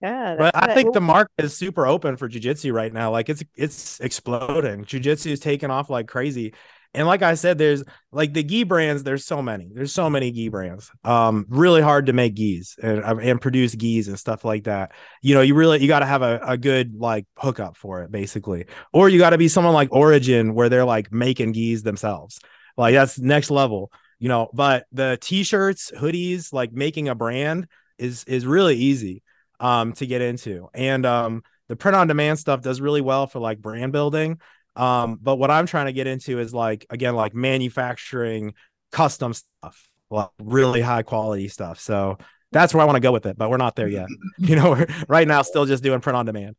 Yeah, 0.00 0.36
But 0.38 0.54
I 0.54 0.74
think 0.74 0.86
Well, 0.86 0.92
the 0.92 1.00
market 1.00 1.32
is 1.38 1.56
super 1.56 1.84
open 1.84 2.16
for 2.16 2.28
jujitsu 2.28 2.72
right 2.72 2.92
now. 2.92 3.10
Like 3.10 3.28
it's 3.28 3.42
it's 3.56 3.98
exploding. 4.00 4.84
Jujitsu 4.84 5.32
is 5.32 5.40
taking 5.40 5.70
off 5.70 5.90
like 5.90 6.06
crazy. 6.06 6.54
And 6.98 7.06
like 7.06 7.22
I 7.22 7.34
said, 7.34 7.58
there's 7.58 7.84
like 8.10 8.34
the 8.34 8.42
gi 8.42 8.64
brands. 8.64 9.04
There's 9.04 9.24
so 9.24 9.40
many. 9.40 9.70
There's 9.72 9.92
so 9.92 10.10
many 10.10 10.32
gi 10.32 10.48
brands. 10.48 10.90
Um, 11.04 11.46
really 11.48 11.80
hard 11.80 12.06
to 12.06 12.12
make 12.12 12.34
gis 12.34 12.74
and 12.82 13.04
uh, 13.04 13.18
and 13.18 13.40
produce 13.40 13.76
gis 13.76 14.08
and 14.08 14.18
stuff 14.18 14.44
like 14.44 14.64
that. 14.64 14.90
You 15.22 15.36
know, 15.36 15.40
you 15.40 15.54
really 15.54 15.80
you 15.80 15.86
got 15.86 16.00
to 16.00 16.06
have 16.06 16.22
a, 16.22 16.40
a 16.42 16.58
good 16.58 16.96
like 16.96 17.24
hookup 17.36 17.76
for 17.76 18.02
it, 18.02 18.10
basically. 18.10 18.66
Or 18.92 19.08
you 19.08 19.20
got 19.20 19.30
to 19.30 19.38
be 19.38 19.46
someone 19.46 19.74
like 19.74 19.92
Origin 19.92 20.54
where 20.54 20.68
they're 20.68 20.84
like 20.84 21.12
making 21.12 21.52
gis 21.52 21.84
themselves. 21.84 22.40
Like 22.76 22.94
that's 22.94 23.16
next 23.16 23.52
level. 23.52 23.92
You 24.18 24.28
know, 24.28 24.50
but 24.52 24.86
the 24.90 25.18
t-shirts, 25.20 25.92
hoodies, 25.96 26.52
like 26.52 26.72
making 26.72 27.08
a 27.08 27.14
brand 27.14 27.68
is 27.96 28.24
is 28.24 28.44
really 28.44 28.74
easy 28.74 29.22
um 29.60 29.92
to 29.92 30.06
get 30.06 30.20
into 30.20 30.68
and 30.74 31.04
um 31.06 31.42
the 31.68 31.76
print 31.76 31.96
on 31.96 32.06
demand 32.06 32.38
stuff 32.38 32.60
does 32.60 32.80
really 32.80 33.00
well 33.00 33.26
for 33.26 33.40
like 33.40 33.60
brand 33.60 33.92
building 33.92 34.40
um 34.78 35.18
but 35.20 35.36
what 35.36 35.50
i'm 35.50 35.66
trying 35.66 35.86
to 35.86 35.92
get 35.92 36.06
into 36.06 36.38
is 36.38 36.54
like 36.54 36.86
again 36.90 37.14
like 37.14 37.34
manufacturing 37.34 38.54
custom 38.92 39.34
stuff 39.34 39.88
like 40.10 40.28
really 40.38 40.80
high 40.80 41.02
quality 41.02 41.48
stuff 41.48 41.78
so 41.78 42.16
that's 42.52 42.72
where 42.72 42.82
i 42.82 42.86
want 42.86 42.96
to 42.96 43.00
go 43.00 43.12
with 43.12 43.26
it 43.26 43.36
but 43.36 43.50
we're 43.50 43.58
not 43.58 43.76
there 43.76 43.88
yet 43.88 44.08
you 44.38 44.56
know 44.56 44.70
we're 44.70 44.86
right 45.08 45.28
now 45.28 45.42
still 45.42 45.66
just 45.66 45.82
doing 45.82 46.00
print 46.00 46.16
on 46.16 46.24
demand 46.24 46.56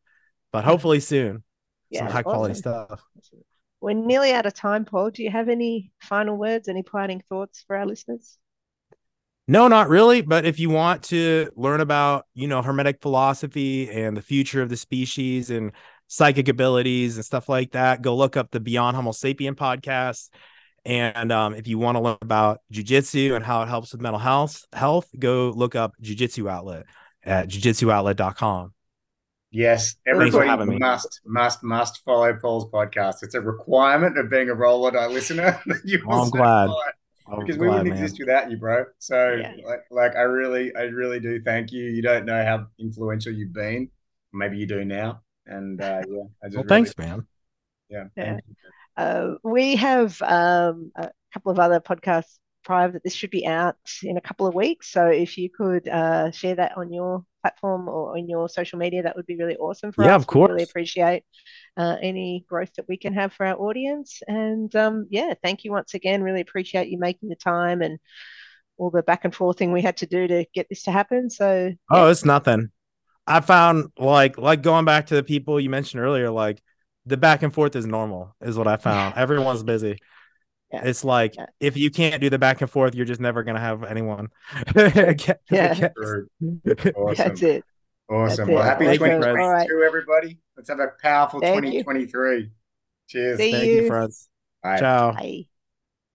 but 0.52 0.64
hopefully 0.64 1.00
soon 1.00 1.44
yeah, 1.90 2.02
some 2.02 2.08
high 2.08 2.22
quality 2.22 2.52
awesome. 2.52 2.88
stuff 2.88 3.02
We're 3.82 3.94
nearly 3.94 4.34
out 4.34 4.46
of 4.46 4.54
time, 4.54 4.86
Paul. 4.86 5.10
Do 5.10 5.24
you 5.24 5.32
have 5.32 5.50
any 5.50 5.92
final 6.02 6.36
words, 6.38 6.68
any 6.68 6.84
parting 6.84 7.24
thoughts 7.30 7.64
for 7.66 7.76
our 7.76 7.86
listeners? 7.86 8.38
No, 9.48 9.68
not 9.68 9.90
really. 9.90 10.22
But 10.22 10.46
if 10.46 10.60
you 10.60 10.70
want 10.70 11.04
to 11.06 11.50
learn 11.56 11.82
about, 11.82 12.26
you 12.34 12.48
know, 12.48 12.62
hermetic 12.62 13.02
philosophy 13.02 13.90
and 13.90 14.16
the 14.16 14.22
future 14.22 14.62
of 14.62 14.70
the 14.70 14.78
species 14.78 15.50
and 15.50 15.72
psychic 16.10 16.50
abilities 16.50 17.16
and 17.16 17.24
stuff 17.24 17.48
like 17.48 17.72
that, 17.72 18.02
go 18.02 18.16
look 18.16 18.36
up 18.36 18.52
the 18.52 18.60
Beyond 18.60 18.98
Homo 18.98 19.12
Sapien 19.12 19.54
podcast. 19.54 20.30
And 20.84 21.32
um, 21.32 21.54
if 21.54 21.68
you 21.68 21.78
want 21.78 21.98
to 21.98 22.02
learn 22.02 22.18
about 22.22 22.62
jujitsu 22.74 23.36
and 23.36 23.46
how 23.46 23.62
it 23.62 23.68
helps 23.68 23.92
with 23.92 24.02
mental 24.02 24.20
health, 24.20 24.66
health, 24.74 25.08
go 25.18 25.54
look 25.56 25.76
up 25.76 25.94
Jujitsu 26.02 26.50
Outlet 26.50 26.86
at 27.24 27.48
jujitsuoutlet.com. 27.48 28.74
Yes, 29.52 29.96
everybody 30.06 30.78
must, 30.78 31.22
must, 31.26 31.64
must 31.64 32.04
follow 32.06 32.34
Paul's 32.40 32.70
podcast. 32.72 33.16
It's 33.22 33.36
a 33.36 33.42
requirement 33.42 34.18
of 34.18 34.30
being 34.30 34.50
a 34.50 34.56
roll 34.56 34.84
or 34.84 34.92
die 34.92 35.08
listener. 35.08 35.60
you 35.86 36.02
oh, 36.08 36.24
I'm 36.24 36.30
glad. 36.30 36.70
because 37.40 37.58
we 37.58 37.68
wouldn't 37.68 37.90
man. 37.90 37.98
exist 37.98 38.20
without 38.20 38.50
you, 38.50 38.58
bro. 38.58 38.86
So, 39.00 39.36
yeah. 39.42 39.54
like, 39.66 39.82
like, 39.92 40.16
I 40.16 40.22
really, 40.22 40.76
I 40.76 40.84
really 40.84 41.20
do 41.20 41.42
thank 41.44 41.72
you. 41.72 41.84
You 41.84 42.02
don't 42.02 42.26
know 42.26 42.44
how 42.44 42.68
influential 42.80 43.34
you've 43.34 43.54
been. 43.54 43.90
Maybe 44.34 44.58
you 44.58 44.68
do 44.68 44.86
now. 44.86 45.22
And 45.50 45.82
uh, 45.82 46.02
yeah, 46.08 46.24
I 46.44 46.48
just 46.48 46.56
well, 46.56 46.64
really, 46.64 46.68
thanks, 46.68 46.98
man. 46.98 47.28
Yeah. 47.90 48.06
yeah. 48.16 48.38
Uh, 48.96 49.36
we 49.44 49.76
have 49.78 50.22
um, 50.22 50.92
a 50.96 51.10
couple 51.34 51.52
of 51.52 51.60
other 51.60 51.80
podcasts 51.80 52.38
prior 52.64 52.92
that 52.92 53.04
this 53.04 53.16
should 53.16 53.32
be 53.32 53.48
out 53.48 53.78
in 54.04 54.18
a 54.18 54.22
couple 54.22 54.46
of 54.46 54.54
weeks. 54.54 54.92
So 54.92 55.08
if 55.08 55.38
you 55.38 55.50
could 55.50 55.88
uh, 55.88 56.32
share 56.32 56.56
that 56.56 56.78
on 56.78 56.94
your 56.94 57.26
platform 57.42 57.88
or 57.88 58.18
in 58.18 58.30
your 58.30 58.48
social 58.48 58.78
media, 58.78 59.04
that 59.04 59.16
would 59.16 59.26
be 59.26 59.38
really 59.38 59.56
awesome 59.58 59.92
for 59.92 60.04
yeah, 60.04 60.10
us. 60.10 60.12
Yeah, 60.12 60.16
of 60.18 60.28
course. 60.28 60.50
We 60.50 60.54
really 60.54 60.64
appreciate 60.64 61.24
uh, 61.78 61.96
any 62.02 62.46
growth 62.48 62.74
that 62.78 62.88
we 62.88 62.98
can 62.98 63.14
have 63.14 63.34
for 63.34 63.46
our 63.46 63.56
audience. 63.56 64.22
And 64.28 64.74
um, 64.76 65.08
yeah, 65.10 65.34
thank 65.42 65.64
you 65.64 65.72
once 65.72 65.94
again. 65.96 66.22
Really 66.22 66.42
appreciate 66.42 66.90
you 66.90 67.00
making 67.00 67.30
the 67.30 67.36
time 67.36 67.82
and 67.82 67.98
all 68.78 68.92
the 68.92 69.02
back 69.02 69.26
and 69.26 69.34
forth 69.34 69.58
thing 69.58 69.72
we 69.72 69.82
had 69.82 69.98
to 69.98 70.06
do 70.06 70.28
to 70.28 70.46
get 70.54 70.68
this 70.70 70.84
to 70.84 70.92
happen. 70.92 71.30
So 71.30 71.74
oh, 71.90 72.10
it's 72.10 72.26
nothing. 72.26 72.70
I 73.30 73.42
found 73.42 73.92
like 73.98 74.38
like 74.38 74.64
going 74.64 74.86
back 74.86 75.08
to 75.08 75.16
the 75.16 75.24
people 75.24 75.60
you 75.60 75.70
mentioned 75.70 76.02
earlier, 76.02 76.32
like 76.32 76.62
the 77.06 77.16
back 77.16 77.44
and 77.44 77.54
forth 77.54 77.76
is 77.76 77.86
normal, 77.86 78.36
is 78.42 78.58
what 78.58 78.68
I 78.68 78.78
found. 78.78 79.16
Everyone's 79.16 79.64
busy. 79.64 80.00
Yeah. 80.74 80.82
It's 80.84 81.04
like 81.04 81.36
yeah. 81.36 81.46
if 81.60 81.78
you 81.78 81.92
can't 81.92 82.22
do 82.22 82.30
the 82.30 82.40
back 82.40 82.62
and 82.62 82.70
forth, 82.70 82.96
you're 82.96 83.06
just 83.06 83.22
never 83.22 83.44
gonna 83.44 83.60
have 83.60 83.84
anyone. 83.84 84.30
yeah, 84.76 85.14
awesome. 85.52 86.30
that's 87.16 87.42
it. 87.44 87.64
Awesome. 88.10 88.48
That's 88.48 88.50
well, 88.50 88.64
happy 88.64 88.86
2022, 88.86 89.32
right. 89.32 89.68
everybody. 89.86 90.40
Let's 90.58 90.70
have 90.70 90.80
a 90.80 90.88
powerful 91.02 91.40
Thank 91.40 91.62
2023. 91.64 92.38
You. 92.40 92.50
Cheers. 93.08 93.38
See 93.38 93.52
Thank 93.52 93.66
you, 93.66 93.72
you 93.74 93.88
friends. 93.88 94.28
Bye. 94.64 94.80
Ciao. 94.80 95.12
Bye. 95.14 95.46